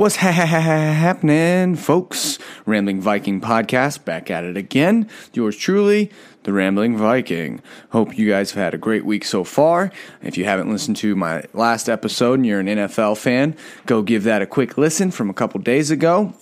What's 0.00 0.16
ha- 0.16 0.32
ha- 0.32 0.46
ha- 0.46 0.58
happening, 0.58 1.76
folks? 1.76 2.38
Rambling 2.64 3.02
Viking 3.02 3.38
podcast 3.38 4.02
back 4.06 4.30
at 4.30 4.44
it 4.44 4.56
again. 4.56 5.10
Yours 5.34 5.58
truly, 5.58 6.10
the 6.44 6.54
Rambling 6.54 6.96
Viking. 6.96 7.60
Hope 7.90 8.16
you 8.16 8.26
guys 8.26 8.52
have 8.52 8.64
had 8.64 8.72
a 8.72 8.78
great 8.78 9.04
week 9.04 9.26
so 9.26 9.44
far. 9.44 9.92
If 10.22 10.38
you 10.38 10.46
haven't 10.46 10.72
listened 10.72 10.96
to 10.96 11.14
my 11.16 11.44
last 11.52 11.90
episode 11.90 12.38
and 12.38 12.46
you're 12.46 12.60
an 12.60 12.66
NFL 12.66 13.18
fan, 13.18 13.54
go 13.84 14.00
give 14.00 14.24
that 14.24 14.40
a 14.40 14.46
quick 14.46 14.78
listen 14.78 15.10
from 15.10 15.28
a 15.28 15.34
couple 15.34 15.60
days 15.60 15.90
ago. 15.90 16.32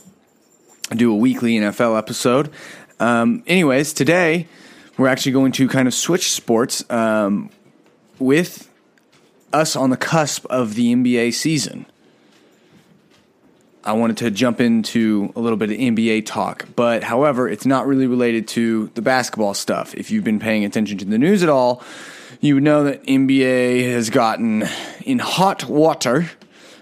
I 0.93 0.95
do 0.95 1.11
a 1.11 1.17
weekly 1.17 1.55
NFL 1.55 1.99
episode. 1.99 2.53
Um, 3.01 3.43
anyways, 3.49 3.93
today 3.93 4.47
we're 4.97 5.09
actually 5.09 5.33
going 5.33 5.51
to 5.51 5.67
kind 5.67 5.89
of 5.89 5.95
switch 5.95 6.31
sports 6.31 6.89
um, 6.93 7.51
with 8.21 8.73
us 9.53 9.75
on 9.75 9.91
the 9.91 9.97
cusp 9.97 10.47
of 10.47 10.77
the 10.77 10.95
NBA 10.95 11.35
season. 11.35 11.87
I 13.89 13.93
wanted 13.93 14.19
to 14.19 14.31
jump 14.31 14.61
into 14.61 15.33
a 15.35 15.41
little 15.41 15.57
bit 15.57 15.71
of 15.71 15.79
NBA 15.79 16.27
talk, 16.27 16.67
but 16.77 17.03
however, 17.03 17.49
it's 17.49 17.65
not 17.65 17.87
really 17.87 18.07
related 18.07 18.47
to 18.49 18.89
the 18.89 19.01
basketball 19.01 19.55
stuff. 19.55 19.95
If 19.95 20.11
you've 20.11 20.25
been 20.25 20.39
paying 20.39 20.67
attention 20.67 20.99
to 20.99 21.07
the 21.07 21.17
news 21.17 21.43
at 21.43 21.49
all, 21.49 21.83
you 22.43 22.57
would 22.57 22.65
know 22.65 22.85
that 22.85 23.03
NBA 23.05 23.91
has 23.91 24.11
gotten 24.11 24.69
in 25.07 25.21
hot 25.21 25.65
water 25.65 26.31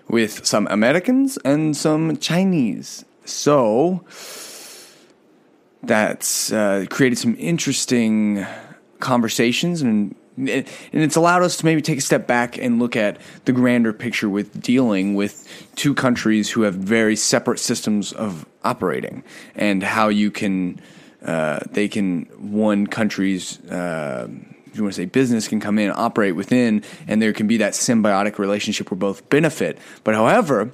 with 0.09 0.45
some 0.45 0.67
Americans 0.69 1.37
and 1.45 1.77
some 1.77 2.17
Chinese. 2.17 3.05
So 3.25 4.05
that's 5.85 6.53
uh, 6.53 6.87
created 6.91 7.19
some 7.19 7.37
interesting 7.39 8.45
conversations 8.99 9.81
and 9.81 10.17
and 10.37 10.67
it's 10.93 11.17
allowed 11.17 11.43
us 11.43 11.57
to 11.57 11.65
maybe 11.65 11.83
take 11.83 11.99
a 11.99 12.03
step 12.03 12.27
back 12.27 12.59
and 12.59 12.79
look 12.79 12.97
at 12.97 13.19
the 13.47 13.53
grander 13.53 13.93
picture 13.93 14.29
with 14.29 14.61
dealing 14.61 15.15
with 15.15 15.67
two 15.77 15.95
countries 15.95 16.51
who 16.51 16.63
have 16.63 16.75
very 16.75 17.17
separate 17.17 17.59
systems 17.59 18.13
of 18.13 18.47
operating 18.65 19.25
and 19.55 19.83
how 19.83 20.09
you 20.09 20.31
can 20.31 20.81
uh, 21.25 21.61
they 21.71 21.89
can 21.89 22.23
one 22.39 22.87
country's 22.87 23.59
uh, 23.71 24.29
you 24.77 24.83
want 24.83 24.95
to 24.95 25.01
say 25.01 25.07
business 25.07 25.49
can 25.49 25.61
come 25.61 25.79
in 25.79 25.91
operate 25.91 26.37
within 26.37 26.83
and 27.09 27.21
there 27.21 27.33
can 27.33 27.47
be 27.47 27.57
that 27.57 27.73
symbiotic 27.73 28.39
relationship 28.39 28.91
where 28.91 28.99
both 28.99 29.29
benefit. 29.29 29.79
But 30.05 30.15
however 30.15 30.71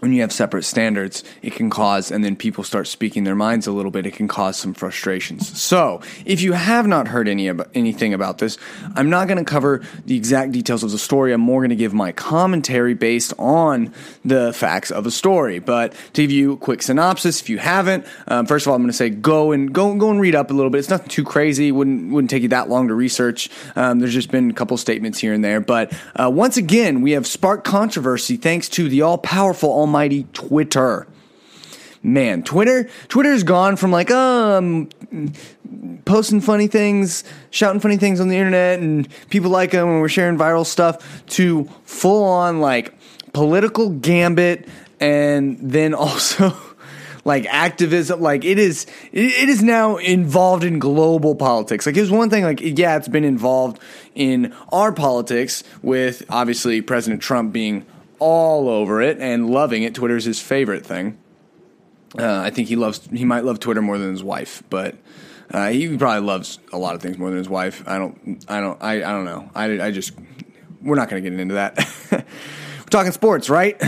when 0.00 0.12
you 0.12 0.22
have 0.22 0.32
separate 0.32 0.64
standards, 0.64 1.22
it 1.42 1.54
can 1.54 1.70
cause, 1.70 2.10
and 2.10 2.24
then 2.24 2.36
people 2.36 2.64
start 2.64 2.88
speaking 2.88 3.24
their 3.24 3.34
minds 3.34 3.66
a 3.66 3.72
little 3.72 3.90
bit, 3.90 4.06
it 4.06 4.14
can 4.14 4.28
cause 4.28 4.56
some 4.56 4.74
frustrations. 4.74 5.60
So, 5.60 6.00
if 6.24 6.40
you 6.40 6.52
have 6.52 6.86
not 6.86 7.08
heard 7.08 7.28
any 7.28 7.48
about, 7.48 7.68
anything 7.74 8.14
about 8.14 8.38
this, 8.38 8.58
I'm 8.96 9.10
not 9.10 9.28
going 9.28 9.38
to 9.38 9.44
cover 9.44 9.82
the 10.06 10.16
exact 10.16 10.52
details 10.52 10.82
of 10.82 10.90
the 10.90 10.98
story. 10.98 11.32
I'm 11.32 11.40
more 11.40 11.60
going 11.60 11.70
to 11.70 11.76
give 11.76 11.94
my 11.94 12.12
commentary 12.12 12.94
based 12.94 13.34
on 13.38 13.92
the 14.24 14.52
facts 14.52 14.90
of 14.90 15.04
the 15.04 15.10
story. 15.10 15.58
But 15.58 15.92
to 16.14 16.22
give 16.22 16.30
you 16.30 16.52
a 16.52 16.56
quick 16.56 16.82
synopsis, 16.82 17.40
if 17.40 17.50
you 17.50 17.58
haven't, 17.58 18.06
um, 18.26 18.46
first 18.46 18.66
of 18.66 18.70
all, 18.70 18.76
I'm 18.76 18.82
going 18.82 18.90
to 18.90 18.96
say 18.96 19.10
go 19.10 19.52
and 19.52 19.72
go 19.72 19.94
go 19.94 20.10
and 20.10 20.20
read 20.20 20.34
up 20.34 20.50
a 20.50 20.54
little 20.54 20.70
bit. 20.70 20.78
It's 20.78 20.90
nothing 20.90 21.08
too 21.08 21.24
crazy. 21.24 21.70
wouldn't 21.72 22.12
wouldn't 22.12 22.30
take 22.30 22.42
you 22.42 22.48
that 22.48 22.68
long 22.68 22.88
to 22.88 22.94
research. 22.94 23.50
Um, 23.76 23.98
there's 23.98 24.14
just 24.14 24.30
been 24.30 24.50
a 24.50 24.54
couple 24.54 24.76
statements 24.76 25.18
here 25.18 25.32
and 25.34 25.44
there, 25.44 25.60
but 25.60 25.92
uh, 26.16 26.30
once 26.32 26.56
again, 26.56 27.02
we 27.02 27.12
have 27.12 27.26
sparked 27.26 27.64
controversy 27.64 28.36
thanks 28.36 28.68
to 28.70 28.88
the 28.88 29.02
all 29.02 29.18
powerful, 29.18 29.70
almighty 29.90 30.24
Twitter. 30.32 31.08
Man, 32.02 32.42
Twitter, 32.44 32.88
Twitter's 33.08 33.42
gone 33.42 33.76
from 33.76 33.90
like, 33.90 34.10
um, 34.10 34.88
posting 36.04 36.40
funny 36.40 36.68
things, 36.68 37.24
shouting 37.50 37.80
funny 37.80 37.96
things 37.98 38.20
on 38.20 38.28
the 38.28 38.36
internet, 38.36 38.78
and 38.78 39.08
people 39.28 39.50
like 39.50 39.72
them, 39.72 39.88
and 39.88 40.00
we're 40.00 40.08
sharing 40.08 40.38
viral 40.38 40.64
stuff, 40.64 41.26
to 41.26 41.68
full 41.84 42.24
on 42.24 42.60
like 42.60 42.94
political 43.32 43.90
gambit, 43.90 44.68
and 45.00 45.58
then 45.60 45.92
also 46.06 46.56
like 47.26 47.44
activism 47.46 48.18
like 48.18 48.46
it 48.46 48.58
is 48.58 48.86
it 49.12 49.50
is 49.50 49.62
now 49.62 49.98
involved 49.98 50.64
in 50.64 50.78
global 50.78 51.34
politics 51.34 51.84
like 51.84 51.94
it 51.94 52.00
was 52.00 52.10
one 52.10 52.30
thing 52.30 52.42
like 52.44 52.60
yeah 52.62 52.96
it's 52.96 53.08
been 53.08 53.24
involved 53.24 53.78
in 54.14 54.54
our 54.72 54.90
politics 54.90 55.62
with 55.82 56.24
obviously 56.30 56.80
president 56.80 57.20
trump 57.20 57.52
being 57.52 57.84
all 58.20 58.68
over 58.68 59.02
it 59.02 59.18
and 59.18 59.50
loving 59.50 59.82
it. 59.82 59.94
Twitter's 59.94 60.24
his 60.24 60.40
favorite 60.40 60.86
thing. 60.86 61.18
Uh, 62.18 62.40
I 62.40 62.50
think 62.50 62.68
he 62.68 62.76
loves 62.76 63.08
he 63.12 63.24
might 63.24 63.44
love 63.44 63.60
Twitter 63.60 63.82
more 63.82 63.98
than 63.98 64.10
his 64.10 64.22
wife, 64.22 64.62
but 64.70 64.96
uh, 65.50 65.70
he 65.70 65.96
probably 65.96 66.26
loves 66.26 66.58
a 66.72 66.78
lot 66.78 66.94
of 66.94 67.02
things 67.02 67.18
more 67.18 67.28
than 67.28 67.38
his 67.38 67.48
wife. 67.48 67.82
I 67.86 67.98
don't 67.98 68.44
I 68.48 68.60
don't 68.60 68.82
I, 68.82 68.96
I 68.96 69.12
don't 69.12 69.24
know. 69.24 69.50
I, 69.54 69.80
I 69.80 69.90
just 69.90 70.12
we're 70.82 70.96
not 70.96 71.08
going 71.08 71.22
to 71.22 71.30
get 71.30 71.38
into 71.38 71.54
that. 71.54 71.78
we're 72.10 72.24
talking 72.90 73.12
sports, 73.12 73.50
right? 73.50 73.80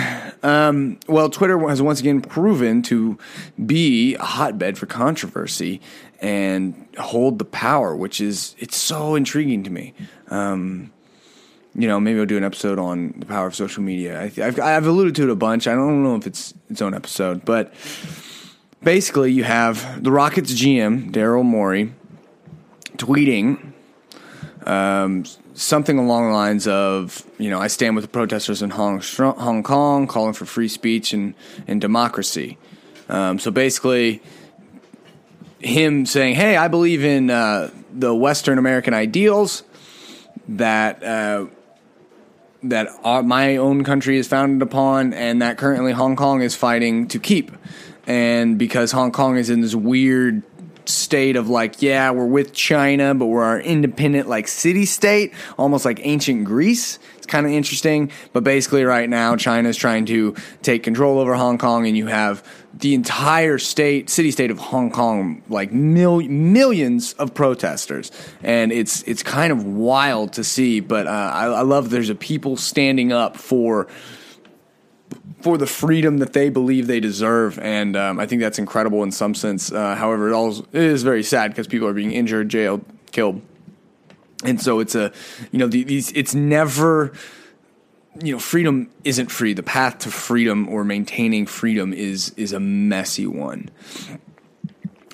Um, 0.44 0.98
well, 1.08 1.30
Twitter 1.30 1.58
has 1.68 1.80
once 1.80 2.00
again 2.00 2.20
proven 2.20 2.82
to 2.82 3.18
be 3.64 4.14
a 4.16 4.24
hotbed 4.24 4.78
for 4.78 4.86
controversy 4.86 5.80
and 6.20 6.86
hold 6.98 7.38
the 7.38 7.44
power, 7.44 7.96
which 7.96 8.20
is 8.20 8.54
it's 8.58 8.76
so 8.76 9.14
intriguing 9.14 9.64
to 9.64 9.70
me. 9.70 9.94
Um, 10.28 10.92
you 11.74 11.88
know, 11.88 11.98
maybe 11.98 12.20
I'll 12.20 12.26
do 12.26 12.36
an 12.36 12.44
episode 12.44 12.78
on 12.78 13.14
the 13.18 13.26
power 13.26 13.46
of 13.46 13.54
social 13.54 13.82
media. 13.82 14.20
I, 14.20 14.28
have 14.28 14.60
I've 14.60 14.86
alluded 14.86 15.14
to 15.16 15.24
it 15.24 15.30
a 15.30 15.34
bunch. 15.34 15.66
I 15.66 15.74
don't 15.74 16.02
know 16.02 16.16
if 16.16 16.26
it's 16.26 16.52
its 16.68 16.82
own 16.82 16.94
episode, 16.94 17.44
but 17.44 17.72
basically, 18.82 19.32
you 19.32 19.44
have 19.44 20.02
the 20.02 20.12
Rockets 20.12 20.52
GM 20.52 21.12
Daryl 21.12 21.44
Morey 21.44 21.92
tweeting 22.96 23.72
um, 24.66 25.24
something 25.54 25.98
along 25.98 26.28
the 26.28 26.34
lines 26.34 26.68
of, 26.68 27.26
you 27.38 27.48
know, 27.48 27.58
I 27.58 27.68
stand 27.68 27.96
with 27.96 28.04
the 28.04 28.10
protesters 28.10 28.62
in 28.62 28.70
Hong, 28.70 29.00
Hong 29.00 29.62
Kong, 29.62 30.06
calling 30.06 30.34
for 30.34 30.44
free 30.44 30.68
speech 30.68 31.12
and 31.12 31.34
and 31.66 31.80
democracy. 31.80 32.58
Um, 33.08 33.38
so 33.38 33.50
basically, 33.50 34.22
him 35.58 36.04
saying, 36.04 36.34
"Hey, 36.34 36.56
I 36.56 36.68
believe 36.68 37.02
in 37.02 37.30
uh, 37.30 37.70
the 37.90 38.14
Western 38.14 38.58
American 38.58 38.92
ideals." 38.92 39.62
That 40.48 41.02
uh, 41.04 41.46
that 42.64 42.88
our, 43.04 43.22
my 43.22 43.56
own 43.56 43.84
country 43.84 44.18
is 44.18 44.28
founded 44.28 44.62
upon, 44.62 45.12
and 45.14 45.42
that 45.42 45.58
currently 45.58 45.92
Hong 45.92 46.16
Kong 46.16 46.42
is 46.42 46.54
fighting 46.54 47.08
to 47.08 47.18
keep. 47.18 47.50
And 48.06 48.58
because 48.58 48.92
Hong 48.92 49.12
Kong 49.12 49.36
is 49.36 49.50
in 49.50 49.60
this 49.60 49.74
weird 49.74 50.42
state 50.88 51.36
of 51.36 51.48
like, 51.48 51.82
yeah, 51.82 52.10
we're 52.10 52.26
with 52.26 52.52
China, 52.52 53.14
but 53.14 53.26
we're 53.26 53.42
our 53.42 53.60
independent 53.60 54.28
like 54.28 54.48
city 54.48 54.84
state, 54.84 55.32
almost 55.58 55.84
like 55.84 56.00
ancient 56.02 56.44
Greece. 56.44 56.98
It's 57.16 57.26
kind 57.26 57.46
of 57.46 57.52
interesting, 57.52 58.10
but 58.32 58.44
basically 58.44 58.84
right 58.84 59.08
now 59.08 59.36
China 59.36 59.68
is 59.68 59.76
trying 59.76 60.06
to 60.06 60.34
take 60.62 60.82
control 60.82 61.18
over 61.18 61.34
Hong 61.34 61.58
Kong, 61.58 61.86
and 61.86 61.96
you 61.96 62.06
have 62.08 62.42
the 62.74 62.94
entire 62.94 63.58
state, 63.58 64.10
city 64.10 64.30
state 64.30 64.50
of 64.50 64.58
Hong 64.58 64.90
Kong, 64.90 65.42
like 65.48 65.72
mil- 65.72 66.22
millions 66.22 67.12
of 67.14 67.32
protesters, 67.34 68.10
and 68.42 68.72
it's 68.72 69.02
it's 69.02 69.22
kind 69.22 69.52
of 69.52 69.64
wild 69.64 70.32
to 70.34 70.44
see. 70.44 70.80
But 70.80 71.06
uh, 71.06 71.10
I, 71.10 71.44
I 71.46 71.62
love 71.62 71.90
there's 71.90 72.10
a 72.10 72.14
people 72.14 72.56
standing 72.56 73.12
up 73.12 73.36
for 73.36 73.88
for 75.42 75.58
the 75.58 75.66
freedom 75.66 76.18
that 76.18 76.32
they 76.32 76.48
believe 76.48 76.86
they 76.86 77.00
deserve, 77.00 77.58
and 77.58 77.96
um, 77.96 78.18
I 78.18 78.26
think 78.26 78.40
that's 78.40 78.58
incredible 78.58 79.02
in 79.02 79.10
some 79.10 79.34
sense. 79.34 79.72
Uh, 79.72 79.94
however, 79.96 80.28
it, 80.28 80.32
all, 80.32 80.64
is 80.72 81.02
very 81.02 81.22
sad 81.22 81.50
because 81.50 81.66
people 81.66 81.88
are 81.88 81.92
being 81.92 82.12
injured, 82.12 82.48
jailed, 82.48 82.84
killed, 83.10 83.42
and 84.44 84.60
so 84.60 84.80
it's 84.80 84.94
a 84.94 85.12
you 85.50 85.58
know 85.58 85.66
these 85.66 86.12
it's 86.12 86.34
never 86.34 87.12
you 88.20 88.32
know, 88.32 88.38
freedom 88.38 88.90
isn't 89.04 89.30
free. 89.30 89.54
The 89.54 89.62
path 89.62 90.00
to 90.00 90.10
freedom 90.10 90.68
or 90.68 90.84
maintaining 90.84 91.46
freedom 91.46 91.92
is 91.92 92.32
is 92.36 92.52
a 92.52 92.60
messy 92.60 93.26
one. 93.26 93.70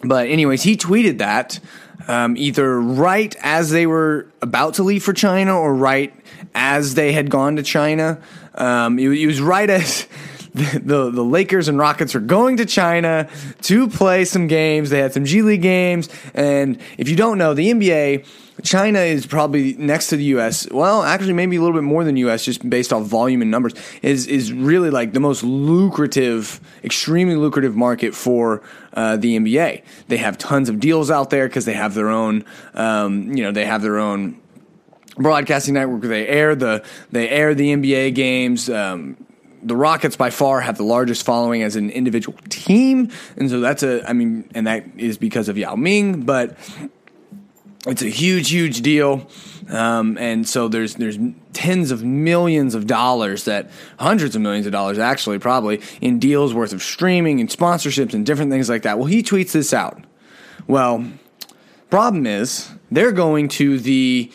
But 0.03 0.28
anyways, 0.28 0.62
he 0.62 0.77
tweeted 0.77 1.19
that 1.19 1.61
um, 2.06 2.37
either 2.37 2.81
right 2.81 3.34
as 3.43 3.71
they 3.71 3.87
were 3.87 4.27
about 4.41 4.75
to 4.75 4.83
leave 4.83 5.03
for 5.03 5.12
China 5.12 5.59
or 5.59 5.75
right 5.75 6.15
as 6.55 6.94
they 6.94 7.12
had 7.12 7.31
gone 7.31 7.56
to 7.56 7.62
China. 7.62 8.21
Um, 8.59 8.99
it, 8.99 9.09
it 9.09 9.27
was 9.27 9.41
right 9.41 9.71
as 9.71 10.07
the, 10.55 10.81
the, 10.85 11.11
the 11.11 11.25
Lakers 11.25 11.69
and 11.69 11.79
Rockets 11.79 12.15
are 12.15 12.21
going 12.21 12.59
to 12.59 12.67
China 12.67 13.29
to 13.62 13.88
play 13.88 14.25
some 14.25 14.47
games. 14.47 14.91
They 14.91 14.99
had 14.99 15.15
some 15.15 15.25
G 15.25 15.43
League 15.43 15.62
games, 15.62 16.09
and 16.35 16.81
if 16.99 17.09
you 17.09 17.17
don't 17.17 17.38
know, 17.38 17.55
the 17.55 17.71
NBA 17.73 18.27
China 18.62 18.99
is 18.99 19.27
probably 19.27 19.75
next 19.75 20.09
to 20.09 20.17
the 20.17 20.25
U.S. 20.25 20.69
Well, 20.71 21.03
actually, 21.03 21.32
maybe 21.32 21.56
a 21.56 21.61
little 21.61 21.77
bit 21.77 21.85
more 21.85 22.03
than 22.03 22.17
U.S. 22.17 22.44
just 22.44 22.69
based 22.69 22.93
off 22.93 23.05
volume 23.05 23.43
and 23.43 23.50
numbers. 23.50 23.75
Is 24.03 24.27
is 24.27 24.53
really 24.53 24.91
like 24.91 25.12
the 25.12 25.21
most 25.21 25.44
lucrative, 25.44 26.61
extremely 26.82 27.37
lucrative 27.37 27.77
market 27.77 28.15
for 28.15 28.62
uh, 28.94 29.17
the 29.17 29.38
NBA. 29.38 29.82
They 30.09 30.17
have 30.17 30.38
tons 30.38 30.69
of 30.69 30.81
deals 30.81 31.11
out 31.11 31.31
there 31.31 31.47
because 31.47 31.67
they 31.67 31.75
have 31.75 31.94
their 31.94 32.09
own, 32.09 32.44
um, 32.75 33.32
you 33.37 33.44
know, 33.44 33.53
they 33.53 33.65
have 33.65 33.82
their 33.82 33.99
own 33.99 34.41
broadcasting 35.19 35.75
network. 35.75 36.03
They 36.03 36.26
air 36.26 36.55
the 36.55 36.85
they 37.11 37.29
air 37.29 37.55
the 37.55 37.75
NBA 37.75 38.15
games. 38.15 38.70
Um, 38.70 39.25
the 39.62 39.76
Rockets 39.76 40.17
by 40.17 40.31
far 40.31 40.61
have 40.61 40.76
the 40.76 40.85
largest 40.85 41.26
following 41.26 41.62
as 41.62 41.75
an 41.76 41.91
individual 41.91 42.38
team, 42.49 43.11
and 43.37 43.50
so 43.50 43.61
that's 43.61 43.82
a 43.82 44.09
I 44.09 44.12
mean, 44.12 44.49
and 44.55 44.67
that 44.67 44.85
is 44.97 45.19
because 45.19 45.49
of 45.49 45.59
Yao 45.59 45.75
Ming, 45.75 46.23
but 46.23 46.56
it's 47.87 48.03
a 48.03 48.09
huge, 48.09 48.50
huge 48.50 48.82
deal. 48.82 49.29
Um, 49.69 50.17
and 50.19 50.49
so 50.49 50.69
there's 50.69 50.94
there's 50.94 51.19
tens 51.53 51.91
of 51.91 52.05
millions 52.05 52.75
of 52.75 52.87
dollars 52.87 53.44
that 53.44 53.70
hundreds 53.99 54.35
of 54.35 54.43
millions 54.43 54.67
of 54.67 54.73
dollars 54.73 54.99
actually 54.99 55.38
probably 55.38 55.81
in 56.00 56.19
deals 56.19 56.55
worth 56.55 56.73
of 56.73 56.82
streaming 56.82 57.41
and 57.41 57.49
sponsorships 57.49 58.15
and 58.15 58.25
different 58.25 58.50
things 58.50 58.69
like 58.69 58.82
that. 58.82 58.99
Well, 58.99 59.06
he 59.06 59.23
tweets 59.23 59.53
this 59.53 59.73
out. 59.73 60.03
Well, 60.67 61.05
problem 61.91 62.26
is 62.26 62.70
they're 62.91 63.12
going 63.12 63.49
to 63.49 63.79
the 63.79 64.31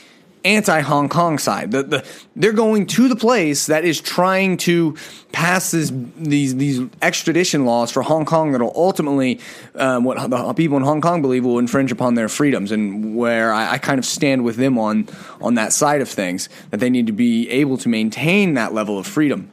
anti 0.46 0.82
Hong 0.82 1.10
Kong 1.10 1.38
side. 1.38 1.72
The, 1.72 1.84
the, 1.84 2.06
they're 2.36 2.52
going 2.52 2.86
to 2.88 3.08
the 3.08 3.16
place 3.16 3.68
that 3.68 3.86
is 3.86 4.02
trying 4.02 4.58
to 4.58 4.98
pass 5.32 5.72
this, 5.72 5.92
these 6.18 6.56
these 6.56 6.82
extradition 7.02 7.66
laws 7.66 7.92
for 7.92 8.02
Hong 8.02 8.26
Kong 8.26 8.52
that 8.52 8.62
will 8.62 8.74
ultimately, 8.76 9.40
um, 9.76 10.04
what 10.04 10.30
the 10.30 10.54
people 10.54 10.78
in 10.78 10.84
Hong 10.84 11.02
Kong 11.02 11.22
believe 11.22 11.46
will 11.46 11.60
infringe 11.60 11.92
upon 11.92 12.16
their 12.16 12.30
freedoms, 12.30 12.72
and 12.72 13.16
where 13.16 13.54
I, 13.54 13.74
I, 13.74 13.78
kind 13.78 14.00
of 14.00 14.06
stand 14.06 14.44
with 14.44 14.58
them 14.58 14.78
on 14.78 15.08
on 15.42 15.56
that 15.56 15.74
side 15.74 16.02
of 16.02 16.10
things 16.10 16.50
that 16.72 16.80
they 16.80 16.90
need 16.90 17.08
to 17.08 17.14
be 17.14 17.50
able 17.50 17.78
to 17.78 17.90
maintain 17.90 18.56
that 18.56 18.74
level 18.74 18.98
of 19.00 19.08
freedom. 19.08 19.52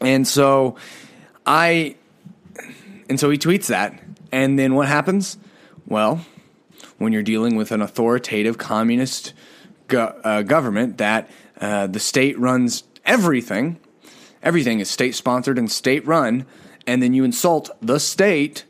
And 0.00 0.28
so, 0.28 0.76
I, 1.46 1.96
and 3.08 3.18
so 3.18 3.30
he 3.30 3.38
tweets 3.38 3.68
that, 3.68 3.98
and 4.30 4.58
then 4.58 4.74
what 4.74 4.88
happens? 4.88 5.38
Well, 5.86 6.20
when 6.98 7.12
you're 7.12 7.22
dealing 7.22 7.56
with 7.56 7.72
an 7.72 7.80
authoritative 7.80 8.58
communist 8.58 9.32
go- 9.88 10.18
uh, 10.24 10.42
government 10.42 10.98
that 10.98 11.30
uh, 11.60 11.86
the 11.86 12.00
state 12.00 12.38
runs 12.38 12.84
everything. 13.04 13.78
Everything 14.42 14.80
is 14.80 14.90
state 14.90 15.14
sponsored 15.14 15.58
and 15.58 15.70
state 15.70 16.06
run, 16.06 16.46
and 16.86 17.02
then 17.02 17.14
you 17.14 17.24
insult 17.24 17.70
the 17.80 17.98
state, 17.98 18.64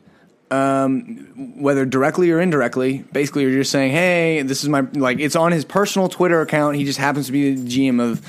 um, 0.49 1.53
whether 1.57 1.85
directly 1.85 2.31
or 2.31 2.39
indirectly. 2.39 3.05
Basically, 3.11 3.43
you're 3.43 3.51
just 3.51 3.71
saying, 3.71 3.91
"Hey, 3.91 4.41
this 4.41 4.63
is 4.63 4.69
my 4.69 4.81
like." 4.93 5.19
It's 5.19 5.35
on 5.35 5.51
his 5.51 5.65
personal 5.65 6.09
Twitter 6.09 6.41
account. 6.41 6.77
He 6.77 6.85
just 6.85 6.99
happens 6.99 7.27
to 7.27 7.31
be 7.31 7.53
the 7.53 7.67
GM 7.67 8.01
of 8.01 8.21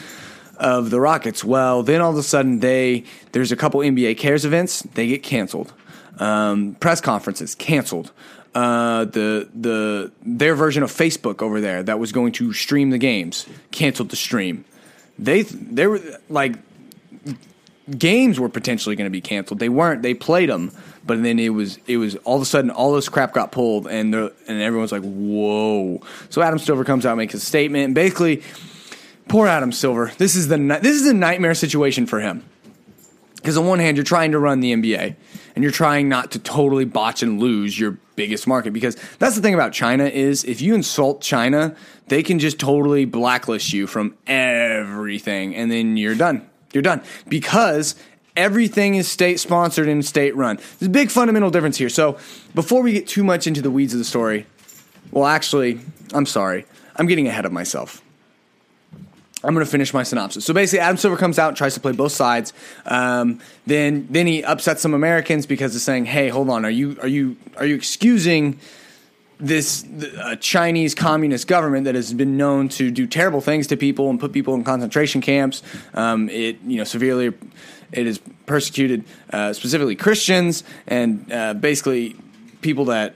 of 0.56 0.90
the 0.90 1.00
Rockets. 1.00 1.44
Well, 1.44 1.82
then 1.82 2.00
all 2.00 2.10
of 2.10 2.16
a 2.16 2.22
sudden, 2.22 2.60
they 2.60 3.04
there's 3.32 3.52
a 3.52 3.56
couple 3.56 3.80
NBA 3.80 4.18
Cares 4.18 4.44
events. 4.44 4.82
They 4.82 5.06
get 5.06 5.22
canceled. 5.22 5.72
Um, 6.18 6.74
press 6.80 7.00
conferences 7.00 7.54
canceled 7.54 8.12
uh, 8.58 9.04
the 9.04 9.48
the 9.54 10.10
their 10.22 10.56
version 10.56 10.82
of 10.82 10.90
Facebook 10.90 11.42
over 11.42 11.60
there 11.60 11.84
that 11.84 12.00
was 12.00 12.10
going 12.10 12.32
to 12.32 12.52
stream 12.52 12.90
the 12.90 12.98
games 12.98 13.46
canceled 13.70 14.08
the 14.08 14.16
stream. 14.16 14.64
They 15.16 15.42
they 15.42 15.86
were 15.86 16.00
like 16.28 16.56
games 17.96 18.40
were 18.40 18.48
potentially 18.48 18.96
going 18.96 19.06
to 19.06 19.10
be 19.10 19.20
canceled. 19.20 19.60
They 19.60 19.68
weren't. 19.68 20.02
They 20.02 20.12
played 20.12 20.48
them, 20.48 20.72
but 21.06 21.22
then 21.22 21.38
it 21.38 21.50
was 21.50 21.78
it 21.86 21.98
was 21.98 22.16
all 22.16 22.34
of 22.36 22.42
a 22.42 22.46
sudden 22.46 22.70
all 22.70 22.92
this 22.92 23.08
crap 23.08 23.32
got 23.32 23.52
pulled, 23.52 23.86
and 23.86 24.12
and 24.12 24.32
everyone's 24.48 24.90
like, 24.90 25.04
"Whoa!" 25.04 26.02
So 26.28 26.42
Adam 26.42 26.58
Silver 26.58 26.84
comes 26.84 27.06
out, 27.06 27.12
and 27.12 27.18
makes 27.18 27.34
a 27.34 27.40
statement, 27.40 27.84
and 27.84 27.94
basically, 27.94 28.42
poor 29.28 29.46
Adam 29.46 29.70
Silver. 29.70 30.10
This 30.18 30.34
is 30.34 30.48
the 30.48 30.56
this 30.82 31.00
is 31.00 31.06
a 31.06 31.14
nightmare 31.14 31.54
situation 31.54 32.06
for 32.06 32.18
him. 32.18 32.42
Because 33.48 33.56
on 33.56 33.66
one 33.66 33.78
hand, 33.78 33.96
you're 33.96 34.04
trying 34.04 34.32
to 34.32 34.38
run 34.38 34.60
the 34.60 34.74
NBA, 34.74 35.16
and 35.54 35.64
you're 35.64 35.72
trying 35.72 36.06
not 36.06 36.32
to 36.32 36.38
totally 36.38 36.84
botch 36.84 37.22
and 37.22 37.40
lose 37.40 37.80
your 37.80 37.92
biggest 38.14 38.46
market 38.46 38.74
because 38.74 38.94
that's 39.18 39.36
the 39.36 39.40
thing 39.40 39.54
about 39.54 39.72
China 39.72 40.04
is 40.04 40.44
if 40.44 40.60
you 40.60 40.74
insult 40.74 41.22
China, 41.22 41.74
they 42.08 42.22
can 42.22 42.38
just 42.38 42.58
totally 42.58 43.06
blacklist 43.06 43.72
you 43.72 43.86
from 43.86 44.14
everything 44.26 45.56
and 45.56 45.72
then 45.72 45.96
you're 45.96 46.14
done. 46.14 46.46
You're 46.74 46.82
done 46.82 47.02
because 47.26 47.94
everything 48.36 48.96
is 48.96 49.08
state 49.08 49.40
sponsored 49.40 49.88
and 49.88 50.04
state 50.04 50.36
run. 50.36 50.56
There's 50.78 50.88
a 50.88 50.90
big 50.90 51.10
fundamental 51.10 51.50
difference 51.50 51.78
here. 51.78 51.88
So, 51.88 52.18
before 52.54 52.82
we 52.82 52.92
get 52.92 53.08
too 53.08 53.24
much 53.24 53.46
into 53.46 53.62
the 53.62 53.70
weeds 53.70 53.94
of 53.94 53.98
the 53.98 54.04
story, 54.04 54.44
well 55.10 55.24
actually, 55.24 55.80
I'm 56.12 56.26
sorry. 56.26 56.66
I'm 56.96 57.06
getting 57.06 57.26
ahead 57.26 57.46
of 57.46 57.52
myself. 57.52 58.02
I'm 59.44 59.54
going 59.54 59.64
to 59.64 59.70
finish 59.70 59.94
my 59.94 60.02
synopsis. 60.02 60.44
So 60.44 60.52
basically, 60.52 60.80
Adam 60.80 60.96
Silver 60.96 61.16
comes 61.16 61.38
out, 61.38 61.54
tries 61.54 61.74
to 61.74 61.80
play 61.80 61.92
both 61.92 62.12
sides. 62.12 62.52
Um, 62.86 63.40
then, 63.66 64.08
then 64.10 64.26
he 64.26 64.42
upsets 64.42 64.82
some 64.82 64.94
Americans 64.94 65.46
because 65.46 65.72
he's 65.72 65.82
saying, 65.82 66.06
"Hey, 66.06 66.28
hold 66.28 66.50
on, 66.50 66.64
are 66.64 66.70
you 66.70 66.96
are 67.00 67.08
you 67.08 67.36
are 67.56 67.64
you 67.64 67.76
excusing 67.76 68.58
this 69.38 69.84
uh, 70.18 70.34
Chinese 70.40 70.94
communist 70.96 71.46
government 71.46 71.84
that 71.84 71.94
has 71.94 72.12
been 72.12 72.36
known 72.36 72.68
to 72.68 72.90
do 72.90 73.06
terrible 73.06 73.40
things 73.40 73.68
to 73.68 73.76
people 73.76 74.10
and 74.10 74.18
put 74.18 74.32
people 74.32 74.54
in 74.54 74.64
concentration 74.64 75.20
camps? 75.20 75.62
Um, 75.94 76.28
it 76.30 76.60
you 76.62 76.78
know 76.78 76.84
severely 76.84 77.32
it 77.92 78.06
has 78.06 78.20
persecuted 78.46 79.04
uh, 79.32 79.52
specifically 79.52 79.94
Christians 79.94 80.64
and 80.88 81.30
uh, 81.32 81.54
basically 81.54 82.16
people 82.60 82.86
that 82.86 83.14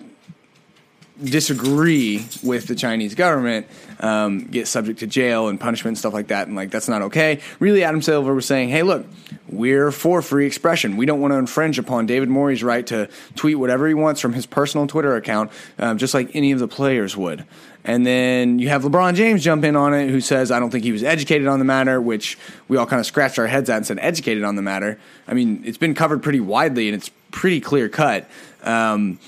disagree 1.22 2.26
with 2.42 2.66
the 2.66 2.74
Chinese 2.74 3.14
government 3.14 3.66
um, 4.02 4.40
get 4.46 4.66
subject 4.66 4.98
to 4.98 5.06
jail 5.06 5.48
and 5.48 5.58
punishment 5.58 5.92
and 5.92 5.98
stuff 5.98 6.12
like 6.12 6.28
that, 6.28 6.48
and 6.48 6.56
like 6.56 6.70
that's 6.70 6.88
not 6.88 7.02
okay. 7.02 7.40
Really, 7.60 7.84
Adam 7.84 8.02
Silver 8.02 8.34
was 8.34 8.44
saying, 8.44 8.68
"Hey, 8.68 8.82
look, 8.82 9.06
we're 9.48 9.92
for 9.92 10.20
free 10.20 10.44
expression. 10.44 10.96
We 10.96 11.06
don't 11.06 11.20
want 11.20 11.32
to 11.32 11.38
infringe 11.38 11.78
upon 11.78 12.06
David 12.06 12.28
Morey's 12.28 12.62
right 12.62 12.86
to 12.88 13.08
tweet 13.36 13.58
whatever 13.58 13.86
he 13.86 13.94
wants 13.94 14.20
from 14.20 14.32
his 14.32 14.44
personal 14.44 14.86
Twitter 14.86 15.16
account, 15.16 15.52
um, 15.78 15.98
just 15.98 16.14
like 16.14 16.34
any 16.34 16.52
of 16.52 16.58
the 16.58 16.68
players 16.68 17.16
would." 17.16 17.44
And 17.84 18.06
then 18.06 18.60
you 18.60 18.68
have 18.68 18.82
LeBron 18.82 19.14
James 19.14 19.42
jump 19.42 19.64
in 19.64 19.74
on 19.74 19.94
it, 19.94 20.08
who 20.10 20.20
says, 20.20 20.50
"I 20.50 20.58
don't 20.58 20.70
think 20.70 20.84
he 20.84 20.92
was 20.92 21.04
educated 21.04 21.46
on 21.46 21.60
the 21.60 21.64
matter," 21.64 22.00
which 22.00 22.38
we 22.68 22.76
all 22.76 22.86
kind 22.86 23.00
of 23.00 23.06
scratched 23.06 23.38
our 23.38 23.46
heads 23.46 23.70
at 23.70 23.76
and 23.76 23.86
said, 23.86 23.98
"Educated 24.00 24.42
on 24.42 24.56
the 24.56 24.62
matter." 24.62 24.98
I 25.28 25.34
mean, 25.34 25.62
it's 25.64 25.78
been 25.78 25.94
covered 25.94 26.22
pretty 26.22 26.40
widely 26.40 26.88
and 26.88 26.96
it's 26.96 27.10
pretty 27.30 27.60
clear 27.60 27.88
cut. 27.88 28.28
Um, 28.64 29.18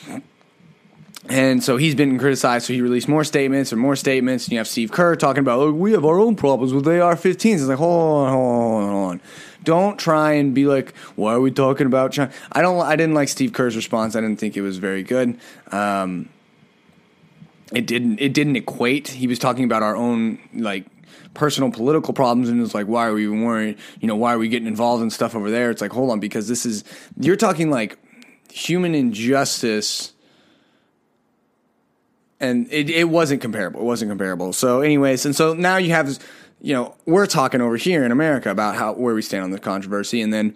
and 1.29 1.65
so 1.65 1.77
he's 1.79 1.95
been 1.95 2.19
criticized. 2.19 2.67
So 2.67 2.73
he 2.75 2.83
released 2.83 3.09
more 3.09 3.25
statements 3.25 3.73
and 3.73 3.81
more 3.81 3.97
statements. 3.97 4.45
And 4.45 4.53
you 4.53 4.59
have 4.59 4.69
Steve 4.69 4.93
Kerr 4.93 5.17
talking 5.17 5.41
about, 5.41 5.59
oh, 5.59 5.73
we 5.73 5.93
have 5.93 6.05
our 6.05 6.19
own 6.19 6.37
problems 6.37 6.75
with 6.75 6.87
AR-15s. 6.87 7.55
It's 7.55 7.63
like, 7.63 7.79
hold 7.79 8.27
on, 8.27 8.33
hold 8.33 8.83
on, 8.83 8.91
hold 8.91 9.11
on. 9.13 9.21
Don't 9.63 9.99
try 9.99 10.33
and 10.33 10.55
be 10.55 10.67
like, 10.67 10.95
why 11.17 11.33
are 11.33 11.41
we 11.41 11.51
talking 11.51 11.87
about 11.87 12.13
China? 12.13 12.31
I 12.53 12.61
don't. 12.61 12.79
I 12.81 12.97
didn't 12.97 13.15
like 13.15 13.31
Steve 13.31 13.55
Kerr's 13.55 13.75
response. 13.75 14.15
I 14.15 14.21
didn't 14.21 14.39
think 14.39 14.59
it 14.59 14.61
was 14.61 14.77
very 14.77 15.03
good. 15.03 15.39
Um, 15.73 16.29
it 17.73 17.87
didn't. 17.87 18.21
It 18.21 18.35
didn't 18.35 18.57
equate. 18.57 19.09
He 19.09 19.27
was 19.27 19.39
talking 19.39 19.65
about 19.65 19.83
our 19.83 19.97
own 19.97 20.39
like 20.53 20.85
personal 21.33 21.71
political 21.71 22.15
problems 22.15 22.49
and 22.49 22.63
it's 22.63 22.75
like 22.75 22.87
why 22.87 23.07
are 23.09 23.13
we 23.13 23.25
even 23.25 23.77
you 24.01 24.07
know 24.07 24.15
why 24.15 24.33
are 24.33 24.39
we 24.39 24.49
getting 24.49 24.69
involved 24.69 25.03
in 25.03 25.11
stuff 25.11 25.35
over 25.35 25.51
there 25.51 25.69
it's 25.69 25.81
like 25.81 25.91
hold 25.91 26.09
on 26.11 26.21
because 26.21 26.47
this 26.47 26.65
is 26.65 26.85
you're 27.19 27.35
talking 27.35 27.71
like 27.71 27.99
human 28.53 28.95
injustice 28.95 30.14
and 32.41 32.67
it, 32.73 32.91
it 32.91 33.09
wasn't 33.09 33.41
comparable. 33.41 33.81
It 33.81 33.85
wasn't 33.85 34.11
comparable. 34.11 34.53
So, 34.53 34.81
anyways, 34.81 35.25
and 35.25 35.35
so 35.35 35.55
now 35.55 35.77
you 35.77 35.91
have 35.91 36.07
this, 36.07 36.19
you 36.61 36.75
know, 36.75 36.95
we're 37.07 37.27
talking 37.27 37.61
over 37.61 37.77
here 37.77 38.05
in 38.05 38.13
America 38.13 38.51
about 38.51 38.75
how 38.77 38.95
where 38.95 39.15
we 39.15 39.23
stand 39.23 39.45
on 39.45 39.51
the 39.51 39.59
controversy, 39.59 40.21
and 40.21 40.33
then 40.33 40.55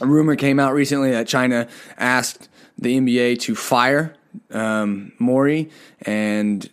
a 0.00 0.06
rumor 0.06 0.36
came 0.36 0.58
out 0.58 0.74
recently 0.74 1.10
that 1.12 1.28
China 1.28 1.68
asked 1.96 2.48
the 2.78 2.98
NBA 2.98 3.40
to 3.40 3.54
fire 3.54 4.14
um, 4.50 5.12
Morey, 5.18 5.70
and 6.02 6.68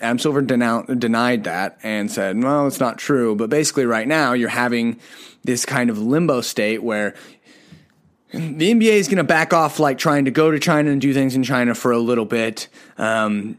Adam 0.00 0.18
Silver 0.18 0.42
denoun- 0.42 0.98
denied 0.98 1.44
that 1.44 1.78
and 1.82 2.10
said, 2.10 2.42
"Well, 2.42 2.66
it's 2.66 2.80
not 2.80 2.98
true." 2.98 3.34
But 3.34 3.50
basically, 3.50 3.86
right 3.86 4.06
now 4.06 4.32
you're 4.32 4.48
having 4.48 4.98
this 5.44 5.64
kind 5.64 5.90
of 5.90 5.98
limbo 5.98 6.40
state 6.40 6.82
where 6.82 7.14
the 8.32 8.74
NBA 8.74 8.92
is 8.92 9.08
going 9.08 9.18
to 9.18 9.24
back 9.24 9.52
off 9.52 9.78
like 9.78 9.98
trying 9.98 10.26
to 10.26 10.30
go 10.30 10.50
to 10.50 10.58
China 10.58 10.90
and 10.90 11.00
do 11.00 11.14
things 11.14 11.34
in 11.34 11.42
China 11.42 11.74
for 11.74 11.92
a 11.92 11.98
little 11.98 12.26
bit. 12.26 12.68
Um, 12.98 13.58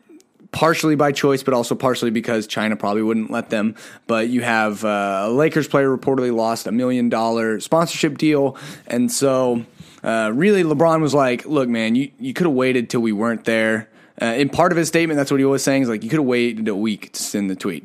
partially 0.51 0.95
by 0.95 1.11
choice, 1.11 1.43
but 1.43 1.53
also 1.53 1.75
partially 1.75 2.11
because 2.11 2.47
China 2.47 2.75
probably 2.75 3.03
wouldn't 3.03 3.31
let 3.31 3.49
them. 3.49 3.75
But 4.07 4.29
you 4.29 4.41
have 4.41 4.83
uh, 4.83 5.23
a 5.25 5.29
Lakers 5.29 5.67
player 5.67 5.95
reportedly 5.95 6.33
lost 6.33 6.67
a 6.67 6.71
million 6.71 7.09
dollar 7.09 7.59
sponsorship 7.59 8.17
deal, 8.17 8.57
and 8.87 9.11
so 9.11 9.65
uh, 10.03 10.31
really 10.33 10.63
LeBron 10.63 11.01
was 11.01 11.13
like, 11.13 11.45
"Look, 11.45 11.69
man, 11.69 11.95
you 11.95 12.11
you 12.19 12.33
could 12.33 12.45
have 12.45 12.55
waited 12.55 12.89
till 12.89 13.01
we 13.01 13.11
weren't 13.11 13.45
there." 13.45 13.89
Uh, 14.21 14.25
in 14.25 14.49
part 14.49 14.71
of 14.71 14.77
his 14.77 14.87
statement, 14.87 15.17
that's 15.17 15.31
what 15.31 15.39
he 15.39 15.45
was 15.45 15.63
saying 15.63 15.83
is 15.83 15.89
like, 15.89 16.03
"You 16.03 16.09
could 16.09 16.19
have 16.19 16.25
waited 16.25 16.67
a 16.67 16.75
week 16.75 17.11
to 17.13 17.23
send 17.23 17.49
the 17.49 17.55
tweet." 17.55 17.83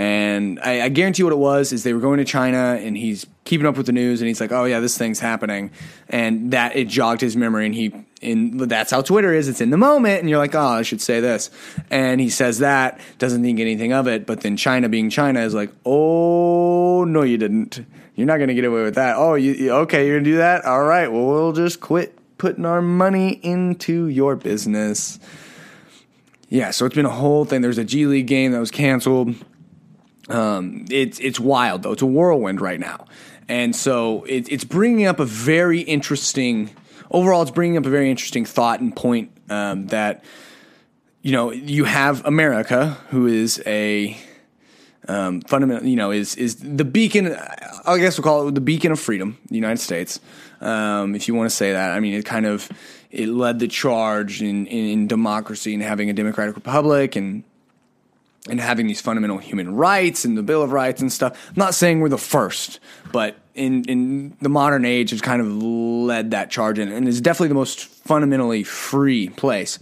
And 0.00 0.58
I, 0.60 0.80
I, 0.80 0.88
guarantee 0.88 1.24
what 1.24 1.34
it 1.34 1.38
was 1.38 1.74
is 1.74 1.82
they 1.82 1.92
were 1.92 2.00
going 2.00 2.16
to 2.20 2.24
China, 2.24 2.78
and 2.80 2.96
he's 2.96 3.26
keeping 3.44 3.66
up 3.66 3.76
with 3.76 3.84
the 3.84 3.92
news, 3.92 4.22
and 4.22 4.28
he's 4.28 4.40
like, 4.40 4.50
"Oh 4.50 4.64
yeah, 4.64 4.80
this 4.80 4.96
thing's 4.96 5.20
happening," 5.20 5.72
and 6.08 6.52
that 6.52 6.74
it 6.74 6.88
jogged 6.88 7.20
his 7.20 7.36
memory, 7.36 7.66
and 7.66 7.74
he, 7.74 7.92
and 8.22 8.58
that's 8.60 8.90
how 8.90 9.02
Twitter 9.02 9.34
is. 9.34 9.46
It's 9.46 9.60
in 9.60 9.68
the 9.68 9.76
moment, 9.76 10.20
and 10.20 10.30
you're 10.30 10.38
like, 10.38 10.54
"Oh, 10.54 10.58
I 10.58 10.80
should 10.80 11.02
say 11.02 11.20
this," 11.20 11.50
and 11.90 12.18
he 12.18 12.30
says 12.30 12.60
that, 12.60 12.98
doesn't 13.18 13.42
think 13.42 13.60
anything 13.60 13.92
of 13.92 14.08
it, 14.08 14.24
but 14.24 14.40
then 14.40 14.56
China, 14.56 14.88
being 14.88 15.10
China, 15.10 15.40
is 15.40 15.52
like, 15.52 15.70
"Oh 15.84 17.04
no, 17.04 17.20
you 17.20 17.36
didn't. 17.36 17.84
You're 18.14 18.26
not 18.26 18.38
going 18.38 18.48
to 18.48 18.54
get 18.54 18.64
away 18.64 18.82
with 18.82 18.94
that. 18.94 19.16
Oh, 19.18 19.34
you 19.34 19.70
okay? 19.70 20.06
You're 20.06 20.14
going 20.14 20.24
to 20.24 20.30
do 20.30 20.36
that? 20.38 20.64
All 20.64 20.82
right. 20.82 21.12
Well, 21.12 21.26
we'll 21.26 21.52
just 21.52 21.80
quit 21.80 22.16
putting 22.38 22.64
our 22.64 22.80
money 22.80 23.32
into 23.42 24.06
your 24.06 24.34
business." 24.34 25.20
Yeah, 26.48 26.70
so 26.70 26.86
it's 26.86 26.96
been 26.96 27.04
a 27.04 27.10
whole 27.10 27.44
thing. 27.44 27.60
There's 27.60 27.76
a 27.76 27.84
G 27.84 28.06
League 28.06 28.26
game 28.26 28.52
that 28.52 28.60
was 28.60 28.70
canceled 28.70 29.34
um, 30.30 30.86
it's 30.90 31.18
it's 31.18 31.40
wild 31.40 31.82
though. 31.82 31.92
It's 31.92 32.02
a 32.02 32.06
whirlwind 32.06 32.60
right 32.60 32.80
now, 32.80 33.06
and 33.48 33.74
so 33.74 34.24
it, 34.24 34.50
it's 34.50 34.64
bringing 34.64 35.06
up 35.06 35.20
a 35.20 35.24
very 35.24 35.80
interesting. 35.80 36.70
Overall, 37.10 37.42
it's 37.42 37.50
bringing 37.50 37.76
up 37.76 37.86
a 37.86 37.90
very 37.90 38.10
interesting 38.10 38.44
thought 38.44 38.80
and 38.80 38.94
point 38.94 39.32
um, 39.48 39.88
that 39.88 40.24
you 41.22 41.32
know, 41.32 41.52
you 41.52 41.84
have 41.84 42.24
America, 42.24 42.96
who 43.10 43.26
is 43.26 43.62
a 43.66 44.16
um, 45.06 45.40
fundamental, 45.42 45.86
you 45.86 45.96
know, 45.96 46.10
is 46.10 46.34
is 46.36 46.56
the 46.56 46.84
beacon. 46.84 47.36
I 47.84 47.98
guess 47.98 48.16
we'll 48.16 48.24
call 48.24 48.48
it 48.48 48.54
the 48.54 48.60
beacon 48.60 48.92
of 48.92 49.00
freedom, 49.00 49.38
the 49.48 49.56
United 49.56 49.78
States, 49.78 50.20
um, 50.60 51.14
if 51.14 51.28
you 51.28 51.34
want 51.34 51.50
to 51.50 51.54
say 51.54 51.72
that. 51.72 51.92
I 51.92 52.00
mean, 52.00 52.14
it 52.14 52.24
kind 52.24 52.46
of 52.46 52.70
it 53.10 53.28
led 53.28 53.58
the 53.58 53.68
charge 53.68 54.40
in, 54.40 54.66
in, 54.66 54.88
in 54.88 55.08
democracy 55.08 55.74
and 55.74 55.82
having 55.82 56.08
a 56.08 56.12
democratic 56.12 56.54
republic 56.54 57.16
and 57.16 57.44
and 58.48 58.60
having 58.60 58.86
these 58.86 59.00
fundamental 59.00 59.38
human 59.38 59.74
rights 59.74 60.24
and 60.24 60.36
the 60.36 60.42
Bill 60.42 60.62
of 60.62 60.72
Rights 60.72 61.00
and 61.00 61.12
stuff. 61.12 61.48
I'm 61.48 61.54
not 61.56 61.74
saying 61.74 62.00
we're 62.00 62.08
the 62.08 62.18
first, 62.18 62.80
but 63.12 63.36
in 63.54 63.84
in 63.84 64.36
the 64.40 64.48
modern 64.48 64.84
age, 64.84 65.12
it's 65.12 65.22
kind 65.22 65.40
of 65.40 65.62
led 65.62 66.30
that 66.30 66.50
charge 66.50 66.78
in, 66.78 66.90
and 66.90 67.06
it's 67.06 67.20
definitely 67.20 67.48
the 67.48 67.54
most 67.54 67.84
fundamentally 67.84 68.62
free 68.62 69.28
place. 69.28 69.78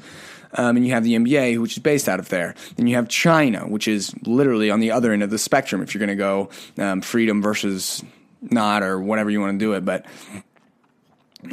Um, 0.55 0.77
and 0.77 0.87
you 0.87 0.95
have 0.95 1.05
the 1.05 1.15
NBA, 1.15 1.61
which 1.61 1.73
is 1.73 1.83
based 1.83 2.09
out 2.09 2.19
of 2.19 2.31
there. 2.31 2.55
And 2.79 2.88
you 2.88 2.97
have 2.97 3.07
China, 3.09 3.69
which 3.69 3.87
is 3.87 4.15
literally 4.23 4.71
on 4.71 4.81
the 4.81 4.93
other 4.93 5.12
end 5.12 5.23
of 5.23 5.29
the 5.29 5.37
spectrum. 5.37 5.83
If 5.83 5.93
you're 5.93 5.99
going 5.99 6.09
to 6.09 6.15
go 6.15 6.49
um, 6.79 7.03
freedom 7.03 7.43
versus 7.43 8.03
not, 8.41 8.83
or 8.83 8.99
whatever 8.99 9.29
you 9.29 9.41
want 9.41 9.59
to 9.61 9.65
do 9.65 9.75
it, 9.75 9.85
but 9.85 10.07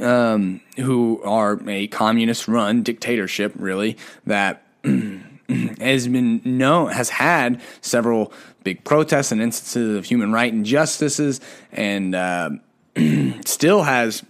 um, 0.01 0.61
who 0.77 1.21
are 1.23 1.59
a 1.67 1.87
communist-run 1.87 2.83
dictatorship, 2.83 3.51
really 3.55 3.97
that. 4.25 4.61
has 5.79 6.07
been 6.07 6.41
known 6.43 6.91
has 6.91 7.09
had 7.09 7.61
several 7.81 8.31
big 8.63 8.83
protests 8.83 9.31
and 9.31 9.41
instances 9.41 9.97
of 9.97 10.05
human 10.05 10.31
right 10.31 10.51
injustices, 10.51 11.39
and 11.71 12.15
uh, 12.15 12.49
still 13.45 13.83
has 13.83 14.23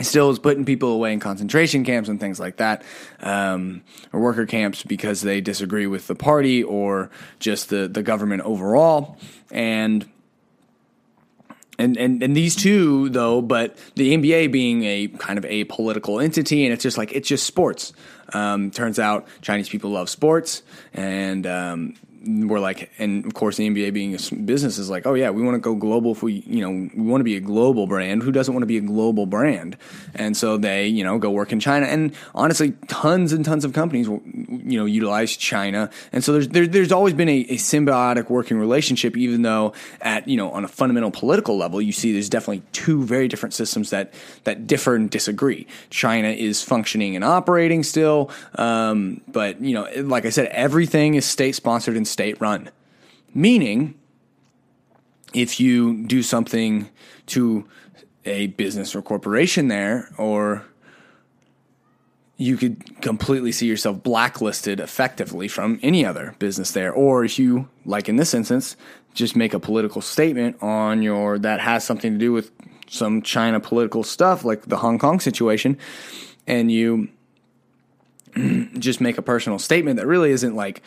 still 0.00 0.30
is 0.30 0.38
putting 0.38 0.64
people 0.64 0.92
away 0.92 1.12
in 1.12 1.20
concentration 1.20 1.84
camps 1.84 2.08
and 2.08 2.18
things 2.18 2.40
like 2.40 2.56
that, 2.56 2.82
um, 3.20 3.82
or 4.12 4.20
worker 4.20 4.46
camps 4.46 4.82
because 4.82 5.20
they 5.20 5.40
disagree 5.40 5.86
with 5.86 6.06
the 6.06 6.14
party 6.14 6.62
or 6.62 7.10
just 7.38 7.68
the 7.68 7.88
the 7.88 8.02
government 8.02 8.42
overall, 8.42 9.16
and. 9.50 10.08
And, 11.80 11.96
and 11.96 12.22
and 12.22 12.36
these 12.36 12.54
two 12.54 13.08
though, 13.08 13.40
but 13.40 13.76
the 13.94 14.14
NBA 14.14 14.52
being 14.52 14.84
a 14.84 15.08
kind 15.08 15.38
of 15.38 15.46
a 15.46 15.64
political 15.64 16.20
entity, 16.20 16.64
and 16.66 16.74
it's 16.74 16.82
just 16.82 16.98
like 16.98 17.12
it's 17.12 17.26
just 17.28 17.46
sports. 17.46 17.92
Um, 18.34 18.70
turns 18.70 18.98
out 18.98 19.26
Chinese 19.40 19.68
people 19.68 19.90
love 19.90 20.10
sports, 20.10 20.62
and 20.92 21.46
um, 21.46 21.94
we're 22.22 22.60
like, 22.60 22.90
and 22.98 23.24
of 23.24 23.32
course, 23.32 23.56
the 23.56 23.68
NBA 23.68 23.94
being 23.94 24.14
a 24.14 24.34
business 24.42 24.76
is 24.76 24.90
like, 24.90 25.06
oh 25.06 25.14
yeah, 25.14 25.30
we 25.30 25.42
want 25.42 25.54
to 25.54 25.58
go 25.58 25.74
global. 25.74 26.12
If 26.12 26.22
we, 26.22 26.42
you 26.46 26.60
know, 26.60 26.70
we 26.70 27.02
want 27.02 27.20
to 27.20 27.24
be 27.24 27.36
a 27.36 27.40
global 27.40 27.86
brand. 27.86 28.22
Who 28.22 28.30
doesn't 28.30 28.52
want 28.52 28.62
to 28.62 28.66
be 28.66 28.76
a 28.76 28.82
global 28.82 29.24
brand? 29.24 29.78
And 30.14 30.36
so 30.36 30.58
they, 30.58 30.86
you 30.86 31.02
know, 31.02 31.18
go 31.18 31.30
work 31.30 31.50
in 31.50 31.60
China. 31.60 31.86
And 31.86 32.12
honestly, 32.34 32.72
tons 32.88 33.32
and 33.32 33.42
tons 33.42 33.64
of 33.64 33.72
companies, 33.72 34.06
you 34.06 34.78
know, 34.78 34.84
utilize 34.84 35.34
China. 35.34 35.88
And 36.12 36.22
so 36.22 36.32
there's 36.32 36.48
there, 36.48 36.66
there's 36.66 36.92
always 36.92 37.14
been 37.14 37.28
a, 37.30 37.40
a, 37.48 37.56
symbiotic 37.56 38.28
working 38.28 38.58
relationship, 38.58 39.16
even 39.16 39.42
though 39.42 39.72
at 40.02 40.28
you 40.28 40.36
know 40.36 40.50
on 40.50 40.64
a 40.64 40.68
fundamental 40.68 41.10
political 41.10 41.56
level, 41.56 41.80
you 41.80 41.92
see 41.92 42.12
there's 42.12 42.28
definitely 42.28 42.62
two 42.72 43.02
very 43.02 43.28
different 43.28 43.54
systems 43.54 43.90
that 43.90 44.12
that 44.44 44.66
differ 44.66 44.94
and 44.94 45.10
disagree. 45.10 45.66
China 45.88 46.28
is 46.28 46.62
functioning 46.62 47.16
and 47.16 47.24
operating 47.24 47.82
still, 47.82 48.30
um, 48.56 49.22
but 49.28 49.60
you 49.62 49.72
know, 49.72 49.88
like 50.02 50.26
I 50.26 50.30
said, 50.30 50.46
everything 50.48 51.14
is 51.14 51.24
state 51.24 51.54
sponsored 51.54 51.96
and 51.96 52.09
state 52.10 52.40
run. 52.40 52.70
Meaning, 53.32 53.94
if 55.32 55.60
you 55.60 56.04
do 56.06 56.22
something 56.22 56.88
to 57.26 57.66
a 58.24 58.48
business 58.48 58.94
or 58.94 59.02
corporation 59.02 59.68
there, 59.68 60.10
or 60.18 60.64
you 62.40 62.56
could 62.56 63.02
completely 63.02 63.52
see 63.52 63.66
yourself 63.66 64.02
blacklisted 64.02 64.80
effectively 64.80 65.46
from 65.46 65.78
any 65.82 66.06
other 66.06 66.34
business 66.38 66.70
there. 66.70 66.90
Or 66.90 67.22
if 67.22 67.38
you, 67.38 67.68
like 67.84 68.08
in 68.08 68.16
this 68.16 68.32
instance, 68.32 68.76
just 69.12 69.36
make 69.36 69.52
a 69.52 69.60
political 69.60 70.00
statement 70.00 70.56
on 70.62 71.02
your 71.02 71.38
that 71.38 71.60
has 71.60 71.84
something 71.84 72.14
to 72.14 72.18
do 72.18 72.32
with 72.32 72.50
some 72.88 73.20
China 73.20 73.60
political 73.60 74.02
stuff, 74.02 74.42
like 74.42 74.62
the 74.62 74.78
Hong 74.78 74.98
Kong 74.98 75.20
situation, 75.20 75.76
and 76.46 76.72
you 76.72 77.08
just 78.78 79.02
make 79.02 79.18
a 79.18 79.22
personal 79.22 79.58
statement 79.58 79.98
that 79.98 80.06
really 80.06 80.30
isn't 80.30 80.56
like 80.56 80.82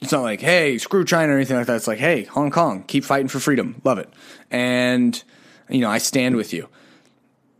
it's 0.00 0.12
not 0.12 0.22
like, 0.22 0.40
hey, 0.40 0.78
screw 0.78 1.04
China 1.04 1.32
or 1.32 1.36
anything 1.36 1.56
like 1.56 1.66
that. 1.66 1.76
It's 1.76 1.86
like, 1.86 1.98
hey, 1.98 2.24
Hong 2.24 2.50
Kong, 2.50 2.84
keep 2.84 3.04
fighting 3.04 3.28
for 3.28 3.38
freedom. 3.38 3.80
Love 3.84 3.98
it. 3.98 4.08
And, 4.50 5.22
you 5.68 5.80
know, 5.80 5.90
I 5.90 5.98
stand 5.98 6.36
with 6.36 6.52
you. 6.52 6.68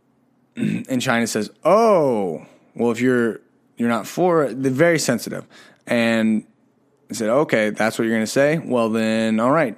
and 0.55 1.01
China 1.01 1.27
says, 1.27 1.51
oh, 1.63 2.45
well, 2.75 2.91
if 2.91 2.99
you're 2.99 3.41
you're 3.77 3.89
not 3.89 4.05
for 4.05 4.53
they're 4.53 4.71
very 4.71 4.99
sensitive. 4.99 5.45
And 5.87 6.45
I 7.09 7.13
said, 7.13 7.29
okay, 7.29 7.71
that's 7.71 7.97
what 7.97 8.05
you're 8.05 8.13
going 8.13 8.25
to 8.25 8.31
say. 8.31 8.59
Well, 8.59 8.89
then, 8.89 9.39
all 9.39 9.51
right, 9.51 9.75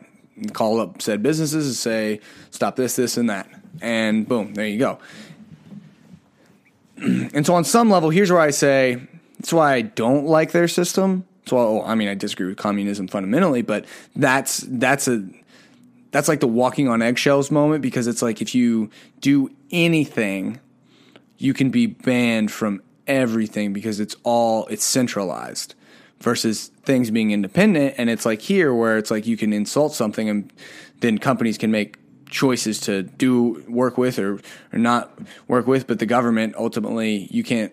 call 0.51 0.79
up 0.79 1.01
said 1.01 1.23
businesses 1.23 1.67
and 1.67 1.75
say, 1.75 2.19
stop 2.51 2.75
this, 2.75 2.95
this, 2.95 3.17
and 3.17 3.29
that. 3.29 3.49
And 3.81 4.27
boom, 4.27 4.53
there 4.53 4.67
you 4.67 4.79
go. 4.79 4.99
and 6.97 7.45
so, 7.45 7.55
on 7.55 7.63
some 7.63 7.89
level, 7.89 8.09
here's 8.09 8.31
where 8.31 8.41
I 8.41 8.51
say, 8.51 9.01
that's 9.39 9.53
why 9.53 9.73
I 9.73 9.81
don't 9.81 10.25
like 10.25 10.51
their 10.51 10.67
system 10.67 11.25
so 11.45 11.57
oh, 11.57 11.83
I 11.83 11.95
mean, 11.95 12.07
I 12.07 12.15
disagree 12.15 12.47
with 12.47 12.57
communism 12.57 13.07
fundamentally, 13.07 13.61
but 13.61 13.85
that's 14.15 14.65
that's 14.67 15.07
a 15.07 15.27
that's 16.11 16.27
like 16.27 16.39
the 16.39 16.47
walking 16.47 16.87
on 16.87 17.01
eggshells 17.01 17.51
moment 17.51 17.81
because 17.81 18.07
it's 18.07 18.21
like 18.21 18.41
if 18.41 18.53
you 18.53 18.89
do 19.19 19.49
anything, 19.71 20.59
you 21.37 21.53
can 21.53 21.69
be 21.69 21.87
banned 21.87 22.51
from 22.51 22.81
everything 23.07 23.73
because 23.73 23.99
it's 23.99 24.15
all 24.23 24.67
it's 24.67 24.85
centralized 24.85 25.75
versus 26.19 26.69
things 26.83 27.11
being 27.11 27.31
independent. 27.31 27.95
And 27.97 28.09
it's 28.09 28.25
like 28.25 28.41
here 28.41 28.73
where 28.73 28.97
it's 28.97 29.11
like 29.11 29.27
you 29.27 29.35
can 29.35 29.51
insult 29.51 29.93
something 29.93 30.29
and 30.29 30.53
then 31.01 31.17
companies 31.17 31.57
can 31.57 31.71
make 31.71 31.97
choices 32.29 32.79
to 32.79 33.03
do 33.03 33.63
work 33.67 33.97
with 33.97 34.17
or, 34.17 34.39
or 34.71 34.79
not 34.79 35.19
work 35.47 35.67
with 35.67 35.85
but 35.85 35.99
the 35.99 36.05
government 36.05 36.55
ultimately 36.57 37.27
you 37.29 37.43
can't 37.43 37.71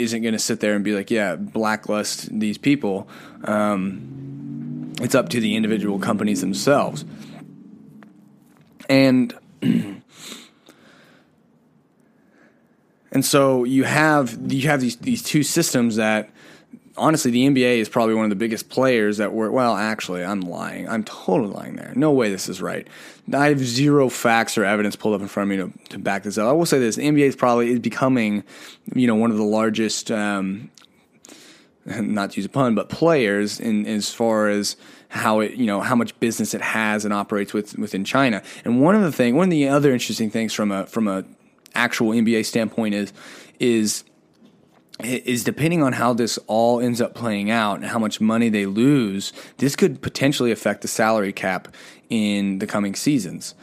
isn't 0.00 0.22
going 0.22 0.32
to 0.32 0.38
sit 0.38 0.60
there 0.60 0.74
and 0.74 0.84
be 0.84 0.92
like, 0.92 1.10
yeah, 1.10 1.36
blacklist 1.36 2.38
these 2.38 2.58
people. 2.58 3.08
Um, 3.44 4.92
it's 5.00 5.14
up 5.14 5.28
to 5.30 5.40
the 5.40 5.56
individual 5.56 5.98
companies 5.98 6.40
themselves. 6.40 7.04
And 8.88 9.34
and 9.62 10.02
so 13.22 13.64
you 13.64 13.84
have 13.84 14.52
you 14.52 14.68
have 14.68 14.80
these 14.80 14.96
these 14.96 15.22
two 15.22 15.42
systems 15.42 15.96
that 15.96 16.30
honestly, 16.96 17.30
the 17.30 17.46
NBA 17.46 17.78
is 17.78 17.88
probably 17.88 18.14
one 18.14 18.24
of 18.24 18.30
the 18.30 18.36
biggest 18.36 18.68
players 18.68 19.18
that 19.18 19.32
were. 19.32 19.50
Well, 19.50 19.76
actually, 19.76 20.24
I'm 20.24 20.40
lying. 20.40 20.88
I'm 20.88 21.04
totally 21.04 21.52
lying 21.52 21.76
there. 21.76 21.92
No 21.94 22.12
way 22.12 22.30
this 22.30 22.48
is 22.48 22.60
right. 22.60 22.86
I 23.32 23.48
have 23.48 23.60
zero 23.60 24.08
facts 24.08 24.58
or 24.58 24.64
evidence 24.64 24.96
pulled 24.96 25.14
up 25.14 25.20
in 25.20 25.28
front 25.28 25.50
of 25.52 25.58
me 25.58 25.64
to, 25.64 25.88
to 25.90 25.98
back 25.98 26.22
this 26.24 26.38
up. 26.38 26.48
I 26.48 26.52
will 26.52 26.66
say 26.66 26.78
this: 26.78 26.96
the 26.96 27.02
NBA 27.02 27.20
is 27.20 27.36
probably 27.36 27.70
is 27.70 27.78
becoming, 27.78 28.44
you 28.94 29.06
know, 29.06 29.14
one 29.14 29.30
of 29.30 29.36
the 29.36 29.44
largest. 29.44 30.10
Um, 30.10 30.70
not 31.86 32.32
to 32.32 32.36
use 32.36 32.44
a 32.44 32.48
pun, 32.48 32.74
but 32.74 32.88
players 32.88 33.58
in 33.58 33.86
as 33.86 34.12
far 34.12 34.48
as 34.48 34.76
how 35.08 35.40
it, 35.40 35.54
you 35.54 35.66
know, 35.66 35.80
how 35.80 35.94
much 35.94 36.18
business 36.20 36.54
it 36.54 36.60
has 36.60 37.04
and 37.04 37.14
operates 37.14 37.52
with 37.52 37.76
within 37.78 38.04
China. 38.04 38.42
And 38.64 38.80
one 38.80 38.94
of 38.94 39.02
the 39.02 39.12
thing, 39.12 39.34
one 39.34 39.44
of 39.44 39.50
the 39.50 39.68
other 39.68 39.92
interesting 39.92 40.30
things 40.30 40.52
from 40.52 40.70
a 40.70 40.86
from 40.86 41.08
a 41.08 41.24
actual 41.74 42.10
NBA 42.10 42.44
standpoint 42.44 42.94
is 42.94 43.12
is 43.58 44.04
is 45.04 45.44
depending 45.44 45.82
on 45.82 45.92
how 45.92 46.12
this 46.12 46.38
all 46.46 46.80
ends 46.80 47.00
up 47.00 47.14
playing 47.14 47.50
out 47.50 47.76
and 47.76 47.86
how 47.86 47.98
much 47.98 48.20
money 48.20 48.48
they 48.48 48.66
lose, 48.66 49.32
this 49.58 49.76
could 49.76 50.02
potentially 50.02 50.50
affect 50.50 50.82
the 50.82 50.88
salary 50.88 51.32
cap 51.32 51.68
in 52.08 52.58
the 52.58 52.66
coming 52.66 52.94
seasons. 52.94 53.54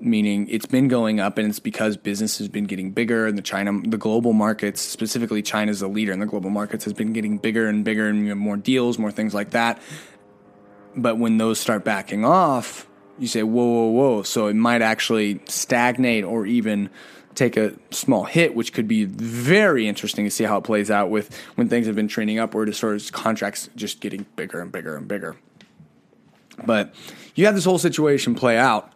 Meaning 0.00 0.48
it's 0.50 0.66
been 0.66 0.88
going 0.88 1.20
up, 1.20 1.38
and 1.38 1.48
it's 1.48 1.60
because 1.60 1.96
business 1.96 2.36
has 2.38 2.48
been 2.48 2.64
getting 2.64 2.90
bigger, 2.90 3.26
and 3.26 3.38
the 3.38 3.42
China, 3.42 3.80
the 3.86 3.96
global 3.96 4.32
markets, 4.32 4.80
specifically 4.80 5.40
China's 5.40 5.80
the 5.80 5.88
leader 5.88 6.12
in 6.12 6.18
the 6.18 6.26
global 6.26 6.50
markets, 6.50 6.84
has 6.84 6.92
been 6.92 7.12
getting 7.12 7.38
bigger 7.38 7.68
and 7.68 7.84
bigger, 7.84 8.08
and 8.08 8.38
more 8.38 8.56
deals, 8.56 8.98
more 8.98 9.12
things 9.12 9.32
like 9.32 9.50
that. 9.50 9.80
But 10.96 11.18
when 11.18 11.38
those 11.38 11.58
start 11.58 11.84
backing 11.84 12.24
off, 12.24 12.86
you 13.18 13.28
say, 13.28 13.44
"Whoa, 13.44 13.64
whoa, 13.64 13.86
whoa!" 13.86 14.22
So 14.24 14.48
it 14.48 14.54
might 14.54 14.82
actually 14.82 15.40
stagnate 15.46 16.24
or 16.24 16.44
even 16.44 16.90
take 17.34 17.56
a 17.56 17.74
small 17.90 18.24
hit, 18.24 18.54
which 18.54 18.72
could 18.72 18.88
be 18.88 19.04
very 19.04 19.88
interesting 19.88 20.24
to 20.24 20.30
see 20.30 20.44
how 20.44 20.58
it 20.58 20.64
plays 20.64 20.90
out 20.90 21.10
with 21.10 21.36
when 21.56 21.68
things 21.68 21.86
have 21.86 21.96
been 21.96 22.08
trending 22.08 22.38
upward 22.38 22.68
as 22.68 22.78
far 22.78 22.94
as 22.94 23.10
contracts 23.10 23.68
just 23.76 24.00
getting 24.00 24.26
bigger 24.36 24.60
and 24.60 24.70
bigger 24.70 24.96
and 24.96 25.08
bigger. 25.08 25.36
But 26.64 26.94
you 27.34 27.46
have 27.46 27.54
this 27.54 27.64
whole 27.64 27.78
situation 27.78 28.34
play 28.34 28.56
out. 28.56 28.92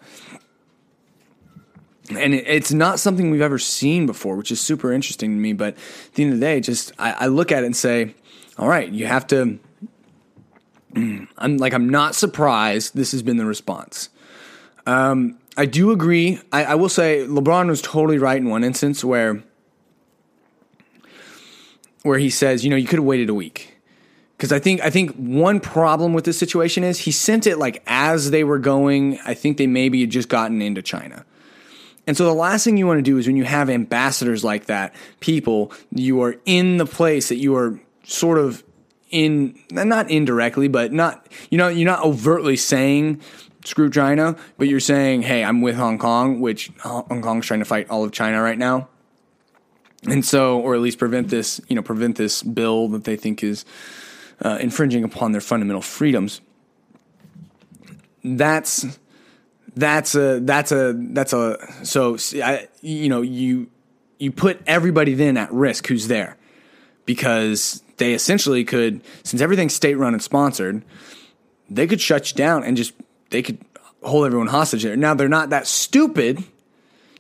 And 2.11 2.33
it's 2.33 2.73
not 2.73 2.99
something 2.99 3.31
we've 3.31 3.43
ever 3.43 3.59
seen 3.59 4.07
before, 4.07 4.37
which 4.37 4.51
is 4.51 4.61
super 4.61 4.93
interesting 4.93 5.33
to 5.33 5.37
me. 5.37 5.53
But 5.53 5.75
at 5.75 6.15
the 6.15 6.23
end 6.23 6.33
of 6.33 6.41
the 6.41 6.47
day, 6.47 6.61
just 6.61 6.93
I, 6.99 7.13
I 7.13 7.27
look 7.27 7.53
at 7.53 7.65
it 7.65 7.67
and 7.67 7.77
say, 7.77 8.15
all 8.59 8.69
right, 8.69 8.91
you 8.91 9.07
have 9.07 9.27
to. 9.29 9.59
I'm 10.97 11.59
like, 11.59 11.75
I'm 11.75 11.91
not 11.91 12.15
surprised 12.15 12.97
this 12.97 13.13
has 13.13 13.23
been 13.23 13.37
the 13.37 13.45
response. 13.45 14.09
Um, 14.87 15.39
I 15.59 15.67
do 15.67 15.91
agree. 15.91 16.41
I, 16.53 16.65
I 16.67 16.75
will 16.77 16.89
say 16.89 17.27
LeBron 17.27 17.67
was 17.67 17.83
totally 17.83 18.17
right 18.17 18.37
in 18.37 18.49
one 18.49 18.63
instance 18.63 19.05
where 19.05 19.43
where 22.05 22.19
he 22.19 22.31
says, 22.31 22.65
you 22.65 22.71
know, 22.71 22.77
you 22.77 22.87
could 22.87 23.01
have 23.01 23.05
waited 23.05 23.29
a 23.29 23.35
week 23.35 23.77
because 24.37 24.53
I 24.53 24.61
think 24.61 24.81
I 24.83 24.91
think 24.91 25.17
one 25.17 25.59
problem 25.59 26.13
with 26.13 26.25
this 26.25 26.39
situation 26.39 26.85
is 26.85 27.01
he 27.01 27.11
sent 27.11 27.45
it 27.45 27.59
like 27.59 27.83
as 27.89 28.31
they 28.31 28.45
were 28.45 28.61
going. 28.61 29.19
I 29.27 29.35
think 29.35 29.57
they 29.57 29.67
maybe 29.67 30.01
had 30.01 30.11
just 30.11 30.29
gotten 30.29 30.63
into 30.63 30.81
China. 30.81 31.27
And 32.07 32.17
so 32.17 32.25
the 32.25 32.33
last 32.33 32.63
thing 32.63 32.77
you 32.77 32.87
want 32.87 32.99
to 32.99 33.03
do 33.03 33.19
is 33.19 33.27
when 33.27 33.37
you 33.37 33.45
have 33.45 33.69
ambassadors 33.69 34.45
like 34.45 34.67
that, 34.67 34.95
people, 35.19 35.73
you 35.91 36.23
are 36.23 36.37
in 36.47 36.77
the 36.77 36.87
place 36.87 37.31
that 37.31 37.37
you 37.37 37.57
are 37.57 37.79
sort 38.05 38.39
of 38.39 38.63
in 39.11 39.59
not 39.73 40.09
indirectly, 40.09 40.69
but 40.69 40.93
not 40.93 41.27
you 41.51 41.59
know, 41.59 41.67
you're 41.67 41.85
not 41.85 42.05
overtly 42.05 42.55
saying 42.55 43.21
screw 43.65 43.91
China, 43.91 44.37
but 44.57 44.69
you're 44.69 44.81
saying, 44.81 45.23
hey, 45.23 45.45
I'm 45.45 45.61
with 45.61 45.77
Hong 45.77 45.99
Kong, 45.99 46.41
which 46.41 46.71
Hong 46.81 47.23
Kong's 47.23 47.47
trying 47.47 47.61
to 47.61 47.67
fight 47.67 47.91
all 47.91 48.05
of 48.05 48.13
China 48.13 48.41
right 48.41 48.59
now. 48.59 48.89
And 50.05 50.25
so, 50.25 50.61
or 50.61 50.75
at 50.75 50.81
least 50.81 50.99
prevent 50.99 51.29
this, 51.29 51.61
you 51.69 51.75
know, 51.75 51.83
prevent 51.83 52.17
this 52.17 52.43
bill 52.43 52.89
that 52.89 53.05
they 53.05 53.17
think 53.17 53.43
is 53.43 53.65
uh, 54.41 54.59
infringing 54.61 55.03
upon 55.05 55.33
their 55.33 55.41
fundamental 55.41 55.83
freedoms. 55.83 56.41
That's 58.23 58.99
that's 59.79 60.15
a 60.15 60.41
that's 60.41 60.73
a 60.73 60.93
that's 60.97 61.33
a 61.33 61.85
so 61.85 62.17
I, 62.43 62.69
you 62.81 63.09
know 63.09 63.23
you 63.23 63.71
you 64.19 64.33
put 64.33 64.61
everybody 64.67 65.15
then 65.15 65.37
at 65.37 65.53
risk 65.53 65.87
who's 65.87 66.09
there 66.09 66.37
because 67.07 67.83
they 67.99 68.13
essentially 68.13 68.65
could 68.65 69.03
since 69.23 69.41
everything's 69.41 69.75
state 69.75 69.95
run 69.95 70.15
and 70.15 70.23
sponsored 70.23 70.83
they 71.71 71.87
could 71.87 72.01
shut 72.01 72.31
you 72.31 72.37
down 72.37 72.65
and 72.65 72.77
just 72.77 72.93
they 73.31 73.43
could 73.43 73.59
hold 74.03 74.27
everyone 74.27 74.49
hostage 74.49 74.83
there. 74.83 74.97
Now 74.97 75.15
they're 75.15 75.29
not 75.29 75.51
that 75.51 75.67
stupid 75.67 76.43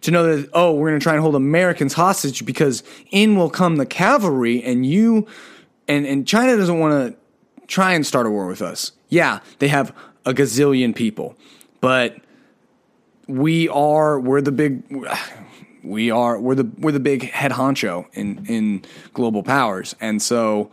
to 0.02 0.10
know 0.10 0.36
that 0.36 0.50
oh 0.52 0.72
we're 0.74 0.90
going 0.90 1.00
to 1.00 1.02
try 1.02 1.14
and 1.14 1.20
hold 1.20 1.34
americans 1.34 1.92
hostage 1.92 2.46
because 2.46 2.84
in 3.10 3.34
will 3.34 3.50
come 3.50 3.76
the 3.76 3.84
cavalry 3.84 4.62
and 4.62 4.86
you 4.86 5.26
and 5.88 6.06
and 6.06 6.24
china 6.24 6.56
doesn't 6.56 6.78
want 6.78 7.12
to 7.12 7.66
try 7.66 7.94
and 7.94 8.06
start 8.06 8.24
a 8.24 8.30
war 8.30 8.46
with 8.46 8.62
us. 8.62 8.92
Yeah 9.08 9.40
they 9.58 9.66
have 9.66 9.92
a 10.24 10.32
gazillion 10.32 10.94
people 10.94 11.36
but 11.80 12.16
we 13.26 13.68
are 13.68 14.18
we're 14.20 14.40
the 14.40 14.52
big 14.52 14.82
we 15.82 16.10
are 16.10 16.38
we're 16.38 16.54
the 16.54 16.70
we're 16.78 16.92
the 16.92 17.00
big 17.00 17.22
head 17.30 17.52
honcho 17.52 18.06
in 18.12 18.44
in 18.46 18.84
global 19.12 19.42
powers, 19.42 19.94
and 20.00 20.20
so 20.20 20.70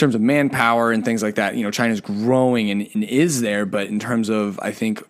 terms 0.00 0.14
of 0.14 0.20
manpower 0.20 0.90
and 0.90 1.04
things 1.04 1.22
like 1.22 1.36
that, 1.36 1.56
you 1.56 1.62
know, 1.62 1.70
China's 1.70 2.00
growing 2.00 2.70
and, 2.70 2.88
and 2.94 3.04
is 3.04 3.40
there, 3.40 3.66
but 3.66 3.86
in 3.86 3.98
terms 3.98 4.28
of 4.28 4.58
I 4.60 4.72
think 4.72 5.02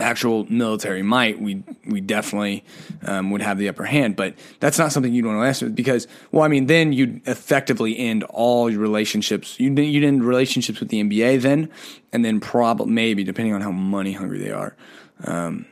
actual 0.00 0.46
military 0.50 1.02
might, 1.02 1.40
we 1.40 1.62
we 1.86 2.00
definitely 2.00 2.64
um, 3.04 3.30
would 3.30 3.42
have 3.42 3.58
the 3.58 3.68
upper 3.68 3.84
hand. 3.84 4.16
But 4.16 4.34
that's 4.58 4.78
not 4.78 4.92
something 4.92 5.12
you'd 5.12 5.26
want 5.26 5.38
to 5.38 5.46
ask 5.46 5.74
because, 5.74 6.06
well, 6.32 6.42
I 6.42 6.48
mean, 6.48 6.66
then 6.66 6.92
you'd 6.92 7.26
effectively 7.28 7.98
end 7.98 8.24
all 8.24 8.70
your 8.70 8.80
relationships. 8.80 9.58
You'd, 9.60 9.78
you'd 9.78 10.04
end 10.04 10.24
relationships 10.24 10.80
with 10.80 10.88
the 10.88 11.02
NBA 11.02 11.42
then, 11.42 11.70
and 12.12 12.24
then 12.24 12.40
probably 12.40 12.90
maybe 12.90 13.24
depending 13.24 13.54
on 13.54 13.60
how 13.60 13.70
money 13.70 14.12
hungry 14.12 14.38
they 14.38 14.50
are, 14.50 14.74
um, 15.24 15.66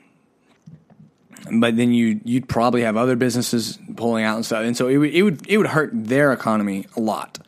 but 1.52 1.76
then 1.76 1.92
you 1.92 2.20
you'd 2.24 2.48
probably 2.48 2.82
have 2.82 2.96
other 2.96 3.16
businesses 3.16 3.78
pulling 3.96 4.24
out 4.24 4.36
and 4.36 4.46
stuff, 4.46 4.64
and 4.64 4.76
so 4.76 4.88
it 4.88 4.98
would 4.98 5.14
it 5.14 5.22
would 5.22 5.46
it 5.48 5.56
would 5.56 5.68
hurt 5.68 5.90
their 5.92 6.32
economy 6.32 6.86
a 6.96 7.00
lot. 7.00 7.38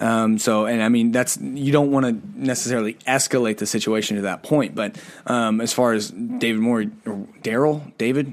Um, 0.00 0.38
so, 0.38 0.64
and 0.64 0.82
I 0.82 0.88
mean, 0.88 1.12
that's 1.12 1.38
you 1.40 1.72
don't 1.72 1.90
want 1.90 2.06
to 2.06 2.40
necessarily 2.40 2.94
escalate 3.06 3.58
the 3.58 3.66
situation 3.66 4.16
to 4.16 4.22
that 4.22 4.42
point. 4.42 4.74
But 4.74 5.00
um, 5.26 5.60
as 5.60 5.72
far 5.72 5.92
as 5.92 6.10
David 6.10 6.60
Moore 6.60 6.86
or 7.06 7.26
Daryl, 7.42 7.96
David, 7.98 8.32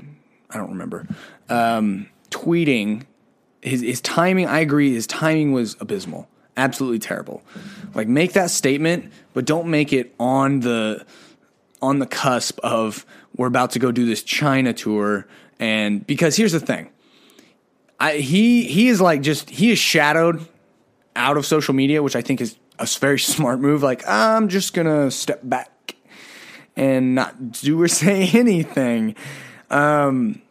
I 0.50 0.58
don't 0.58 0.70
remember, 0.70 1.06
um, 1.50 2.08
tweeting 2.30 3.06
his 3.62 3.82
his 3.82 4.02
timing. 4.02 4.48
I 4.48 4.60
agree, 4.60 4.94
his 4.94 5.08
timing 5.08 5.52
was 5.52 5.76
abysmal, 5.82 6.30
absolutely 6.56 7.00
terrible. 7.00 7.44
Like, 7.94 8.08
make 8.08 8.34
that 8.34 8.50
statement, 8.50 9.12
but 9.34 9.46
don't 9.46 9.68
make 9.68 9.92
it 9.92 10.16
on 10.20 10.62
the 10.62 11.06
on 11.82 12.00
the 12.00 12.08
cusp 12.08 12.60
of 12.62 13.06
we're 13.36 13.48
about 13.48 13.72
to 13.72 13.80
go 13.80 13.92
do 13.92 14.06
this 14.06 14.24
China 14.24 14.74
tour, 14.74 15.28
and 15.60 16.08
because 16.08 16.38
here's 16.38 16.54
the 16.54 16.62
thing, 16.62 16.90
I, 18.00 18.18
he 18.18 18.64
he 18.64 18.88
is 18.88 19.02
like 19.02 19.22
just 19.22 19.50
he 19.50 19.72
is 19.72 19.80
shadowed 19.80 20.48
out 21.18 21.36
of 21.36 21.46
social 21.46 21.74
media, 21.74 22.02
which 22.02 22.16
I 22.16 22.22
think 22.22 22.40
is 22.40 22.58
a 22.80 22.86
very 23.00 23.20
smart 23.36 23.60
move. 23.60 23.84
Like 23.84 24.08
I'm 24.08 24.48
just 24.48 24.74
gonna 24.74 25.12
step 25.12 25.42
back 25.44 25.96
and 26.76 27.16
not 27.16 27.52
do 27.52 27.82
or 27.82 27.88
say 27.90 28.30
anything. 28.34 29.16
Um, 29.70 30.42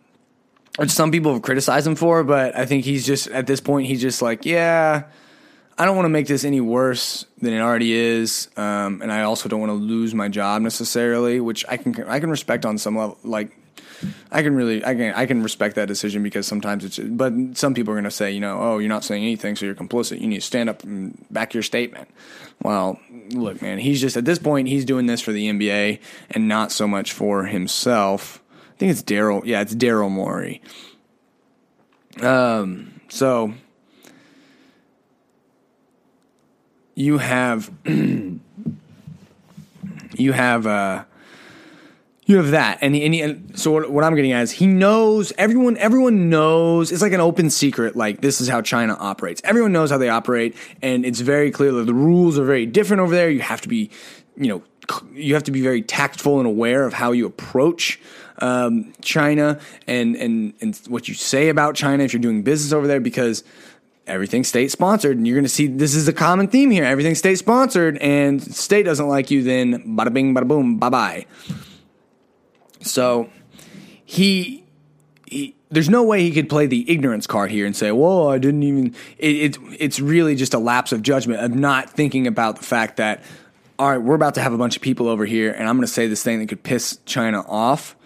which 0.76 0.90
some 0.90 1.10
people 1.10 1.32
have 1.32 1.40
criticized 1.40 1.86
him 1.86 1.94
for, 1.94 2.22
but 2.22 2.54
I 2.54 2.66
think 2.66 2.84
he's 2.84 3.06
just 3.06 3.28
at 3.28 3.46
this 3.46 3.60
point 3.60 3.86
he's 3.86 4.02
just 4.02 4.20
like, 4.20 4.44
yeah, 4.44 5.04
I 5.78 5.84
don't 5.86 5.96
want 5.96 6.04
to 6.04 6.10
make 6.10 6.26
this 6.26 6.44
any 6.44 6.60
worse 6.60 7.24
than 7.40 7.54
it 7.54 7.60
already 7.60 7.92
is, 7.92 8.48
um, 8.58 9.00
and 9.00 9.10
I 9.10 9.22
also 9.22 9.48
don't 9.48 9.60
want 9.60 9.70
to 9.70 9.74
lose 9.74 10.14
my 10.14 10.28
job 10.28 10.60
necessarily, 10.60 11.40
which 11.40 11.64
I 11.66 11.78
can 11.78 12.04
I 12.04 12.20
can 12.20 12.28
respect 12.28 12.66
on 12.66 12.76
some 12.76 12.96
level. 12.96 13.16
Like, 13.24 13.56
I 14.30 14.42
can 14.42 14.54
really 14.54 14.84
I 14.84 14.94
can 14.94 15.14
I 15.14 15.26
can 15.26 15.42
respect 15.42 15.76
that 15.76 15.88
decision 15.88 16.22
because 16.22 16.46
sometimes 16.46 16.84
it's. 16.84 16.98
But 16.98 17.32
some 17.54 17.74
people 17.74 17.92
are 17.92 17.96
going 17.96 18.04
to 18.04 18.10
say, 18.10 18.32
you 18.32 18.40
know, 18.40 18.58
oh, 18.60 18.78
you're 18.78 18.88
not 18.88 19.04
saying 19.04 19.22
anything, 19.22 19.56
so 19.56 19.66
you're 19.66 19.74
complicit. 19.74 20.20
You 20.20 20.26
need 20.26 20.36
to 20.36 20.46
stand 20.46 20.68
up 20.68 20.82
and 20.82 21.24
back 21.30 21.54
your 21.54 21.62
statement. 21.62 22.08
Well, 22.62 22.98
look, 23.30 23.62
man, 23.62 23.78
he's 23.78 24.00
just 24.00 24.16
at 24.16 24.24
this 24.24 24.38
point 24.38 24.68
he's 24.68 24.84
doing 24.84 25.06
this 25.06 25.20
for 25.20 25.32
the 25.32 25.48
NBA 25.48 26.00
and 26.30 26.48
not 26.48 26.72
so 26.72 26.86
much 26.86 27.12
for 27.12 27.44
himself. 27.44 28.42
I 28.74 28.78
think 28.78 28.92
it's 28.92 29.02
Daryl. 29.02 29.42
Yeah, 29.44 29.60
it's 29.62 29.74
Daryl 29.74 30.10
Morey. 30.10 30.62
Um. 32.20 33.00
So 33.08 33.54
you 36.96 37.18
have 37.18 37.70
you 37.84 38.40
have 40.32 40.66
uh 40.66 41.04
you 42.26 42.36
have 42.38 42.50
that. 42.50 42.78
And, 42.82 42.94
and, 42.94 43.14
and 43.14 43.58
so 43.58 43.70
what, 43.70 43.90
what, 43.90 44.04
i'm 44.04 44.14
getting 44.14 44.32
at 44.32 44.42
is 44.42 44.50
he 44.50 44.66
knows 44.66 45.32
everyone 45.38 45.76
everyone 45.78 46.28
knows 46.28 46.92
it's 46.92 47.02
like 47.02 47.12
an 47.12 47.20
open 47.20 47.48
secret 47.50 47.96
like 47.96 48.20
this 48.20 48.40
is 48.40 48.48
how 48.48 48.60
china 48.60 48.96
operates. 48.98 49.40
Everyone 49.44 49.72
knows 49.72 49.90
how 49.90 49.98
they 49.98 50.08
operate 50.08 50.54
and 50.82 51.06
it's 51.06 51.20
very 51.20 51.50
clear 51.50 51.72
that 51.72 51.86
the 51.86 51.94
rules 51.94 52.38
are 52.38 52.44
very 52.44 52.66
different 52.66 53.00
over 53.00 53.14
there. 53.14 53.30
You 53.30 53.40
have 53.40 53.62
to 53.62 53.68
be 53.68 53.90
you 54.36 54.48
know 54.48 54.62
you 55.14 55.34
have 55.34 55.44
to 55.44 55.50
be 55.50 55.62
very 55.62 55.82
tactful 55.82 56.38
and 56.38 56.46
aware 56.46 56.84
of 56.84 56.92
how 56.92 57.12
you 57.12 57.26
approach 57.26 58.00
um, 58.38 58.92
China 59.00 59.58
and, 59.86 60.14
and 60.16 60.52
and 60.60 60.76
what 60.88 61.08
you 61.08 61.14
say 61.14 61.48
about 61.48 61.74
China 61.74 62.04
if 62.04 62.12
you're 62.12 62.22
doing 62.22 62.42
business 62.42 62.72
over 62.72 62.86
there 62.86 63.00
because 63.00 63.44
everything's 64.06 64.46
state 64.46 64.70
sponsored 64.70 65.16
and 65.16 65.26
you're 65.26 65.34
going 65.34 65.44
to 65.44 65.48
see 65.48 65.66
this 65.66 65.94
is 65.94 66.06
a 66.06 66.12
common 66.12 66.48
theme 66.48 66.70
here. 66.70 66.84
Everything's 66.84 67.18
state 67.18 67.38
sponsored 67.38 67.98
and 67.98 68.42
state 68.42 68.84
doesn't 68.84 69.08
like 69.08 69.30
you 69.30 69.42
then 69.42 69.96
bada 69.96 70.12
bing 70.12 70.34
bada 70.34 70.46
boom 70.46 70.78
bye 70.78 70.88
bye 70.88 71.26
so 72.86 73.28
he, 74.04 74.64
he 75.26 75.54
there's 75.70 75.88
no 75.90 76.02
way 76.02 76.22
he 76.22 76.30
could 76.30 76.48
play 76.48 76.66
the 76.66 76.88
ignorance 76.90 77.26
card 77.26 77.50
here 77.50 77.66
and 77.66 77.76
say 77.76 77.90
well 77.90 78.28
i 78.28 78.38
didn't 78.38 78.62
even 78.62 78.94
it, 79.18 79.56
it, 79.56 79.58
it's 79.78 80.00
really 80.00 80.34
just 80.34 80.54
a 80.54 80.58
lapse 80.58 80.92
of 80.92 81.02
judgment 81.02 81.40
of 81.40 81.54
not 81.54 81.90
thinking 81.90 82.26
about 82.26 82.56
the 82.56 82.64
fact 82.64 82.96
that 82.96 83.22
all 83.78 83.90
right 83.90 83.98
we're 83.98 84.14
about 84.14 84.34
to 84.34 84.40
have 84.40 84.52
a 84.52 84.58
bunch 84.58 84.76
of 84.76 84.82
people 84.82 85.08
over 85.08 85.24
here 85.24 85.50
and 85.52 85.68
i'm 85.68 85.76
going 85.76 85.86
to 85.86 85.92
say 85.92 86.06
this 86.06 86.22
thing 86.22 86.38
that 86.38 86.48
could 86.48 86.62
piss 86.62 86.98
china 87.04 87.40
off 87.48 87.96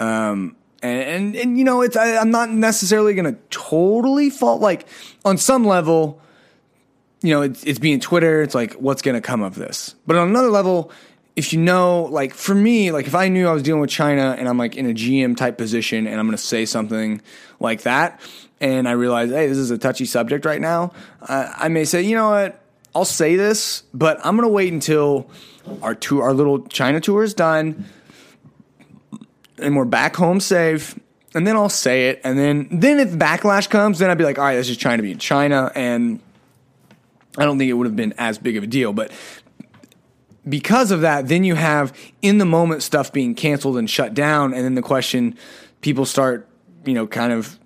um, 0.00 0.56
and, 0.82 1.02
and, 1.02 1.36
and 1.36 1.58
you 1.58 1.64
know, 1.64 1.82
it's 1.82 1.96
I, 1.96 2.16
I'm 2.16 2.30
not 2.30 2.50
necessarily 2.50 3.14
going 3.14 3.32
to 3.32 3.40
totally 3.50 4.30
fault. 4.30 4.60
Like 4.60 4.86
on 5.24 5.36
some 5.36 5.64
level, 5.64 6.20
you 7.22 7.34
know, 7.34 7.42
it's, 7.42 7.62
it's 7.64 7.78
being 7.78 8.00
Twitter. 8.00 8.42
It's 8.42 8.54
like, 8.54 8.74
what's 8.74 9.02
going 9.02 9.14
to 9.14 9.20
come 9.20 9.42
of 9.42 9.54
this? 9.54 9.94
But 10.06 10.16
on 10.16 10.28
another 10.28 10.48
level, 10.48 10.90
if 11.40 11.54
you 11.54 11.58
know, 11.58 12.02
like 12.10 12.34
for 12.34 12.54
me, 12.54 12.92
like 12.92 13.06
if 13.06 13.14
I 13.14 13.28
knew 13.28 13.48
I 13.48 13.52
was 13.52 13.62
dealing 13.62 13.80
with 13.80 13.88
China 13.88 14.36
and 14.38 14.46
I'm 14.46 14.58
like 14.58 14.76
in 14.76 14.84
a 14.84 14.92
GM 14.92 15.38
type 15.38 15.56
position 15.56 16.06
and 16.06 16.20
I'm 16.20 16.26
going 16.26 16.36
to 16.36 16.42
say 16.42 16.66
something 16.66 17.22
like 17.60 17.80
that, 17.84 18.20
and 18.60 18.86
I 18.86 18.92
realize, 18.92 19.30
hey, 19.30 19.46
this 19.46 19.56
is 19.56 19.70
a 19.70 19.78
touchy 19.78 20.04
subject 20.04 20.44
right 20.44 20.60
now, 20.60 20.92
uh, 21.22 21.50
I 21.56 21.68
may 21.68 21.86
say, 21.86 22.02
you 22.02 22.14
know 22.14 22.28
what, 22.28 22.62
I'll 22.94 23.06
say 23.06 23.36
this, 23.36 23.84
but 23.94 24.18
I'm 24.22 24.36
going 24.36 24.46
to 24.46 24.52
wait 24.52 24.70
until 24.70 25.30
our 25.80 25.94
tour, 25.94 26.24
our 26.24 26.34
little 26.34 26.60
China 26.68 27.00
tour 27.00 27.22
is 27.22 27.32
done 27.32 27.86
and 29.56 29.74
we're 29.74 29.86
back 29.86 30.16
home 30.16 30.40
safe. 30.40 30.94
And 31.34 31.46
then 31.46 31.56
I'll 31.56 31.70
say 31.70 32.08
it, 32.08 32.20
and 32.22 32.36
then 32.36 32.68
then 32.70 32.98
if 32.98 33.12
backlash 33.12 33.70
comes, 33.70 34.00
then 34.00 34.10
I'd 34.10 34.18
be 34.18 34.24
like, 34.24 34.36
all 34.36 34.44
right, 34.44 34.56
this 34.56 34.68
is 34.68 34.76
trying 34.76 34.98
to 34.98 35.04
be 35.04 35.14
China, 35.14 35.70
and 35.76 36.20
I 37.38 37.44
don't 37.44 37.56
think 37.56 37.70
it 37.70 37.74
would 37.74 37.86
have 37.86 37.94
been 37.94 38.14
as 38.18 38.36
big 38.36 38.56
of 38.56 38.64
a 38.64 38.66
deal. 38.66 38.92
But 38.92 39.12
because 40.50 40.90
of 40.90 41.02
that, 41.02 41.28
then 41.28 41.44
you 41.44 41.54
have 41.54 41.96
in 42.20 42.38
the 42.38 42.44
moment 42.44 42.82
stuff 42.82 43.12
being 43.12 43.34
canceled 43.34 43.78
and 43.78 43.88
shut 43.88 44.14
down, 44.14 44.52
and 44.52 44.64
then 44.64 44.74
the 44.74 44.82
question 44.82 45.36
people 45.80 46.04
start, 46.04 46.48
you 46.84 46.94
know, 46.94 47.06
kind 47.06 47.32
of 47.32 47.58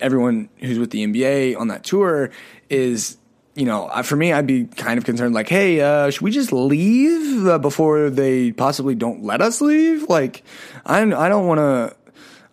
everyone 0.00 0.48
who's 0.58 0.78
with 0.78 0.90
the 0.90 1.04
NBA 1.06 1.58
on 1.58 1.68
that 1.68 1.84
tour 1.84 2.30
is 2.70 3.16
you 3.58 3.64
know, 3.64 3.88
for 4.04 4.14
me, 4.14 4.32
I'd 4.32 4.46
be 4.46 4.66
kind 4.66 4.98
of 4.98 5.04
concerned, 5.04 5.34
like, 5.34 5.48
hey, 5.48 5.80
uh, 5.80 6.10
should 6.10 6.22
we 6.22 6.30
just 6.30 6.52
leave 6.52 7.44
uh, 7.44 7.58
before 7.58 8.08
they 8.08 8.52
possibly 8.52 8.94
don't 8.94 9.24
let 9.24 9.42
us 9.42 9.60
leave? 9.60 10.08
Like, 10.08 10.44
I, 10.86 11.00
I 11.00 11.28
don't 11.28 11.48
want 11.48 11.58
to, 11.58 11.96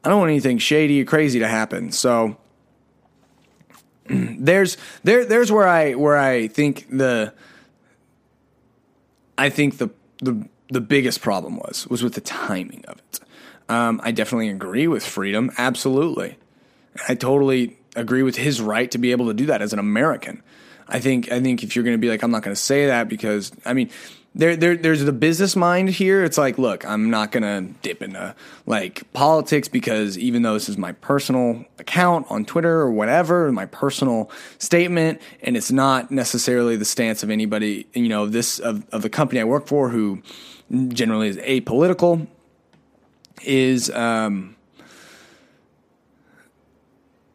I 0.03 0.09
don't 0.09 0.17
want 0.17 0.31
anything 0.31 0.57
shady 0.57 0.99
or 1.03 1.05
crazy 1.05 1.37
to 1.39 1.47
happen. 1.47 1.91
So, 1.91 2.37
there's 4.09 4.77
there 5.03 5.25
there's 5.25 5.51
where 5.51 5.67
I 5.67 5.93
where 5.93 6.17
I 6.17 6.47
think 6.47 6.87
the 6.89 7.35
I 9.37 9.49
think 9.49 9.77
the 9.77 9.89
the 10.19 10.47
the 10.69 10.81
biggest 10.81 11.21
problem 11.21 11.57
was 11.57 11.87
was 11.87 12.03
with 12.03 12.13
the 12.13 12.21
timing 12.21 12.83
of 12.87 12.97
it. 12.97 13.19
Um, 13.67 13.99
I 14.03 14.11
definitely 14.11 14.49
agree 14.49 14.87
with 14.87 15.05
freedom, 15.05 15.51
absolutely. 15.57 16.37
I 17.07 17.15
totally 17.15 17.77
agree 17.95 18.23
with 18.23 18.35
his 18.35 18.61
right 18.61 18.89
to 18.91 18.97
be 18.97 19.11
able 19.11 19.27
to 19.27 19.33
do 19.33 19.47
that 19.47 19.61
as 19.61 19.73
an 19.73 19.79
American. 19.79 20.43
I 20.87 20.99
think 20.99 21.31
I 21.31 21.41
think 21.41 21.63
if 21.63 21.75
you're 21.75 21.83
going 21.83 21.95
to 21.97 22.01
be 22.01 22.09
like, 22.09 22.21
I'm 22.21 22.31
not 22.31 22.43
going 22.43 22.55
to 22.55 22.61
say 22.61 22.87
that 22.87 23.09
because 23.09 23.51
I 23.65 23.73
mean, 23.73 23.89
there, 24.35 24.57
there 24.57 24.75
there's 24.75 25.03
the 25.03 25.13
business 25.13 25.55
mind 25.55 25.89
here. 25.89 26.23
It's 26.23 26.37
like, 26.37 26.57
look, 26.57 26.85
I'm 26.85 27.09
not 27.09 27.31
to 27.43 27.73
dip 27.81 28.01
into 28.01 28.35
like 28.65 29.11
politics 29.13 29.69
because 29.69 30.17
even 30.17 30.41
though 30.41 30.55
this 30.55 30.67
is 30.67 30.77
my 30.77 30.91
personal 30.91 31.63
account 31.79 32.27
on 32.29 32.43
Twitter 32.43 32.81
or 32.81 32.91
whatever, 32.91 33.49
my 33.53 33.65
personal 33.65 34.29
statement, 34.57 35.21
and 35.41 35.55
it's 35.55 35.71
not 35.71 36.11
necessarily 36.11 36.75
the 36.75 36.83
stance 36.83 37.23
of 37.23 37.29
anybody, 37.29 37.87
you 37.93 38.09
know, 38.09 38.27
this 38.27 38.59
of, 38.59 38.85
of 38.91 39.03
the 39.03 39.09
company 39.09 39.39
I 39.39 39.45
work 39.45 39.67
for 39.67 39.89
who 39.89 40.21
generally 40.89 41.29
is 41.29 41.37
apolitical, 41.37 42.27
is 43.41 43.89
um, 43.91 44.57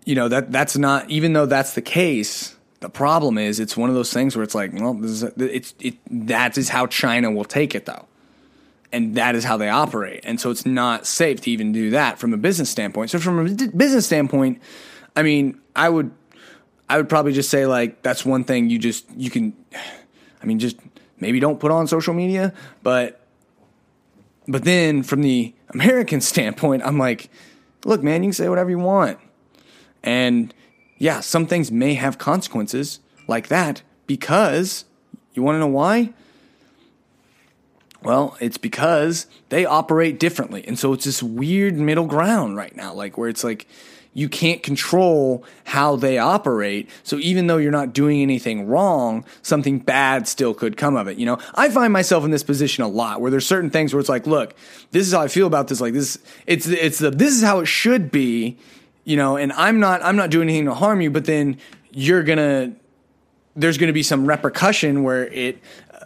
you 0.04 0.14
know 0.14 0.28
that 0.28 0.52
that's 0.52 0.76
not 0.76 1.08
even 1.08 1.32
though 1.32 1.46
that's 1.46 1.74
the 1.74 1.82
case 1.82 2.56
the 2.80 2.88
problem 2.88 3.36
is, 3.36 3.60
it's 3.60 3.76
one 3.76 3.90
of 3.90 3.94
those 3.94 4.12
things 4.12 4.34
where 4.34 4.42
it's 4.42 4.54
like, 4.54 4.72
well, 4.72 4.94
this 4.94 5.10
is 5.10 5.22
it's 5.36 5.74
it 5.80 5.96
that 6.10 6.56
is 6.56 6.70
how 6.70 6.86
China 6.86 7.30
will 7.30 7.44
take 7.44 7.74
it 7.74 7.84
though, 7.84 8.06
and 8.90 9.14
that 9.16 9.34
is 9.34 9.44
how 9.44 9.58
they 9.58 9.68
operate, 9.68 10.20
and 10.24 10.40
so 10.40 10.50
it's 10.50 10.64
not 10.64 11.06
safe 11.06 11.42
to 11.42 11.50
even 11.50 11.72
do 11.72 11.90
that 11.90 12.18
from 12.18 12.32
a 12.32 12.38
business 12.38 12.70
standpoint. 12.70 13.10
So 13.10 13.18
from 13.18 13.46
a 13.46 13.50
business 13.50 14.06
standpoint, 14.06 14.62
I 15.14 15.22
mean, 15.22 15.60
I 15.76 15.90
would 15.90 16.10
I 16.88 16.96
would 16.96 17.08
probably 17.08 17.32
just 17.32 17.50
say 17.50 17.66
like 17.66 18.02
that's 18.02 18.24
one 18.24 18.44
thing 18.44 18.70
you 18.70 18.78
just 18.78 19.04
you 19.14 19.28
can, 19.28 19.54
I 20.42 20.46
mean, 20.46 20.58
just 20.58 20.76
maybe 21.18 21.38
don't 21.38 21.60
put 21.60 21.70
on 21.70 21.86
social 21.86 22.14
media, 22.14 22.54
but 22.82 23.20
but 24.48 24.64
then 24.64 25.02
from 25.02 25.20
the 25.20 25.54
American 25.68 26.20
standpoint, 26.22 26.82
I'm 26.82 26.98
like, 26.98 27.28
look, 27.84 28.02
man, 28.02 28.22
you 28.22 28.28
can 28.28 28.34
say 28.34 28.48
whatever 28.48 28.70
you 28.70 28.78
want, 28.78 29.18
and 30.02 30.54
yeah, 31.00 31.20
some 31.20 31.46
things 31.46 31.72
may 31.72 31.94
have 31.94 32.18
consequences 32.18 33.00
like 33.26 33.48
that 33.48 33.80
because 34.06 34.84
you 35.32 35.42
want 35.42 35.56
to 35.56 35.60
know 35.60 35.66
why? 35.66 36.12
Well, 38.02 38.36
it's 38.38 38.58
because 38.58 39.26
they 39.48 39.64
operate 39.64 40.20
differently. 40.20 40.62
And 40.68 40.78
so 40.78 40.92
it's 40.92 41.06
this 41.06 41.22
weird 41.22 41.76
middle 41.76 42.04
ground 42.04 42.56
right 42.56 42.76
now, 42.76 42.92
like 42.92 43.16
where 43.16 43.30
it's 43.30 43.42
like 43.42 43.66
you 44.12 44.28
can't 44.28 44.62
control 44.62 45.42
how 45.64 45.96
they 45.96 46.18
operate. 46.18 46.90
So 47.02 47.16
even 47.16 47.46
though 47.46 47.56
you're 47.56 47.72
not 47.72 47.94
doing 47.94 48.20
anything 48.20 48.66
wrong, 48.66 49.24
something 49.40 49.78
bad 49.78 50.28
still 50.28 50.52
could 50.52 50.76
come 50.76 50.96
of 50.96 51.08
it. 51.08 51.16
You 51.16 51.24
know, 51.24 51.38
I 51.54 51.70
find 51.70 51.94
myself 51.94 52.24
in 52.24 52.30
this 52.30 52.42
position 52.42 52.84
a 52.84 52.88
lot 52.88 53.22
where 53.22 53.30
there's 53.30 53.46
certain 53.46 53.70
things 53.70 53.94
where 53.94 54.00
it's 54.00 54.08
like, 54.10 54.26
look, 54.26 54.54
this 54.90 55.06
is 55.06 55.14
how 55.14 55.22
I 55.22 55.28
feel 55.28 55.46
about 55.46 55.68
this. 55.68 55.80
Like 55.80 55.94
this, 55.94 56.18
it's, 56.46 56.66
it's 56.66 56.98
the, 56.98 57.10
this 57.10 57.34
is 57.34 57.42
how 57.42 57.60
it 57.60 57.66
should 57.66 58.10
be 58.10 58.58
you 59.10 59.16
know, 59.16 59.36
and 59.36 59.52
I'm 59.54 59.80
not 59.80 60.02
I'm 60.04 60.14
not 60.14 60.30
doing 60.30 60.48
anything 60.48 60.66
to 60.66 60.74
harm 60.74 61.00
you, 61.00 61.10
but 61.10 61.24
then 61.24 61.58
you're 61.90 62.22
gonna 62.22 62.72
there's 63.56 63.76
gonna 63.76 63.92
be 63.92 64.04
some 64.04 64.24
repercussion 64.24 65.02
where 65.02 65.26
it 65.26 65.58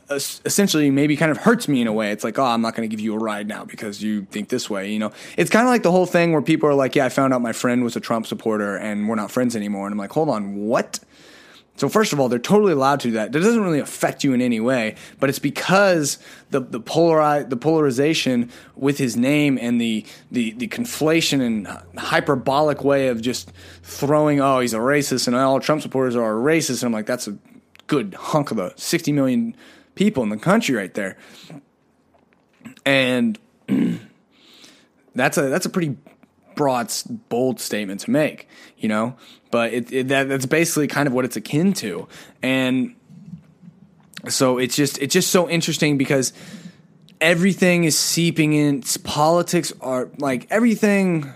uh, 0.08 0.14
essentially 0.14 0.90
maybe 0.90 1.14
kind 1.14 1.30
of 1.30 1.36
hurts 1.36 1.68
me 1.68 1.82
in 1.82 1.86
a 1.86 1.92
way. 1.92 2.12
It's 2.12 2.24
like, 2.24 2.38
oh, 2.38 2.44
I'm 2.44 2.62
not 2.62 2.74
going 2.74 2.88
to 2.88 2.94
give 2.94 3.02
you 3.02 3.14
a 3.14 3.18
ride 3.18 3.46
now 3.46 3.64
because 3.64 4.02
you 4.02 4.22
think 4.30 4.48
this 4.48 4.68
way. 4.68 4.90
You 4.92 4.98
know, 4.98 5.12
it's 5.36 5.50
kind 5.50 5.66
of 5.66 5.70
like 5.70 5.82
the 5.82 5.90
whole 5.90 6.06
thing 6.06 6.32
where 6.32 6.42
people 6.42 6.68
are 6.68 6.74
like, 6.74 6.94
yeah, 6.94 7.06
I 7.06 7.08
found 7.10 7.32
out 7.32 7.40
my 7.40 7.52
friend 7.52 7.84
was 7.84 7.96
a 7.96 8.00
Trump 8.00 8.26
supporter 8.26 8.76
and 8.76 9.08
we're 9.08 9.14
not 9.14 9.30
friends 9.30 9.54
anymore. 9.54 9.86
And 9.86 9.92
I'm 9.92 9.98
like, 9.98 10.12
hold 10.12 10.28
on, 10.28 10.56
what? 10.56 10.98
So 11.76 11.88
first 11.88 12.12
of 12.12 12.20
all, 12.20 12.28
they're 12.28 12.38
totally 12.38 12.72
allowed 12.72 13.00
to 13.00 13.08
do 13.08 13.14
that. 13.14 13.32
That 13.32 13.40
doesn't 13.40 13.62
really 13.62 13.80
affect 13.80 14.22
you 14.22 14.32
in 14.32 14.40
any 14.40 14.60
way, 14.60 14.94
but 15.18 15.28
it's 15.28 15.40
because 15.40 16.18
the 16.50 16.60
the 16.60 16.80
polari- 16.80 17.48
the 17.48 17.56
polarization 17.56 18.50
with 18.76 18.98
his 18.98 19.16
name 19.16 19.58
and 19.60 19.80
the 19.80 20.06
the 20.30 20.52
the 20.52 20.68
conflation 20.68 21.40
and 21.40 21.66
hyperbolic 21.98 22.84
way 22.84 23.08
of 23.08 23.20
just 23.20 23.50
throwing 23.82 24.40
oh 24.40 24.60
he's 24.60 24.74
a 24.74 24.78
racist 24.78 25.26
and 25.26 25.34
all 25.34 25.58
Trump 25.58 25.82
supporters 25.82 26.14
are 26.14 26.34
racist 26.34 26.82
and 26.82 26.84
I'm 26.84 26.92
like 26.92 27.06
that's 27.06 27.26
a 27.26 27.36
good 27.86 28.14
hunk 28.14 28.50
of 28.50 28.56
the 28.56 28.72
60 28.76 29.12
million 29.12 29.56
people 29.94 30.22
in 30.22 30.28
the 30.28 30.36
country 30.36 30.74
right 30.74 30.94
there. 30.94 31.16
And 32.86 33.38
that's 35.14 35.38
a 35.38 35.42
that's 35.48 35.66
a 35.66 35.70
pretty 35.70 35.96
broad, 36.54 36.92
bold 37.28 37.60
statement 37.60 38.00
to 38.00 38.10
make, 38.10 38.48
you 38.78 38.88
know. 38.88 39.16
But 39.50 39.72
it, 39.72 39.92
it, 39.92 40.08
that, 40.08 40.28
that's 40.28 40.46
basically 40.46 40.88
kind 40.88 41.06
of 41.06 41.12
what 41.12 41.24
it's 41.24 41.36
akin 41.36 41.72
to, 41.74 42.08
and 42.42 42.94
so 44.28 44.58
it's 44.58 44.76
just 44.76 44.98
it's 44.98 45.12
just 45.12 45.30
so 45.30 45.48
interesting 45.48 45.98
because 45.98 46.32
everything 47.20 47.84
is 47.84 47.96
seeping 47.98 48.52
in. 48.52 48.78
It's 48.78 48.96
Politics 48.96 49.72
are 49.80 50.08
like 50.18 50.46
everything. 50.50 51.32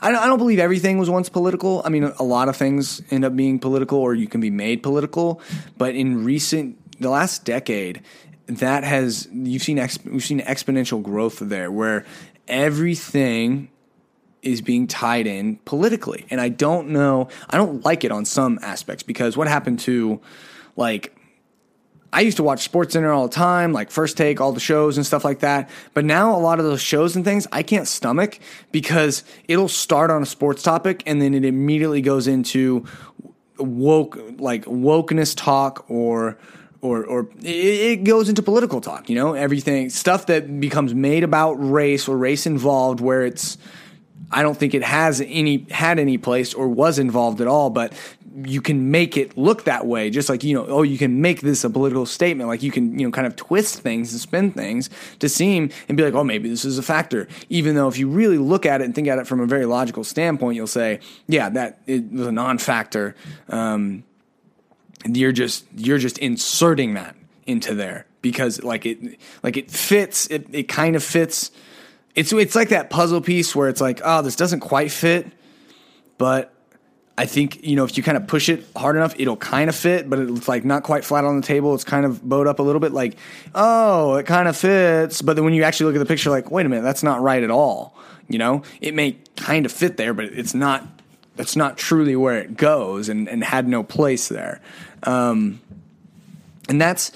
I 0.00 0.12
don't, 0.12 0.22
I 0.22 0.26
don't 0.26 0.38
believe 0.38 0.58
everything 0.58 0.98
was 0.98 1.08
once 1.08 1.28
political. 1.28 1.80
I 1.84 1.88
mean, 1.88 2.04
a 2.04 2.22
lot 2.22 2.48
of 2.48 2.56
things 2.56 3.00
end 3.10 3.24
up 3.24 3.34
being 3.34 3.58
political, 3.58 3.98
or 3.98 4.14
you 4.14 4.26
can 4.26 4.40
be 4.40 4.50
made 4.50 4.82
political. 4.82 5.40
But 5.78 5.94
in 5.94 6.24
recent, 6.24 7.00
the 7.00 7.08
last 7.08 7.44
decade, 7.44 8.02
that 8.46 8.84
has 8.84 9.28
you've 9.32 9.62
seen 9.62 9.78
exp, 9.78 10.04
we've 10.04 10.24
seen 10.24 10.40
exponential 10.40 11.02
growth 11.02 11.38
there, 11.38 11.70
where 11.70 12.04
everything 12.48 13.70
is 14.44 14.60
being 14.60 14.86
tied 14.86 15.26
in 15.26 15.56
politically. 15.64 16.26
And 16.30 16.40
I 16.40 16.48
don't 16.48 16.88
know, 16.88 17.28
I 17.50 17.56
don't 17.56 17.84
like 17.84 18.04
it 18.04 18.12
on 18.12 18.24
some 18.24 18.58
aspects 18.62 19.02
because 19.02 19.36
what 19.36 19.48
happened 19.48 19.80
to 19.80 20.20
like 20.76 21.16
I 22.14 22.20
used 22.20 22.36
to 22.36 22.44
watch 22.44 22.62
Sports 22.62 22.92
Center 22.92 23.10
all 23.10 23.26
the 23.26 23.34
time, 23.34 23.72
like 23.72 23.90
First 23.90 24.16
Take, 24.16 24.40
all 24.40 24.52
the 24.52 24.60
shows 24.60 24.96
and 24.96 25.04
stuff 25.04 25.24
like 25.24 25.40
that. 25.40 25.68
But 25.94 26.04
now 26.04 26.36
a 26.36 26.38
lot 26.38 26.60
of 26.60 26.64
those 26.64 26.80
shows 26.80 27.16
and 27.16 27.24
things 27.24 27.48
I 27.50 27.64
can't 27.64 27.88
stomach 27.88 28.38
because 28.70 29.24
it'll 29.48 29.68
start 29.68 30.12
on 30.12 30.22
a 30.22 30.26
sports 30.26 30.62
topic 30.62 31.02
and 31.06 31.20
then 31.20 31.34
it 31.34 31.44
immediately 31.44 32.02
goes 32.02 32.28
into 32.28 32.86
woke 33.58 34.16
like 34.38 34.64
wokeness 34.66 35.34
talk 35.36 35.84
or 35.88 36.38
or 36.80 37.04
or 37.04 37.28
it 37.42 38.04
goes 38.04 38.28
into 38.28 38.42
political 38.42 38.80
talk, 38.80 39.08
you 39.08 39.16
know, 39.16 39.34
everything 39.34 39.90
stuff 39.90 40.26
that 40.26 40.60
becomes 40.60 40.94
made 40.94 41.24
about 41.24 41.54
race 41.54 42.06
or 42.06 42.16
race 42.16 42.46
involved 42.46 43.00
where 43.00 43.22
it's 43.22 43.58
I 44.34 44.42
don't 44.42 44.56
think 44.58 44.74
it 44.74 44.82
has 44.82 45.20
any 45.20 45.66
had 45.70 45.98
any 46.00 46.18
place 46.18 46.54
or 46.54 46.66
was 46.68 46.98
involved 46.98 47.40
at 47.40 47.46
all, 47.46 47.70
but 47.70 47.92
you 48.44 48.60
can 48.60 48.90
make 48.90 49.16
it 49.16 49.38
look 49.38 49.64
that 49.64 49.86
way. 49.86 50.10
Just 50.10 50.28
like 50.28 50.42
you 50.42 50.54
know, 50.54 50.66
oh, 50.66 50.82
you 50.82 50.98
can 50.98 51.20
make 51.20 51.40
this 51.40 51.62
a 51.62 51.70
political 51.70 52.04
statement. 52.04 52.48
Like 52.48 52.62
you 52.62 52.72
can 52.72 52.98
you 52.98 53.06
know 53.06 53.12
kind 53.12 53.28
of 53.28 53.36
twist 53.36 53.80
things 53.80 54.12
and 54.12 54.20
spin 54.20 54.50
things 54.50 54.90
to 55.20 55.28
seem 55.28 55.70
and 55.88 55.96
be 55.96 56.02
like, 56.02 56.14
oh, 56.14 56.24
maybe 56.24 56.48
this 56.48 56.64
is 56.64 56.78
a 56.78 56.82
factor. 56.82 57.28
Even 57.48 57.76
though 57.76 57.86
if 57.86 57.96
you 57.96 58.08
really 58.08 58.38
look 58.38 58.66
at 58.66 58.80
it 58.80 58.84
and 58.84 58.94
think 58.94 59.06
at 59.06 59.18
it 59.18 59.26
from 59.28 59.40
a 59.40 59.46
very 59.46 59.66
logical 59.66 60.02
standpoint, 60.02 60.56
you'll 60.56 60.66
say, 60.66 60.98
yeah, 61.28 61.48
that 61.50 61.78
it 61.86 62.10
was 62.10 62.26
a 62.26 62.32
non-factor. 62.32 63.14
Um, 63.48 64.02
you're 65.06 65.32
just 65.32 65.64
you're 65.76 65.98
just 65.98 66.18
inserting 66.18 66.94
that 66.94 67.14
into 67.46 67.74
there 67.74 68.06
because 68.20 68.64
like 68.64 68.84
it 68.84 68.98
like 69.44 69.56
it 69.56 69.70
fits. 69.70 70.26
It 70.26 70.48
it 70.52 70.64
kind 70.64 70.96
of 70.96 71.04
fits 71.04 71.52
it's 72.14 72.32
it's 72.32 72.54
like 72.54 72.68
that 72.68 72.90
puzzle 72.90 73.20
piece 73.20 73.54
where 73.54 73.68
it's 73.68 73.80
like, 73.80 74.00
oh, 74.04 74.22
this 74.22 74.36
doesn't 74.36 74.60
quite 74.60 74.90
fit, 74.90 75.26
but 76.16 76.52
I 77.16 77.26
think 77.26 77.64
you 77.64 77.76
know 77.76 77.84
if 77.84 77.96
you 77.96 78.02
kind 78.02 78.16
of 78.16 78.26
push 78.26 78.48
it 78.48 78.64
hard 78.76 78.96
enough, 78.96 79.14
it'll 79.18 79.36
kind 79.36 79.68
of 79.68 79.76
fit, 79.76 80.08
but 80.08 80.18
it's 80.18 80.48
like 80.48 80.64
not 80.64 80.82
quite 80.82 81.04
flat 81.04 81.24
on 81.24 81.40
the 81.40 81.46
table. 81.46 81.74
It's 81.74 81.84
kind 81.84 82.06
of 82.06 82.26
bowed 82.26 82.46
up 82.46 82.58
a 82.58 82.62
little 82.62 82.80
bit, 82.80 82.92
like 82.92 83.16
oh, 83.54 84.14
it 84.16 84.26
kind 84.26 84.48
of 84.48 84.56
fits. 84.56 85.22
But 85.22 85.34
then 85.34 85.44
when 85.44 85.54
you 85.54 85.64
actually 85.64 85.86
look 85.86 85.96
at 85.96 86.06
the 86.06 86.12
picture, 86.12 86.30
like 86.30 86.50
wait 86.50 86.66
a 86.66 86.68
minute, 86.68 86.82
that's 86.82 87.02
not 87.02 87.20
right 87.20 87.42
at 87.42 87.50
all. 87.50 87.96
You 88.28 88.38
know, 88.38 88.62
it 88.80 88.94
may 88.94 89.18
kind 89.36 89.66
of 89.66 89.72
fit 89.72 89.96
there, 89.96 90.14
but 90.14 90.26
it's 90.26 90.54
not. 90.54 90.86
That's 91.36 91.56
not 91.56 91.76
truly 91.76 92.14
where 92.14 92.38
it 92.38 92.56
goes, 92.56 93.08
and 93.08 93.28
and 93.28 93.42
had 93.42 93.66
no 93.66 93.82
place 93.82 94.28
there. 94.28 94.60
Um, 95.02 95.60
and 96.68 96.80
that's 96.80 97.10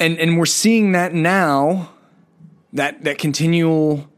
and 0.00 0.18
and 0.18 0.36
we're 0.36 0.46
seeing 0.46 0.92
that 0.92 1.14
now 1.14 1.90
that 2.78 3.04
that 3.04 3.18
continual 3.18 4.08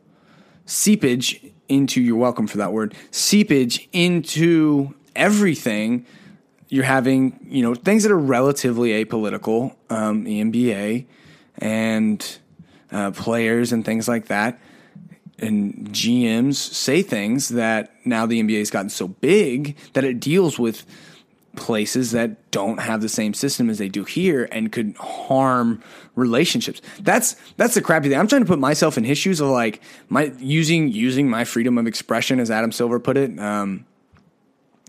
seepage 0.66 1.44
into 1.68 2.00
you're 2.00 2.16
welcome 2.16 2.46
for 2.46 2.58
that 2.58 2.72
word 2.72 2.94
seepage 3.10 3.88
into 3.92 4.94
everything 5.16 6.06
you're 6.68 6.84
having 6.84 7.38
you 7.48 7.62
know 7.62 7.74
things 7.74 8.04
that 8.04 8.12
are 8.12 8.18
relatively 8.18 9.04
apolitical 9.04 9.74
um, 9.90 10.24
the 10.24 10.42
NBA 10.42 11.06
and 11.58 12.38
uh, 12.92 13.10
players 13.12 13.72
and 13.72 13.84
things 13.84 14.08
like 14.08 14.26
that. 14.26 14.58
And 15.38 15.88
GMs 15.90 16.56
say 16.56 17.02
things 17.02 17.48
that 17.50 17.94
now 18.04 18.26
the 18.26 18.42
NBA 18.42 18.58
has 18.58 18.70
gotten 18.70 18.90
so 18.90 19.08
big 19.08 19.76
that 19.94 20.04
it 20.04 20.20
deals 20.20 20.58
with 20.58 20.84
places 21.56 22.12
that 22.12 22.50
don't 22.50 22.78
have 22.78 23.00
the 23.00 23.08
same 23.08 23.34
system 23.34 23.68
as 23.68 23.78
they 23.78 23.88
do 23.88 24.04
here 24.04 24.48
and 24.52 24.70
could 24.70 24.96
harm 24.96 25.82
relationships. 26.14 26.80
That's 27.00 27.36
that's 27.56 27.74
the 27.74 27.82
crappy 27.82 28.08
thing. 28.08 28.18
I'm 28.18 28.28
trying 28.28 28.42
to 28.42 28.48
put 28.48 28.58
myself 28.58 28.96
in 28.96 29.04
his 29.04 29.18
shoes 29.18 29.40
of 29.40 29.48
like 29.48 29.82
my 30.08 30.32
using 30.38 30.88
using 30.88 31.28
my 31.28 31.44
freedom 31.44 31.78
of 31.78 31.86
expression, 31.86 32.40
as 32.40 32.50
Adam 32.50 32.72
Silver 32.72 33.00
put 33.00 33.16
it. 33.16 33.38
Um, 33.38 33.86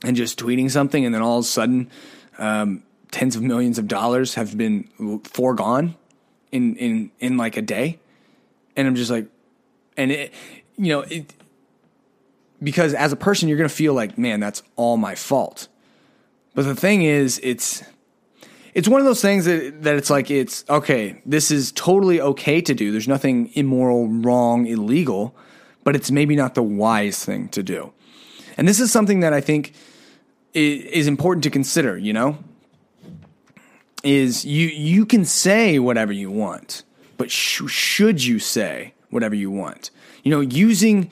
and 0.03 0.15
just 0.15 0.39
tweeting 0.39 0.69
something, 0.71 1.05
and 1.05 1.13
then 1.13 1.21
all 1.21 1.37
of 1.37 1.45
a 1.45 1.47
sudden, 1.47 1.89
um, 2.39 2.83
tens 3.11 3.35
of 3.35 3.43
millions 3.43 3.77
of 3.77 3.87
dollars 3.87 4.33
have 4.35 4.57
been 4.57 5.21
foregone 5.23 5.95
in 6.51 6.75
in 6.77 7.11
in 7.19 7.37
like 7.37 7.57
a 7.57 7.61
day, 7.61 7.99
and 8.75 8.87
I'm 8.87 8.95
just 8.95 9.11
like, 9.11 9.27
and 9.97 10.11
it, 10.11 10.33
you 10.77 10.89
know, 10.89 11.01
it 11.01 11.33
because 12.63 12.93
as 12.93 13.11
a 13.11 13.15
person, 13.15 13.47
you're 13.47 13.57
gonna 13.57 13.69
feel 13.69 13.93
like, 13.93 14.17
man, 14.17 14.39
that's 14.39 14.63
all 14.75 14.97
my 14.97 15.15
fault. 15.15 15.67
But 16.53 16.65
the 16.65 16.75
thing 16.75 17.03
is, 17.03 17.39
it's 17.43 17.83
it's 18.73 18.87
one 18.87 19.01
of 19.01 19.05
those 19.05 19.21
things 19.21 19.45
that 19.45 19.83
that 19.83 19.95
it's 19.95 20.09
like 20.09 20.29
it's 20.29 20.65
okay. 20.69 21.21
This 21.25 21.51
is 21.51 21.71
totally 21.71 22.21
okay 22.21 22.61
to 22.61 22.73
do. 22.73 22.91
There's 22.91 23.07
nothing 23.07 23.51
immoral, 23.53 24.07
wrong, 24.07 24.65
illegal, 24.65 25.35
but 25.83 25.95
it's 25.95 26.11
maybe 26.11 26.35
not 26.35 26.55
the 26.55 26.63
wise 26.63 27.23
thing 27.23 27.49
to 27.49 27.63
do. 27.63 27.93
And 28.57 28.67
this 28.67 28.79
is 28.79 28.91
something 28.91 29.21
that 29.21 29.33
I 29.33 29.41
think 29.41 29.73
is 30.53 31.07
important 31.07 31.43
to 31.45 31.49
consider, 31.49 31.97
you 31.97 32.13
know? 32.13 32.37
Is 34.03 34.43
you 34.45 34.67
you 34.67 35.05
can 35.05 35.25
say 35.25 35.79
whatever 35.79 36.11
you 36.11 36.31
want, 36.31 36.83
but 37.17 37.29
sh- 37.29 37.67
should 37.67 38.23
you 38.23 38.39
say 38.39 38.93
whatever 39.09 39.35
you 39.35 39.51
want? 39.51 39.91
You 40.23 40.31
know, 40.31 40.41
using 40.41 41.11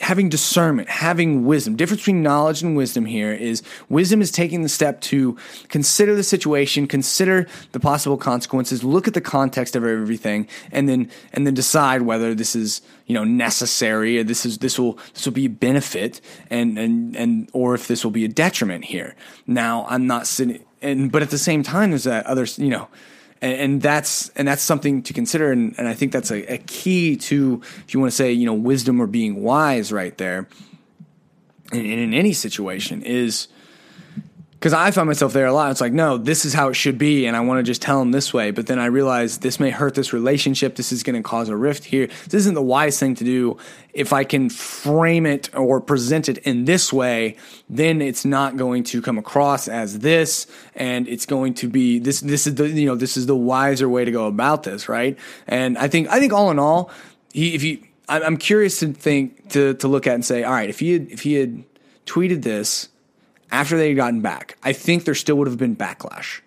having 0.00 0.30
discernment, 0.30 0.88
having 0.88 1.44
wisdom. 1.44 1.76
Difference 1.76 2.00
between 2.00 2.22
knowledge 2.22 2.62
and 2.62 2.74
wisdom 2.74 3.04
here 3.04 3.32
is 3.32 3.62
wisdom 3.88 4.22
is 4.22 4.30
taking 4.30 4.62
the 4.62 4.68
step 4.68 5.00
to 5.02 5.36
consider 5.68 6.14
the 6.14 6.22
situation, 6.22 6.86
consider 6.86 7.46
the 7.72 7.80
possible 7.80 8.16
consequences, 8.16 8.82
look 8.82 9.06
at 9.06 9.14
the 9.14 9.20
context 9.20 9.76
of 9.76 9.84
everything, 9.84 10.48
and 10.72 10.88
then 10.88 11.10
and 11.32 11.46
then 11.46 11.54
decide 11.54 12.02
whether 12.02 12.34
this 12.34 12.56
is 12.56 12.80
you 13.06 13.14
know 13.14 13.24
necessary 13.24 14.18
or 14.18 14.24
this 14.24 14.46
is 14.46 14.58
this 14.58 14.78
will 14.78 14.98
this 15.14 15.26
will 15.26 15.32
be 15.32 15.46
a 15.46 15.50
benefit 15.50 16.20
and 16.48 16.78
and 16.78 17.14
and 17.14 17.50
or 17.52 17.74
if 17.74 17.86
this 17.86 18.02
will 18.02 18.10
be 18.10 18.24
a 18.24 18.28
detriment 18.28 18.86
here. 18.86 19.14
Now 19.46 19.86
I'm 19.88 20.06
not 20.06 20.26
sitting 20.26 20.64
and 20.80 21.12
but 21.12 21.22
at 21.22 21.30
the 21.30 21.38
same 21.38 21.62
time 21.62 21.90
there's 21.90 22.04
that 22.04 22.26
other 22.26 22.46
you 22.56 22.70
know 22.70 22.88
and, 23.42 23.52
and, 23.54 23.82
that's 23.82 24.28
and 24.30 24.46
that's 24.46 24.62
something 24.62 25.02
to 25.04 25.12
consider. 25.12 25.50
And, 25.52 25.74
and 25.78 25.88
I 25.88 25.94
think 25.94 26.12
that's 26.12 26.30
a, 26.30 26.54
a, 26.54 26.58
key 26.58 27.16
to 27.16 27.60
if 27.86 27.94
you 27.94 28.00
want 28.00 28.10
to 28.12 28.16
say 28.16 28.32
you 28.32 28.46
know 28.46 28.54
wisdom 28.54 29.00
or 29.00 29.06
being 29.06 29.42
wise 29.42 29.92
right 29.92 30.16
there. 30.18 30.48
in, 31.72 31.84
in 31.84 32.14
any 32.14 32.32
situation 32.32 33.02
is 33.02 33.48
because 34.60 34.74
I 34.74 34.90
find 34.90 35.06
myself 35.06 35.32
there 35.32 35.46
a 35.46 35.54
lot. 35.54 35.70
It's 35.70 35.80
like, 35.80 35.94
no, 35.94 36.18
this 36.18 36.44
is 36.44 36.52
how 36.52 36.68
it 36.68 36.74
should 36.74 36.98
be, 36.98 37.24
and 37.24 37.34
I 37.34 37.40
want 37.40 37.60
to 37.60 37.62
just 37.62 37.80
tell 37.80 37.98
them 37.98 38.12
this 38.12 38.34
way. 38.34 38.50
But 38.50 38.66
then 38.66 38.78
I 38.78 38.86
realize 38.86 39.38
this 39.38 39.58
may 39.58 39.70
hurt 39.70 39.94
this 39.94 40.12
relationship. 40.12 40.76
This 40.76 40.92
is 40.92 41.02
going 41.02 41.16
to 41.16 41.22
cause 41.22 41.48
a 41.48 41.56
rift 41.56 41.84
here. 41.84 42.08
This 42.24 42.34
isn't 42.40 42.52
the 42.52 42.62
wise 42.62 42.98
thing 43.00 43.14
to 43.14 43.24
do. 43.24 43.56
If 43.94 44.12
I 44.12 44.22
can 44.22 44.50
frame 44.50 45.24
it 45.24 45.48
or 45.56 45.80
present 45.80 46.28
it 46.28 46.36
in 46.38 46.66
this 46.66 46.92
way, 46.92 47.36
then 47.70 48.02
it's 48.02 48.26
not 48.26 48.58
going 48.58 48.84
to 48.84 49.00
come 49.00 49.16
across 49.16 49.66
as 49.66 50.00
this, 50.00 50.46
and 50.74 51.08
it's 51.08 51.24
going 51.24 51.54
to 51.54 51.66
be 51.66 51.98
this. 51.98 52.20
This 52.20 52.46
is 52.46 52.56
the 52.56 52.68
you 52.68 52.84
know 52.84 52.96
this 52.96 53.16
is 53.16 53.24
the 53.24 53.36
wiser 53.36 53.88
way 53.88 54.04
to 54.04 54.10
go 54.10 54.26
about 54.26 54.64
this, 54.64 54.90
right? 54.90 55.18
And 55.46 55.78
I 55.78 55.88
think 55.88 56.08
I 56.08 56.20
think 56.20 56.34
all 56.34 56.50
in 56.50 56.58
all, 56.58 56.90
he, 57.32 57.54
if 57.54 57.62
you, 57.62 57.82
I'm 58.10 58.36
curious 58.36 58.78
to 58.80 58.92
think 58.92 59.52
to 59.52 59.72
to 59.72 59.88
look 59.88 60.06
at 60.06 60.12
and 60.16 60.24
say, 60.24 60.44
all 60.44 60.52
right, 60.52 60.68
if 60.68 60.80
he 60.80 60.92
had 60.92 61.10
if 61.10 61.22
he 61.22 61.36
had 61.36 61.64
tweeted 62.04 62.42
this 62.42 62.89
after 63.50 63.76
they 63.76 63.88
had 63.88 63.96
gotten 63.96 64.20
back. 64.20 64.56
I 64.62 64.72
think 64.72 65.04
there 65.04 65.14
still 65.14 65.36
would 65.36 65.48
have 65.48 65.58
been 65.58 65.76
backlash, 65.76 66.40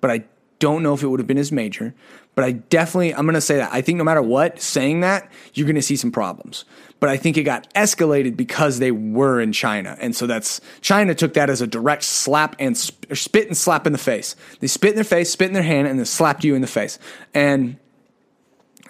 but 0.00 0.10
I 0.10 0.24
don't 0.58 0.82
know 0.82 0.94
if 0.94 1.02
it 1.02 1.06
would 1.08 1.20
have 1.20 1.26
been 1.26 1.38
as 1.38 1.52
major. 1.52 1.94
But 2.34 2.44
I 2.44 2.52
definitely, 2.52 3.14
I'm 3.14 3.24
going 3.24 3.34
to 3.34 3.40
say 3.40 3.56
that. 3.56 3.72
I 3.72 3.80
think 3.80 3.96
no 3.96 4.04
matter 4.04 4.20
what, 4.20 4.60
saying 4.60 5.00
that, 5.00 5.32
you're 5.54 5.66
going 5.66 5.76
to 5.76 5.82
see 5.82 5.96
some 5.96 6.12
problems. 6.12 6.66
But 7.00 7.08
I 7.08 7.16
think 7.16 7.38
it 7.38 7.44
got 7.44 7.72
escalated 7.72 8.36
because 8.36 8.78
they 8.78 8.90
were 8.90 9.40
in 9.40 9.52
China. 9.52 9.96
And 10.00 10.14
so 10.14 10.26
that's, 10.26 10.60
China 10.82 11.14
took 11.14 11.32
that 11.32 11.48
as 11.48 11.62
a 11.62 11.66
direct 11.66 12.02
slap 12.02 12.54
and 12.58 12.76
sp- 12.76 13.08
spit 13.14 13.46
and 13.46 13.56
slap 13.56 13.86
in 13.86 13.92
the 13.92 13.98
face. 13.98 14.36
They 14.60 14.66
spit 14.66 14.90
in 14.90 14.96
their 14.96 15.04
face, 15.04 15.30
spit 15.30 15.48
in 15.48 15.54
their 15.54 15.62
hand, 15.62 15.88
and 15.88 15.98
then 15.98 16.04
slapped 16.04 16.44
you 16.44 16.54
in 16.54 16.60
the 16.60 16.66
face. 16.66 16.98
And, 17.32 17.78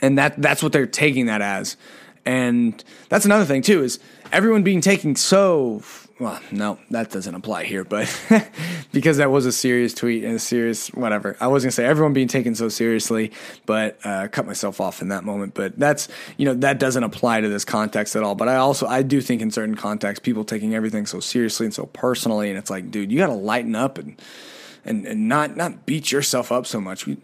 and 0.02 0.18
that, 0.18 0.42
that's 0.42 0.60
what 0.60 0.72
they're 0.72 0.86
taking 0.86 1.26
that 1.26 1.40
as. 1.40 1.76
And 2.26 2.82
that's 3.08 3.24
another 3.24 3.44
thing 3.44 3.62
too, 3.62 3.82
is 3.82 3.98
everyone 4.32 4.62
being 4.62 4.80
taken 4.80 5.16
so 5.16 5.82
well, 6.18 6.40
no, 6.50 6.78
that 6.90 7.10
doesn't 7.10 7.34
apply 7.34 7.64
here, 7.64 7.84
but 7.84 8.08
because 8.92 9.18
that 9.18 9.30
was 9.30 9.44
a 9.44 9.52
serious 9.52 9.92
tweet 9.92 10.24
and 10.24 10.36
a 10.36 10.38
serious 10.38 10.88
whatever. 10.88 11.36
I 11.40 11.48
was 11.48 11.62
gonna 11.62 11.72
say 11.72 11.84
everyone 11.84 12.14
being 12.14 12.28
taken 12.28 12.54
so 12.54 12.70
seriously, 12.70 13.32
but 13.66 13.98
uh, 14.02 14.28
cut 14.28 14.46
myself 14.46 14.80
off 14.80 15.02
in 15.02 15.08
that 15.08 15.24
moment. 15.24 15.52
But 15.52 15.78
that's 15.78 16.08
you 16.38 16.46
know 16.46 16.54
that 16.54 16.78
doesn't 16.78 17.04
apply 17.04 17.42
to 17.42 17.48
this 17.50 17.66
context 17.66 18.16
at 18.16 18.22
all. 18.22 18.34
But 18.34 18.48
I 18.48 18.56
also 18.56 18.86
I 18.86 19.02
do 19.02 19.20
think 19.20 19.42
in 19.42 19.50
certain 19.50 19.74
contexts 19.74 20.24
people 20.24 20.44
taking 20.44 20.74
everything 20.74 21.04
so 21.04 21.20
seriously 21.20 21.66
and 21.66 21.74
so 21.74 21.84
personally, 21.84 22.48
and 22.48 22.58
it's 22.58 22.70
like, 22.70 22.90
dude, 22.90 23.12
you 23.12 23.18
got 23.18 23.28
to 23.28 23.34
lighten 23.34 23.74
up 23.74 23.98
and. 23.98 24.20
And, 24.88 25.04
and 25.04 25.28
not 25.28 25.56
not 25.56 25.84
beat 25.84 26.12
yourself 26.12 26.52
up 26.52 26.64
so 26.64 26.80
much. 26.80 27.06
We 27.06 27.16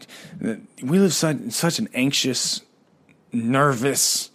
we 0.83 0.99
live 0.99 1.15
such, 1.15 1.37
such 1.51 1.79
an 1.79 1.89
anxious, 1.95 2.61
nervous, 3.33 4.32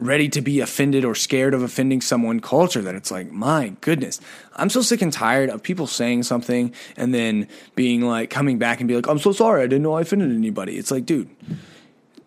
ready 0.00 0.28
to 0.28 0.40
be 0.40 0.60
offended 0.60 1.04
or 1.04 1.14
scared 1.14 1.54
of 1.54 1.62
offending 1.62 2.00
someone 2.00 2.40
culture 2.40 2.82
that 2.82 2.94
it's 2.94 3.10
like, 3.10 3.30
my 3.30 3.74
goodness, 3.80 4.20
I'm 4.56 4.68
so 4.68 4.82
sick 4.82 5.00
and 5.00 5.12
tired 5.12 5.50
of 5.50 5.62
people 5.62 5.86
saying 5.86 6.24
something 6.24 6.74
and 6.96 7.14
then 7.14 7.48
being 7.74 8.02
like, 8.02 8.28
coming 8.28 8.58
back 8.58 8.80
and 8.80 8.88
be 8.88 8.96
like, 8.96 9.06
I'm 9.06 9.18
so 9.18 9.32
sorry, 9.32 9.62
I 9.62 9.66
didn't 9.66 9.82
know 9.82 9.94
I 9.94 10.02
offended 10.02 10.32
anybody. 10.32 10.76
It's 10.76 10.90
like, 10.90 11.06
dude, 11.06 11.30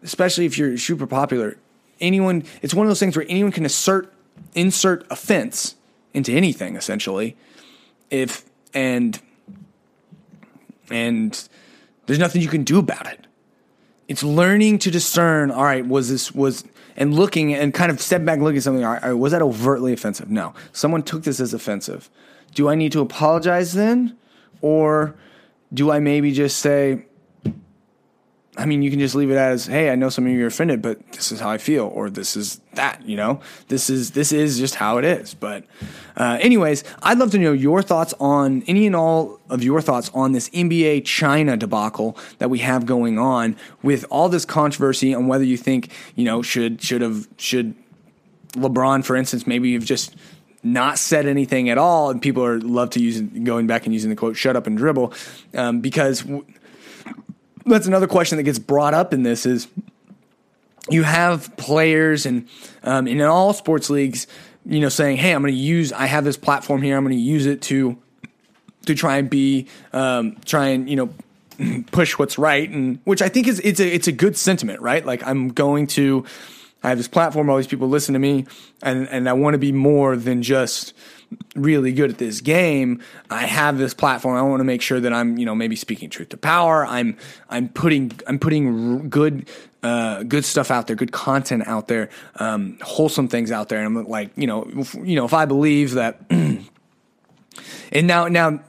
especially 0.01 0.45
if 0.45 0.57
you're 0.57 0.77
super 0.77 1.05
popular, 1.05 1.57
anyone, 1.99 2.43
it's 2.61 2.73
one 2.73 2.85
of 2.85 2.89
those 2.89 2.99
things 2.99 3.17
where 3.17 3.25
anyone 3.27 3.51
can 3.51 3.65
assert, 3.65 4.13
insert 4.55 5.05
offense 5.11 5.75
into 6.13 6.31
anything 6.31 6.77
essentially. 6.77 7.35
If, 8.09 8.45
and, 8.73 9.19
and 10.89 11.49
there's 12.05 12.19
nothing 12.19 12.41
you 12.41 12.47
can 12.47 12.63
do 12.63 12.79
about 12.79 13.07
it. 13.07 13.27
It's 14.07 14.23
learning 14.23 14.79
to 14.79 14.91
discern, 14.91 15.51
all 15.51 15.65
right, 15.65 15.85
was 15.85 16.09
this, 16.09 16.31
was, 16.31 16.63
and 16.97 17.13
looking 17.13 17.53
and 17.53 17.73
kind 17.73 17.91
of 17.91 18.01
step 18.01 18.25
back, 18.25 18.39
looking 18.39 18.57
at 18.57 18.63
something. 18.63 19.19
Was 19.19 19.31
that 19.31 19.41
overtly 19.41 19.93
offensive? 19.93 20.29
No. 20.29 20.53
Someone 20.73 21.03
took 21.03 21.23
this 21.23 21.39
as 21.39 21.53
offensive. 21.53 22.09
Do 22.53 22.67
I 22.67 22.75
need 22.75 22.91
to 22.93 23.01
apologize 23.01 23.73
then, 23.73 24.17
or 24.61 25.15
do 25.73 25.91
I 25.91 25.99
maybe 25.99 26.31
just 26.31 26.57
say, 26.57 27.05
I 28.57 28.65
mean, 28.65 28.81
you 28.81 28.89
can 28.89 28.99
just 28.99 29.13
leave 29.13 29.29
it 29.29 29.37
as, 29.37 29.67
"Hey, 29.67 29.91
I 29.91 29.95
know 29.95 30.09
some 30.09 30.25
of 30.25 30.31
you 30.31 30.43
are 30.43 30.47
offended, 30.47 30.81
but 30.81 30.99
this 31.11 31.31
is 31.31 31.39
how 31.39 31.49
I 31.49 31.57
feel," 31.57 31.91
or 31.93 32.09
"This 32.09 32.35
is 32.35 32.59
that." 32.73 33.01
You 33.05 33.15
know, 33.15 33.39
this 33.67 33.89
is 33.89 34.11
this 34.11 34.31
is 34.31 34.57
just 34.57 34.75
how 34.75 34.97
it 34.97 35.05
is. 35.05 35.33
But, 35.33 35.63
uh, 36.15 36.39
anyways, 36.41 36.83
I'd 37.03 37.19
love 37.19 37.31
to 37.31 37.37
know 37.37 37.53
your 37.53 37.83
thoughts 37.83 38.13
on 38.19 38.63
any 38.67 38.87
and 38.87 38.95
all 38.95 39.39
of 39.49 39.63
your 39.63 39.81
thoughts 39.81 40.09
on 40.13 40.31
this 40.31 40.49
NBA 40.49 41.01
China 41.01 41.55
debacle 41.55 42.17
that 42.39 42.49
we 42.49 42.59
have 42.59 42.85
going 42.85 43.19
on 43.19 43.55
with 43.83 44.05
all 44.09 44.27
this 44.27 44.43
controversy 44.43 45.13
on 45.13 45.27
whether 45.27 45.43
you 45.43 45.57
think 45.57 45.91
you 46.15 46.25
know 46.25 46.41
should 46.41 46.81
should 46.81 47.01
have 47.01 47.27
should 47.37 47.75
LeBron, 48.53 49.05
for 49.05 49.15
instance, 49.15 49.45
maybe 49.45 49.69
you've 49.69 49.85
just 49.85 50.15
not 50.63 50.97
said 50.97 51.27
anything 51.27 51.69
at 51.69 51.77
all, 51.77 52.09
and 52.09 52.21
people 52.21 52.43
are 52.43 52.59
love 52.59 52.89
to 52.91 52.99
use 52.99 53.21
going 53.21 53.67
back 53.67 53.85
and 53.85 53.93
using 53.93 54.09
the 54.09 54.15
quote 54.15 54.35
"shut 54.35 54.55
up 54.55 54.67
and 54.67 54.77
dribble" 54.77 55.13
um, 55.53 55.79
because. 55.79 56.21
W- 56.21 56.45
that's 57.67 57.87
another 57.87 58.07
question 58.07 58.37
that 58.37 58.43
gets 58.43 58.59
brought 58.59 58.93
up 58.93 59.13
in 59.13 59.23
this 59.23 59.45
is 59.45 59.67
you 60.89 61.03
have 61.03 61.55
players 61.57 62.25
and 62.25 62.47
um, 62.83 63.07
in 63.07 63.21
all 63.21 63.53
sports 63.53 63.89
leagues, 63.89 64.27
you 64.65 64.79
know, 64.79 64.89
saying, 64.89 65.17
"Hey, 65.17 65.33
I'm 65.33 65.41
going 65.41 65.53
to 65.53 65.59
use. 65.59 65.91
I 65.91 66.05
have 66.05 66.23
this 66.23 66.37
platform 66.37 66.81
here. 66.81 66.97
I'm 66.97 67.03
going 67.03 67.15
to 67.15 67.21
use 67.21 67.45
it 67.45 67.61
to 67.63 67.97
to 68.85 68.95
try 68.95 69.17
and 69.17 69.29
be 69.29 69.67
um, 69.93 70.37
try 70.45 70.69
and 70.69 70.89
you 70.89 70.95
know 70.95 71.83
push 71.91 72.17
what's 72.17 72.37
right." 72.37 72.69
And 72.69 72.99
which 73.03 73.21
I 73.21 73.29
think 73.29 73.47
is 73.47 73.59
it's 73.61 73.79
a 73.79 73.87
it's 73.87 74.07
a 74.07 74.11
good 74.11 74.37
sentiment, 74.37 74.81
right? 74.81 75.05
Like 75.05 75.25
I'm 75.25 75.49
going 75.49 75.87
to. 75.87 76.25
I 76.87 76.89
have 76.91 76.97
this 76.97 77.09
platform. 77.09 77.49
All 77.49 77.57
these 77.57 77.67
people 77.67 77.89
listen 77.89 78.13
to 78.13 78.19
me, 78.19 78.45
and 78.81 79.09
and 79.09 79.27
I 79.27 79.33
want 79.33 79.55
to 79.55 79.57
be 79.57 79.73
more 79.73 80.15
than 80.15 80.41
just 80.41 80.93
really 81.53 81.91
good 81.91 82.09
at 82.09 82.17
this 82.17 82.39
game. 82.39 83.01
I 83.29 83.45
have 83.45 83.77
this 83.77 83.93
platform. 83.93 84.37
I 84.37 84.41
want 84.43 84.61
to 84.61 84.63
make 84.63 84.81
sure 84.81 85.01
that 85.01 85.11
I'm, 85.11 85.37
you 85.37 85.45
know, 85.45 85.53
maybe 85.53 85.75
speaking 85.75 86.09
truth 86.09 86.29
to 86.29 86.37
power. 86.37 86.85
I'm, 86.85 87.17
I'm 87.49 87.67
putting, 87.67 88.13
I'm 88.27 88.39
putting 88.39 89.09
good, 89.09 89.49
uh, 89.83 90.23
good 90.23 90.45
stuff 90.45 90.71
out 90.71 90.87
there, 90.87 90.95
good 90.95 91.11
content 91.11 91.67
out 91.67 91.89
there, 91.89 92.09
um, 92.37 92.77
wholesome 92.81 93.27
things 93.27 93.51
out 93.51 93.67
there. 93.67 93.79
And 93.83 93.97
I'm 93.97 94.07
like, 94.07 94.31
you 94.37 94.47
know, 94.47 94.69
if, 94.77 94.93
you 94.93 95.17
know, 95.17 95.25
if 95.25 95.33
I 95.33 95.43
believe 95.43 95.95
that, 95.95 96.21
and 96.29 96.69
now, 97.91 98.29
now, 98.29 98.61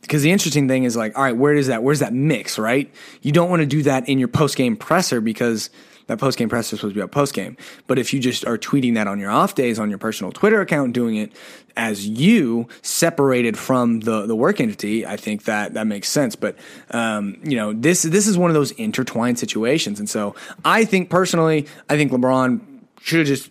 because 0.00 0.22
the 0.22 0.32
interesting 0.32 0.68
thing 0.68 0.84
is 0.84 0.96
like, 0.96 1.14
all 1.18 1.24
right, 1.24 1.36
where 1.36 1.52
is 1.52 1.66
that? 1.66 1.82
Where's 1.82 1.98
that 1.98 2.14
mix? 2.14 2.58
Right? 2.58 2.90
You 3.20 3.32
don't 3.32 3.50
want 3.50 3.60
to 3.60 3.66
do 3.66 3.82
that 3.82 4.08
in 4.08 4.18
your 4.18 4.28
post 4.28 4.56
game 4.56 4.76
presser 4.76 5.20
because 5.20 5.70
that 6.06 6.18
post 6.18 6.38
game 6.38 6.48
press 6.48 6.72
is 6.72 6.80
supposed 6.80 6.92
to 6.92 6.94
be 6.94 7.00
about 7.00 7.12
post 7.12 7.34
game. 7.34 7.56
But 7.86 7.98
if 7.98 8.12
you 8.12 8.20
just 8.20 8.46
are 8.46 8.58
tweeting 8.58 8.94
that 8.94 9.06
on 9.06 9.18
your 9.18 9.30
off 9.30 9.54
days 9.54 9.78
on 9.78 9.88
your 9.88 9.98
personal 9.98 10.32
Twitter 10.32 10.60
account, 10.60 10.92
doing 10.92 11.16
it 11.16 11.32
as 11.76 12.06
you 12.06 12.68
separated 12.82 13.58
from 13.58 14.00
the 14.00 14.26
the 14.26 14.36
work 14.36 14.60
entity, 14.60 15.06
I 15.06 15.16
think 15.16 15.44
that 15.44 15.74
that 15.74 15.86
makes 15.86 16.08
sense. 16.08 16.36
But 16.36 16.56
um, 16.90 17.38
you 17.42 17.56
know, 17.56 17.72
this 17.72 18.02
this 18.02 18.26
is 18.26 18.36
one 18.36 18.50
of 18.50 18.54
those 18.54 18.72
intertwined 18.72 19.38
situations, 19.38 19.98
and 19.98 20.08
so 20.08 20.34
I 20.64 20.84
think 20.84 21.10
personally, 21.10 21.66
I 21.88 21.96
think 21.96 22.12
LeBron 22.12 22.60
should 23.00 23.20
have 23.20 23.28
just 23.28 23.50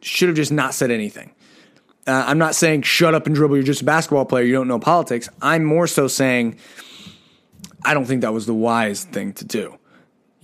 should 0.00 0.28
have 0.28 0.36
just 0.36 0.52
not 0.52 0.74
said 0.74 0.90
anything. 0.90 1.32
Uh, 2.06 2.24
I'm 2.26 2.38
not 2.38 2.54
saying 2.54 2.82
shut 2.82 3.14
up 3.14 3.26
and 3.26 3.34
dribble. 3.34 3.56
You're 3.56 3.64
just 3.64 3.82
a 3.82 3.84
basketball 3.84 4.24
player. 4.26 4.44
You 4.44 4.52
don't 4.52 4.68
know 4.68 4.78
politics. 4.78 5.28
I'm 5.42 5.64
more 5.64 5.88
so 5.88 6.06
saying 6.06 6.56
I 7.84 7.94
don't 7.94 8.04
think 8.04 8.22
that 8.22 8.32
was 8.32 8.46
the 8.46 8.54
wise 8.54 9.04
thing 9.04 9.32
to 9.34 9.44
do. 9.44 9.78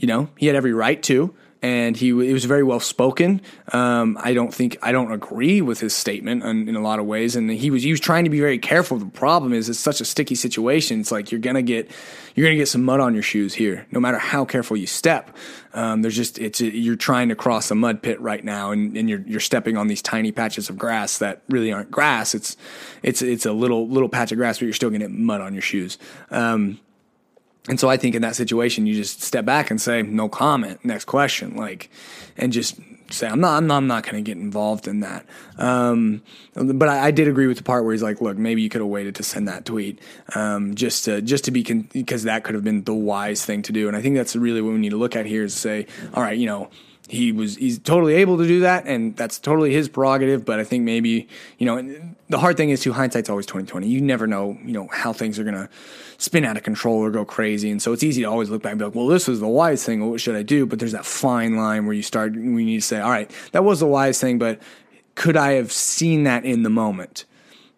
You 0.03 0.09
know, 0.09 0.29
he 0.37 0.47
had 0.47 0.57
every 0.57 0.75
right 0.75 1.03
to 1.05 1.35
and 1.63 1.97
he, 1.97 2.07
he 2.07 2.33
was 2.33 2.45
very 2.45 2.65
well 2.65 2.81
spoken. 2.81 3.41
Um, 3.73 4.19
I 4.21 4.35
don't 4.35 4.53
think 4.53 4.77
I 4.83 4.91
don't 4.91 5.13
agree 5.13 5.63
with 5.63 5.79
his 5.79 5.95
statement 5.95 6.43
in, 6.43 6.69
in, 6.69 6.75
a 6.75 6.81
lot 6.81 6.99
of 6.99 7.07
ways, 7.07 7.37
and 7.37 7.49
he 7.49 7.71
was 7.71 7.85
he 7.85 7.93
was 7.93 8.01
trying 8.01 8.25
to 8.25 8.31
be 8.31 8.41
very 8.41 8.59
careful. 8.59 8.99
The 8.99 9.07
problem 9.07 9.53
is 9.53 9.69
it's 9.69 9.79
such 9.79 10.01
a 10.01 10.05
sticky 10.05 10.35
situation. 10.35 11.01
It's 11.01 11.13
like 11.13 11.31
you're 11.31 11.41
gonna 11.41 11.63
get 11.63 11.89
you're 12.35 12.45
gonna 12.45 12.57
get 12.57 12.67
some 12.67 12.83
mud 12.83 12.99
on 12.99 13.15
your 13.15 13.23
shoes 13.23 13.55
here, 13.55 13.87
no 13.93 14.01
matter 14.01 14.19
how 14.19 14.45
careful 14.45 14.77
you 14.77 14.89
step. 14.89 15.37
Um, 15.73 16.03
there's 16.03 16.17
just 16.17 16.41
it's 16.41 16.61
you're 16.61 16.97
trying 16.97 17.29
to 17.29 17.37
cross 17.37 17.71
a 17.71 17.77
mud 17.77 18.03
pit 18.03 18.21
right 18.21 18.45
now, 18.45 18.73
and, 18.73 18.97
and 18.97 19.09
you're 19.09 19.23
you're 19.25 19.41
stepping 19.41 19.77
on 19.77 19.87
these 19.87 20.03
tiny 20.03 20.33
patches 20.33 20.69
of 20.69 20.77
grass 20.77 21.19
that 21.19 21.43
really 21.49 21.73
aren't 21.73 21.93
grass. 21.93 22.35
It's 22.35 22.57
it's 23.05 23.23
it's 23.23 23.47
a 23.47 23.53
little 23.53 23.89
little 23.89 24.09
patch 24.09 24.33
of 24.33 24.39
grass, 24.39 24.59
but 24.59 24.65
you're 24.65 24.75
still 24.75 24.91
gonna 24.91 24.99
get 24.99 25.13
mud 25.13 25.41
on 25.41 25.53
your 25.53 25.63
shoes. 25.63 25.97
Um, 26.33 26.81
and 27.69 27.79
so 27.79 27.89
I 27.89 27.97
think 27.97 28.15
in 28.15 28.23
that 28.23 28.35
situation, 28.35 28.87
you 28.87 28.95
just 28.95 29.23
step 29.23 29.45
back 29.45 29.71
and 29.71 29.81
say, 29.81 30.03
no 30.03 30.29
comment, 30.29 30.85
next 30.85 31.05
question, 31.05 31.57
like, 31.57 31.91
and 32.37 32.53
just 32.53 32.81
say, 33.11 33.29
I'm 33.29 33.41
not, 33.41 33.57
I'm 33.57 33.67
not, 33.67 33.81
not 33.81 34.03
going 34.03 34.17
to 34.17 34.23
get 34.23 34.37
involved 34.37 34.89
in 34.89 35.01
that. 35.01 35.25
Um, 35.59 36.23
but 36.55 36.89
I, 36.89 37.07
I, 37.07 37.11
did 37.11 37.29
agree 37.29 37.47
with 37.47 37.59
the 37.59 37.63
part 37.63 37.85
where 37.85 37.93
he's 37.93 38.03
like, 38.03 38.21
look, 38.21 38.37
maybe 38.37 38.63
you 38.63 38.69
could 38.69 38.81
have 38.81 38.89
waited 38.89 39.15
to 39.17 39.23
send 39.23 39.47
that 39.49 39.65
tweet, 39.65 40.01
um, 40.35 40.75
just 40.75 41.05
to, 41.05 41.23
just 41.23 41.45
to 41.45 41.51
be, 41.51 41.63
con- 41.63 41.89
because 41.93 42.25
that 42.25 42.43
could 42.43 42.55
have 42.55 42.65
been 42.65 42.83
the 42.85 42.95
wise 42.95 43.45
thing 43.45 43.63
to 43.63 43.73
do. 43.73 43.87
And 43.87 43.97
I 43.97 44.03
think 44.03 44.17
that's 44.17 44.35
really 44.35 44.61
what 44.61 44.73
we 44.73 44.79
need 44.79 44.91
to 44.91 44.97
look 44.97 45.15
at 45.15 45.27
here 45.27 45.45
is 45.45 45.55
say, 45.55 45.87
all 46.15 46.23
right, 46.23 46.37
you 46.37 46.47
know, 46.47 46.69
he 47.13 47.31
was 47.31 47.57
he's 47.57 47.79
totally 47.79 48.15
able 48.15 48.39
to 48.39 48.47
do 48.47 48.61
that 48.61 48.87
and 48.87 49.15
that's 49.19 49.39
totally 49.39 49.71
his 49.71 49.87
prerogative 49.87 50.47
but 50.47 50.59
i 50.59 50.65
think 50.65 50.83
maybe 50.83 51.29
you 51.59 51.67
know 51.67 52.11
the 52.31 52.39
hard 52.39 52.57
thing 52.57 52.71
is 52.71 52.81
too 52.81 52.93
hindsight's 52.93 53.29
always 53.29 53.45
2020 53.45 53.87
you 53.87 54.01
never 54.01 54.27
know 54.27 54.59
you 54.65 54.73
know 54.73 54.89
how 54.91 55.13
things 55.13 55.39
are 55.39 55.45
going 55.45 55.55
to 55.55 55.69
spin 56.17 56.43
out 56.43 56.57
of 56.57 56.63
control 56.63 56.97
or 56.97 57.11
go 57.11 57.23
crazy 57.23 57.71
and 57.71 57.83
so 57.83 57.93
it's 57.93 58.03
easy 58.03 58.23
to 58.23 58.29
always 58.29 58.49
look 58.49 58.63
back 58.63 58.73
and 58.73 58.79
be 58.79 58.85
like 58.87 58.95
well 58.95 59.07
this 59.09 59.29
was 59.29 59.41
the 59.41 59.49
wise 59.49 59.85
thing 59.85 60.09
what 60.09 60.23
should 60.23 60.35
i 60.35 60.43
do 60.43 60.65
but 60.65 60.79
there's 60.79 60.93
that 60.93 61.05
fine 61.05 61.55
line 61.55 61.85
where 61.85 61.95
you 61.95 62.03
start 62.03 62.33
we 62.33 62.65
need 62.65 62.79
to 62.79 62.87
say 62.87 62.99
all 62.99 63.11
right 63.11 63.31
that 63.53 63.63
was 63.63 63.81
the 63.81 63.87
wise 63.87 64.19
thing 64.19 64.39
but 64.39 64.59
could 65.15 65.37
i 65.37 65.53
have 65.53 65.71
seen 65.71 66.25
that 66.25 66.47
in 66.47 66.63
the 66.63 66.71
moment 66.71 67.27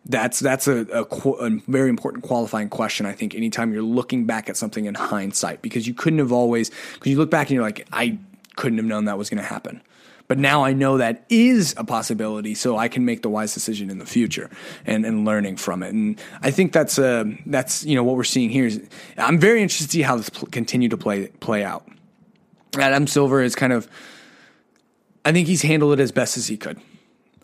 that's 0.06 0.38
that's 0.38 0.68
a, 0.68 0.86
a, 0.92 1.02
a, 1.02 1.50
very 1.66 1.88
important 1.88 2.22
qualifying 2.24 2.68
question. 2.68 3.06
I 3.06 3.12
think 3.12 3.34
anytime 3.34 3.72
you're 3.72 3.82
looking 3.82 4.26
back 4.26 4.50
at 4.50 4.56
something 4.58 4.84
in 4.84 4.94
hindsight, 4.94 5.62
because 5.62 5.86
you 5.86 5.94
couldn't 5.94 6.18
have 6.18 6.30
always 6.30 6.70
because 6.92 7.10
you 7.10 7.16
look 7.16 7.30
back 7.30 7.46
and 7.46 7.54
you're 7.54 7.62
like, 7.62 7.88
I 7.90 8.18
couldn't 8.56 8.78
have 8.78 8.86
known 8.86 9.06
that 9.06 9.18
was 9.18 9.30
going 9.30 9.42
to 9.42 9.48
happen. 9.48 9.82
But 10.26 10.38
now 10.38 10.64
I 10.64 10.72
know 10.72 10.98
that 10.98 11.26
is 11.28 11.74
a 11.76 11.84
possibility, 11.84 12.54
so 12.54 12.78
I 12.78 12.88
can 12.88 13.04
make 13.04 13.20
the 13.20 13.28
wise 13.28 13.52
decision 13.52 13.90
in 13.90 13.98
the 13.98 14.06
future 14.06 14.48
and, 14.86 15.04
and 15.04 15.26
learning 15.26 15.56
from 15.56 15.82
it. 15.82 15.92
And 15.92 16.18
I 16.40 16.50
think 16.50 16.72
that's 16.72 16.98
uh, 16.98 17.24
that's 17.44 17.84
you 17.84 17.94
know 17.94 18.02
what 18.04 18.16
we're 18.16 18.24
seeing 18.24 18.48
here. 18.48 18.66
Is 18.66 18.80
I'm 19.18 19.38
very 19.38 19.60
interested 19.60 19.86
to 19.86 19.92
see 19.92 20.02
how 20.02 20.16
this 20.16 20.30
pl- 20.30 20.48
continue 20.48 20.88
to 20.88 20.96
play 20.96 21.26
play 21.26 21.62
out. 21.62 21.86
Adam 22.78 23.06
Silver 23.06 23.42
is 23.42 23.54
kind 23.54 23.72
of, 23.72 23.86
I 25.24 25.32
think 25.32 25.46
he's 25.46 25.62
handled 25.62 25.92
it 25.92 26.02
as 26.02 26.10
best 26.10 26.36
as 26.36 26.48
he 26.48 26.56
could. 26.56 26.80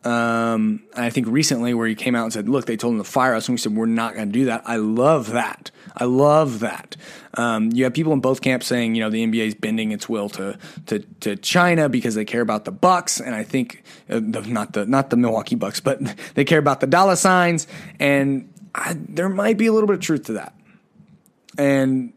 Um, 0.03 0.83
I 0.97 1.11
think 1.11 1.27
recently 1.29 1.75
where 1.75 1.87
he 1.87 1.95
came 1.95 2.15
out 2.15 2.25
and 2.25 2.33
said, 2.33 2.49
"Look, 2.49 2.65
they 2.65 2.79
told 2.79 2.95
him 2.95 2.99
to 2.99 3.05
fire 3.05 3.35
us," 3.35 3.47
and 3.47 3.53
we 3.53 3.59
said, 3.59 3.77
"We're 3.77 3.85
not 3.85 4.15
going 4.15 4.29
to 4.29 4.33
do 4.33 4.47
that." 4.47 4.63
I 4.65 4.77
love 4.77 5.33
that. 5.33 5.71
I 5.97 6.05
love 6.05 6.61
that. 6.61 6.97
Um, 7.35 7.71
you 7.73 7.85
have 7.85 7.95
people 7.95 8.13
in 8.13 8.21
both 8.21 8.41
camps 8.41 8.67
saying, 8.67 8.95
you 8.95 9.01
know, 9.03 9.11
the 9.11 9.25
NBA 9.25 9.47
is 9.47 9.55
bending 9.55 9.93
its 9.93 10.09
will 10.09 10.29
to 10.31 10.59
to 10.87 10.99
to 11.21 11.37
China 11.37 11.89
because 11.89 12.15
they 12.15 12.25
care 12.25 12.41
about 12.41 12.65
the 12.65 12.73
Bucks, 12.73 13.21
and 13.21 13.35
I 13.35 13.45
think 13.45 13.83
uh, 14.09 14.21
the, 14.23 14.43
not 14.43 14.73
the 14.73 14.87
not 14.87 15.11
the 15.11 15.17
Milwaukee 15.17 15.57
Bucks, 15.57 15.81
but 15.81 16.01
they 16.35 16.45
care 16.45 16.59
about 16.59 16.81
the 16.81 16.87
dollar 16.87 17.17
signs, 17.17 17.67
and 17.99 18.53
I, 18.75 18.97
there 18.99 19.29
might 19.29 19.59
be 19.59 19.67
a 19.67 19.73
little 19.73 19.87
bit 19.87 19.95
of 19.95 20.01
truth 20.01 20.25
to 20.25 20.35
that. 20.35 20.55
And 21.59 22.13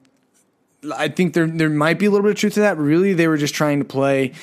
I 0.95 1.07
think 1.07 1.33
there 1.33 1.47
there 1.47 1.69
might 1.69 1.99
be 1.99 2.05
a 2.05 2.11
little 2.11 2.23
bit 2.23 2.31
of 2.31 2.37
truth 2.37 2.53
to 2.55 2.61
that. 2.61 2.77
Really, 2.77 3.13
they 3.13 3.27
were 3.27 3.37
just 3.37 3.53
trying 3.53 3.79
to 3.79 3.85
play 3.85 4.33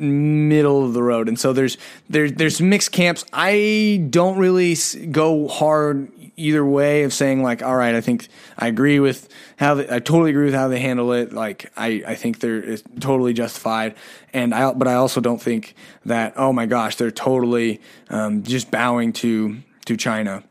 middle 0.00 0.84
of 0.84 0.94
the 0.94 1.02
road. 1.02 1.28
And 1.28 1.38
so 1.38 1.52
there's 1.52 1.76
there's 2.08 2.32
there's 2.32 2.60
mixed 2.60 2.92
camps. 2.92 3.24
I 3.32 4.06
don't 4.10 4.38
really 4.38 4.76
go 5.10 5.48
hard 5.48 6.10
either 6.40 6.64
way 6.64 7.04
of 7.04 7.12
saying 7.12 7.42
like, 7.42 7.62
all 7.62 7.76
right, 7.76 7.94
I 7.94 8.00
think 8.00 8.28
I 8.58 8.66
agree 8.66 8.98
with 8.98 9.28
how 9.56 9.74
they, 9.74 9.84
I 9.84 9.98
totally 9.98 10.30
agree 10.30 10.46
with 10.46 10.54
how 10.54 10.68
they 10.68 10.80
handle 10.80 11.12
it. 11.12 11.32
Like 11.32 11.70
I 11.76 12.02
I 12.06 12.14
think 12.14 12.40
they're 12.40 12.76
totally 12.98 13.32
justified. 13.32 13.94
And 14.32 14.54
I 14.54 14.72
but 14.72 14.88
I 14.88 14.94
also 14.94 15.20
don't 15.20 15.40
think 15.40 15.74
that 16.06 16.34
oh 16.36 16.52
my 16.52 16.66
gosh 16.66 16.96
they're 16.96 17.10
totally 17.10 17.80
um, 18.08 18.42
just 18.42 18.70
bowing 18.70 19.12
to 19.14 19.58
to 19.86 19.96
China. 19.96 20.42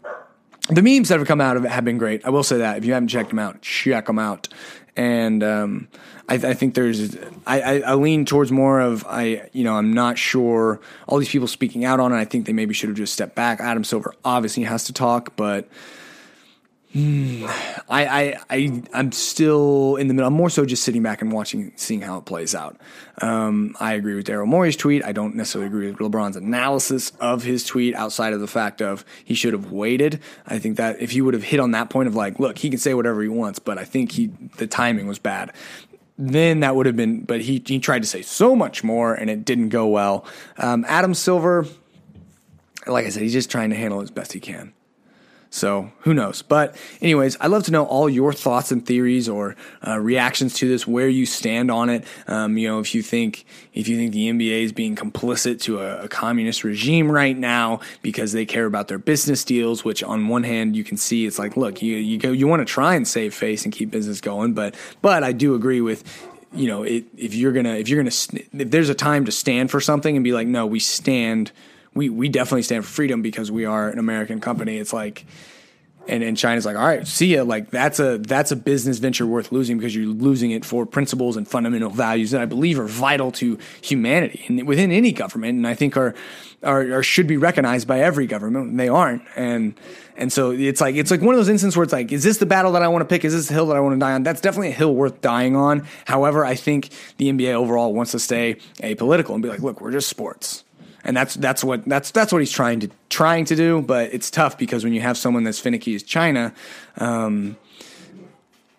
The 0.69 0.83
memes 0.83 1.09
that 1.09 1.17
have 1.17 1.27
come 1.27 1.41
out 1.41 1.57
of 1.57 1.65
it 1.65 1.71
have 1.71 1.83
been 1.83 1.97
great. 1.97 2.23
I 2.25 2.29
will 2.29 2.43
say 2.43 2.59
that 2.59 2.77
if 2.77 2.85
you 2.85 2.93
haven't 2.93 3.07
checked 3.07 3.29
them 3.29 3.39
out, 3.39 3.61
check 3.61 4.05
them 4.05 4.19
out. 4.19 4.47
And 4.99 5.45
um, 5.45 5.87
I, 6.27 6.33
I 6.33 6.53
think 6.53 6.73
there's 6.73 7.15
I, 7.47 7.61
I, 7.61 7.79
I, 7.79 7.93
lean 7.93 8.25
towards 8.25 8.51
more 8.51 8.81
of 8.81 9.05
I 9.07 9.49
you 9.53 9.63
know 9.63 9.75
I'm 9.75 9.93
not 9.93 10.17
sure 10.17 10.81
all 11.07 11.19
these 11.19 11.29
people 11.29 11.47
speaking 11.47 11.85
out 11.85 12.01
on 12.01 12.11
it. 12.11 12.17
I 12.17 12.25
think 12.25 12.45
they 12.45 12.51
maybe 12.51 12.73
should 12.73 12.89
have 12.89 12.97
just 12.97 13.13
stepped 13.13 13.33
back. 13.33 13.61
Adam 13.61 13.85
Silver 13.85 14.13
obviously 14.25 14.63
has 14.63 14.83
to 14.83 14.93
talk, 14.93 15.37
but 15.37 15.69
hmm, 16.93 17.45
I, 17.87 18.05
I 18.05 18.39
I 18.49 18.83
I'm 18.93 19.11
still 19.11 19.95
in 19.97 20.07
the 20.07 20.13
middle. 20.13 20.27
I'm 20.27 20.33
more 20.33 20.49
so 20.49 20.65
just 20.65 20.83
sitting 20.83 21.03
back 21.03 21.21
and 21.21 21.31
watching, 21.31 21.71
seeing 21.75 22.01
how 22.01 22.17
it 22.17 22.25
plays 22.25 22.55
out. 22.55 22.79
Um, 23.21 23.75
I 23.79 23.93
agree 23.93 24.15
with 24.15 24.27
Daryl 24.27 24.47
Morey's 24.47 24.75
tweet. 24.75 25.03
I 25.03 25.11
don't 25.11 25.35
necessarily 25.35 25.67
agree 25.67 25.91
with 25.91 25.99
LeBron's 25.99 26.35
analysis 26.35 27.11
of 27.19 27.43
his 27.43 27.65
tweet, 27.65 27.95
outside 27.95 28.33
of 28.33 28.39
the 28.39 28.47
fact 28.47 28.81
of 28.81 29.05
he 29.23 29.35
should 29.35 29.53
have 29.53 29.71
waited. 29.71 30.19
I 30.47 30.59
think 30.59 30.77
that 30.77 31.01
if 31.01 31.11
he 31.11 31.21
would 31.21 31.33
have 31.33 31.43
hit 31.43 31.59
on 31.59 31.71
that 31.71 31.89
point 31.89 32.07
of 32.07 32.15
like, 32.15 32.39
look, 32.39 32.57
he 32.57 32.69
can 32.69 32.79
say 32.79 32.93
whatever 32.93 33.21
he 33.21 33.29
wants, 33.29 33.59
but 33.59 33.77
I 33.77 33.85
think 33.85 34.11
he 34.11 34.27
the 34.57 34.67
timing 34.67 35.07
was 35.07 35.19
bad 35.19 35.53
then 36.19 36.59
that 36.59 36.75
would 36.75 36.85
have 36.85 36.97
been, 36.97 37.21
but 37.21 37.39
he, 37.39 37.63
he 37.65 37.79
tried 37.79 38.01
to 38.01 38.07
say 38.07 38.21
so 38.21 38.53
much 38.53 38.83
more 38.83 39.13
and 39.13 39.29
it 39.29 39.45
didn't 39.45 39.69
go 39.69 39.87
well. 39.87 40.25
Um, 40.57 40.83
Adam 40.89 41.13
Silver, 41.13 41.65
like 42.85 43.05
I 43.05 43.09
said, 43.09 43.23
he's 43.23 43.31
just 43.31 43.49
trying 43.49 43.69
to 43.69 43.77
handle 43.77 44.01
it 44.01 44.03
as 44.03 44.11
best 44.11 44.33
he 44.33 44.41
can. 44.41 44.73
So 45.51 45.91
who 46.01 46.13
knows? 46.13 46.43
But 46.43 46.75
anyways, 47.01 47.35
I'd 47.41 47.47
love 47.47 47.63
to 47.63 47.71
know 47.71 47.85
all 47.85 48.07
your 48.07 48.33
thoughts 48.33 48.71
and 48.71 48.85
theories 48.85 49.27
or 49.27 49.55
uh, 49.85 49.97
reactions 49.99 50.53
to 50.55 50.67
this, 50.67 50.85
where 50.85 51.09
you 51.09 51.25
stand 51.25 51.71
on 51.71 51.89
it. 51.89 52.05
Um, 52.27 52.57
you 52.57 52.67
know, 52.67 52.79
if 52.79 52.93
you 52.93 53.01
think 53.01 53.45
if 53.73 53.87
you 53.87 53.97
think 53.97 54.11
the 54.11 54.29
NBA 54.29 54.63
is 54.63 54.71
being 54.71 54.95
complicit 54.95 55.59
to 55.61 55.79
a, 55.79 56.03
a, 56.03 56.07
communist 56.07 56.63
regime 56.63 57.11
right 57.11 57.37
now 57.37 57.79
because 58.01 58.31
they 58.31 58.45
care 58.45 58.65
about 58.65 58.89
their 58.89 58.99
business 58.99 59.43
deals, 59.43 59.83
which 59.83 60.03
on 60.03 60.27
one 60.27 60.43
hand 60.43 60.75
you 60.75 60.83
can 60.83 60.97
see 60.97 61.25
it's 61.25 61.39
like, 61.39 61.57
look, 61.57 61.81
you 61.81 61.95
you 61.95 62.31
you 62.31 62.47
want 62.47 62.59
to 62.59 62.71
try 62.71 62.93
and 62.93 63.07
save 63.07 63.33
face 63.33 63.63
and 63.63 63.73
keep 63.73 63.89
business 63.89 64.21
going, 64.21 64.53
but 64.53 64.75
but 65.01 65.23
I 65.23 65.31
do 65.31 65.55
agree 65.55 65.81
with 65.81 66.03
you 66.53 66.67
know 66.67 66.83
it, 66.83 67.05
if 67.17 67.33
you're 67.33 67.53
gonna 67.53 67.73
if 67.73 67.89
you're 67.89 67.99
gonna 67.99 68.15
if 68.53 68.69
there's 68.69 68.89
a 68.89 68.95
time 68.95 69.25
to 69.25 69.31
stand 69.31 69.71
for 69.71 69.81
something 69.81 70.15
and 70.15 70.23
be 70.23 70.31
like, 70.31 70.47
no, 70.47 70.67
we 70.67 70.79
stand 70.79 71.51
we 71.93 72.09
we 72.09 72.29
definitely 72.29 72.63
stand 72.63 72.85
for 72.85 72.91
freedom 72.91 73.21
because 73.21 73.51
we 73.51 73.65
are 73.65 73.89
an 73.89 73.99
American 73.99 74.39
company. 74.39 74.77
It's 74.77 74.93
like 74.93 75.25
and, 76.09 76.23
and 76.23 76.37
China's 76.37 76.65
like, 76.65 76.75
all 76.75 76.85
right, 76.85 77.05
see 77.07 77.35
ya. 77.35 77.43
Like 77.43 77.69
that's 77.69 77.99
a 77.99 78.17
that's 78.17 78.51
a 78.51 78.55
business 78.55 78.97
venture 78.97 79.25
worth 79.25 79.51
losing 79.51 79.77
because 79.77 79.95
you're 79.95 80.07
losing 80.07 80.51
it 80.51 80.65
for 80.65 80.85
principles 80.85 81.37
and 81.37 81.47
fundamental 81.47 81.89
values 81.89 82.31
that 82.31 82.41
I 82.41 82.45
believe 82.45 82.79
are 82.79 82.87
vital 82.87 83.31
to 83.33 83.57
humanity 83.81 84.43
and 84.47 84.67
within 84.67 84.91
any 84.91 85.11
government, 85.11 85.57
and 85.57 85.67
I 85.67 85.75
think 85.75 85.95
are 85.95 86.15
are, 86.63 86.93
are 86.93 87.03
should 87.03 87.27
be 87.27 87.37
recognized 87.37 87.87
by 87.87 88.01
every 88.01 88.27
government. 88.27 88.71
And 88.71 88.79
they 88.79 88.89
aren't, 88.89 89.21
and 89.35 89.75
and 90.17 90.33
so 90.33 90.51
it's 90.51 90.81
like 90.81 90.95
it's 90.95 91.11
like 91.11 91.21
one 91.21 91.35
of 91.35 91.39
those 91.39 91.49
instances 91.49 91.77
where 91.77 91.83
it's 91.83 91.93
like, 91.93 92.11
is 92.11 92.23
this 92.23 92.37
the 92.37 92.45
battle 92.45 92.71
that 92.73 92.81
I 92.81 92.87
want 92.87 93.01
to 93.01 93.05
pick? 93.13 93.23
Is 93.23 93.33
this 93.33 93.47
the 93.47 93.53
hill 93.53 93.67
that 93.67 93.77
I 93.77 93.79
want 93.79 93.95
to 93.95 93.99
die 93.99 94.13
on? 94.13 94.23
That's 94.23 94.41
definitely 94.41 94.69
a 94.69 94.73
hill 94.73 94.95
worth 94.95 95.21
dying 95.21 95.55
on. 95.55 95.85
However, 96.05 96.43
I 96.43 96.55
think 96.55 96.89
the 97.17 97.31
NBA 97.31 97.53
overall 97.53 97.93
wants 97.93 98.11
to 98.13 98.19
stay 98.19 98.55
apolitical 98.81 99.33
and 99.33 99.43
be 99.43 99.49
like, 99.49 99.61
look, 99.61 99.79
we're 99.79 99.91
just 99.91 100.09
sports 100.09 100.63
and 101.03 101.15
that's 101.15 101.35
that's 101.35 101.63
what 101.63 101.85
that's 101.85 102.11
that's 102.11 102.31
what 102.31 102.39
he's 102.39 102.51
trying 102.51 102.79
to 102.81 102.89
trying 103.09 103.45
to 103.45 103.55
do. 103.55 103.81
But 103.81 104.13
it's 104.13 104.29
tough 104.29 104.57
because 104.57 104.83
when 104.83 104.93
you 104.93 105.01
have 105.01 105.17
someone 105.17 105.43
that's 105.43 105.59
finicky 105.59 105.95
as 105.95 106.03
China, 106.03 106.53
um, 106.97 107.57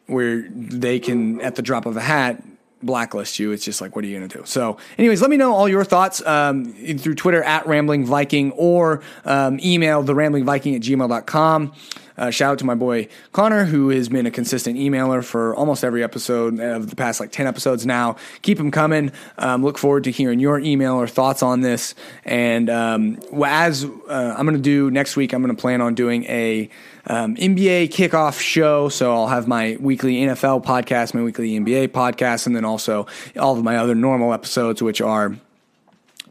where 0.06 0.48
they 0.50 0.98
can 0.98 1.40
at 1.40 1.56
the 1.56 1.62
drop 1.62 1.86
of 1.86 1.96
a 1.96 2.00
hat 2.00 2.42
blacklist 2.82 3.38
you. 3.38 3.52
It's 3.52 3.64
just 3.64 3.80
like, 3.80 3.94
what 3.94 4.04
are 4.04 4.08
you 4.08 4.18
going 4.18 4.28
to 4.28 4.38
do? 4.38 4.44
So, 4.46 4.78
anyways, 4.98 5.20
let 5.20 5.30
me 5.30 5.36
know 5.36 5.54
all 5.54 5.68
your 5.68 5.84
thoughts 5.84 6.24
um, 6.26 6.72
through 6.98 7.14
Twitter 7.14 7.42
at 7.42 7.66
Rambling 7.66 8.06
Viking 8.06 8.52
or 8.52 9.02
um, 9.24 9.60
email 9.62 10.02
the 10.02 10.14
Rambling 10.14 10.44
Viking 10.44 10.74
at 10.74 10.82
gmail.com. 10.82 11.72
Uh, 12.20 12.30
shout 12.30 12.52
out 12.52 12.58
to 12.58 12.66
my 12.66 12.74
boy 12.74 13.08
Connor, 13.32 13.64
who 13.64 13.88
has 13.88 14.10
been 14.10 14.26
a 14.26 14.30
consistent 14.30 14.78
emailer 14.78 15.24
for 15.24 15.54
almost 15.56 15.82
every 15.82 16.04
episode 16.04 16.60
of 16.60 16.90
the 16.90 16.94
past 16.94 17.18
like 17.18 17.32
10 17.32 17.46
episodes 17.46 17.86
now. 17.86 18.16
Keep 18.42 18.58
them 18.58 18.70
coming. 18.70 19.10
Um, 19.38 19.64
look 19.64 19.78
forward 19.78 20.04
to 20.04 20.10
hearing 20.10 20.38
your 20.38 20.58
email 20.58 20.94
or 20.94 21.08
thoughts 21.08 21.42
on 21.42 21.62
this. 21.62 21.94
And 22.26 22.68
um, 22.68 23.18
as 23.44 23.84
uh, 23.84 24.34
I'm 24.36 24.44
going 24.44 24.56
to 24.56 24.62
do 24.62 24.90
next 24.90 25.16
week, 25.16 25.32
I'm 25.32 25.42
going 25.42 25.54
to 25.54 25.60
plan 25.60 25.80
on 25.80 25.94
doing 25.94 26.24
a 26.24 26.68
um, 27.06 27.36
NBA 27.36 27.88
kickoff 27.88 28.38
show. 28.38 28.90
So 28.90 29.14
I'll 29.14 29.28
have 29.28 29.48
my 29.48 29.78
weekly 29.80 30.16
NFL 30.16 30.62
podcast, 30.62 31.14
my 31.14 31.22
weekly 31.22 31.58
NBA 31.58 31.88
podcast, 31.88 32.46
and 32.46 32.54
then 32.54 32.66
also 32.66 33.06
all 33.38 33.56
of 33.56 33.64
my 33.64 33.78
other 33.78 33.94
normal 33.94 34.34
episodes, 34.34 34.82
which 34.82 35.00
are 35.00 35.34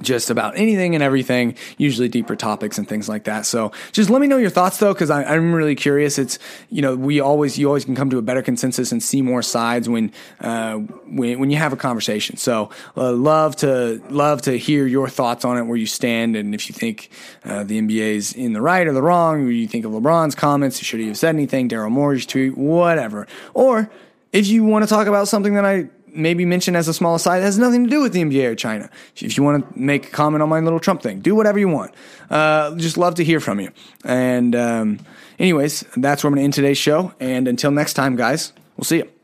just 0.02 0.30
about 0.30 0.58
anything 0.58 0.96
and 0.96 1.04
everything, 1.04 1.56
usually 1.78 2.08
deeper 2.08 2.36
topics 2.36 2.78
and 2.78 2.88
things 2.88 3.10
like 3.10 3.26
that. 3.26 3.46
So 3.46 3.72
just 3.92 4.10
let 4.10 4.22
me 4.22 4.28
know 4.28 4.38
your 4.38 4.50
thoughts 4.50 4.78
though, 4.78 4.94
because 4.94 5.10
I'm 5.10 5.54
really 5.54 5.76
curious. 5.76 6.18
It's 6.18 6.40
you 6.70 6.82
know 6.82 6.96
we 6.96 7.20
always 7.20 7.58
you 7.58 7.68
always 7.68 7.86
can 7.86 7.96
come 7.96 8.10
to 8.10 8.18
a 8.18 8.22
better 8.22 8.42
consensus 8.42 8.92
and 8.92 9.02
see 9.02 9.22
more 9.22 9.42
sides 9.42 9.90
when 9.90 10.12
uh, 10.42 10.76
when 10.76 11.40
when 11.40 11.50
you 11.50 11.58
have 11.58 11.74
a 11.74 11.78
conversation. 11.78 12.38
So 12.38 12.70
uh, 12.96 13.12
love 13.12 13.56
to 13.58 14.02
love 14.10 14.42
to 14.44 14.58
hear 14.58 14.88
your 14.88 15.10
thoughts 15.10 15.46
on 15.46 15.58
it, 15.58 15.64
where 15.64 15.78
you 15.78 15.86
stand, 15.86 16.36
and 16.36 16.54
if 16.54 16.70
you 16.70 16.74
think 16.74 17.10
uh, 17.44 17.64
the 17.64 17.80
NBA 17.82 18.16
is 18.16 18.34
in 18.34 18.54
the 18.54 18.62
right 18.62 18.88
or 18.88 18.94
the 18.94 19.02
wrong, 19.02 19.44
or 19.46 19.52
you 19.52 19.68
think 19.68 19.86
of 19.86 19.92
LeBron's 19.92 20.36
comments, 20.36 20.80
should 20.80 21.00
he 21.00 21.08
have 21.08 21.18
said 21.18 21.36
anything, 21.36 21.70
Daryl 21.70 21.92
Morey's 21.92 22.26
tweet, 22.26 22.58
whatever, 22.58 23.28
or 23.54 23.90
if 24.32 24.48
you 24.48 24.64
want 24.64 24.84
to 24.84 24.90
talk 24.90 25.08
about 25.08 25.28
something 25.28 25.56
that 25.56 25.66
I 25.66 25.90
maybe 26.14 26.46
mention 26.46 26.76
as 26.76 26.88
a 26.88 26.94
small 26.94 27.16
aside. 27.16 27.40
It 27.40 27.44
has 27.44 27.58
nothing 27.58 27.84
to 27.86 27.90
do 27.90 28.02
with 28.02 28.14
the 28.14 28.22
NBA 28.22 28.46
or 28.46 28.56
China. 28.56 28.90
If 29.16 29.38
you 29.38 29.44
want 29.44 29.74
to 29.74 29.80
make 29.80 30.08
a 30.08 30.10
comment 30.12 30.42
on 30.42 30.50
my 30.50 30.60
little 30.60 30.80
Trump 30.80 31.02
thing, 31.02 31.20
do 31.20 31.36
whatever 31.36 31.60
you 31.60 31.68
want. 31.68 31.94
Uh, 32.30 32.76
just 32.76 32.98
love 32.98 33.16
to 33.16 33.24
hear 33.24 33.40
from 33.40 33.60
you. 33.60 33.72
And 34.04 34.56
um, 34.56 35.00
anyways, 35.38 35.86
that's 35.98 36.24
where 36.24 36.30
I'm 36.30 36.36
going 36.36 36.42
to 36.42 36.46
end 36.46 36.54
today's 36.54 36.78
show. 36.78 37.14
And 37.20 37.48
until 37.48 37.72
next 37.72 37.94
time, 37.94 38.16
guys, 38.16 38.54
we'll 38.78 38.86
see 38.86 38.98
you. 38.98 39.19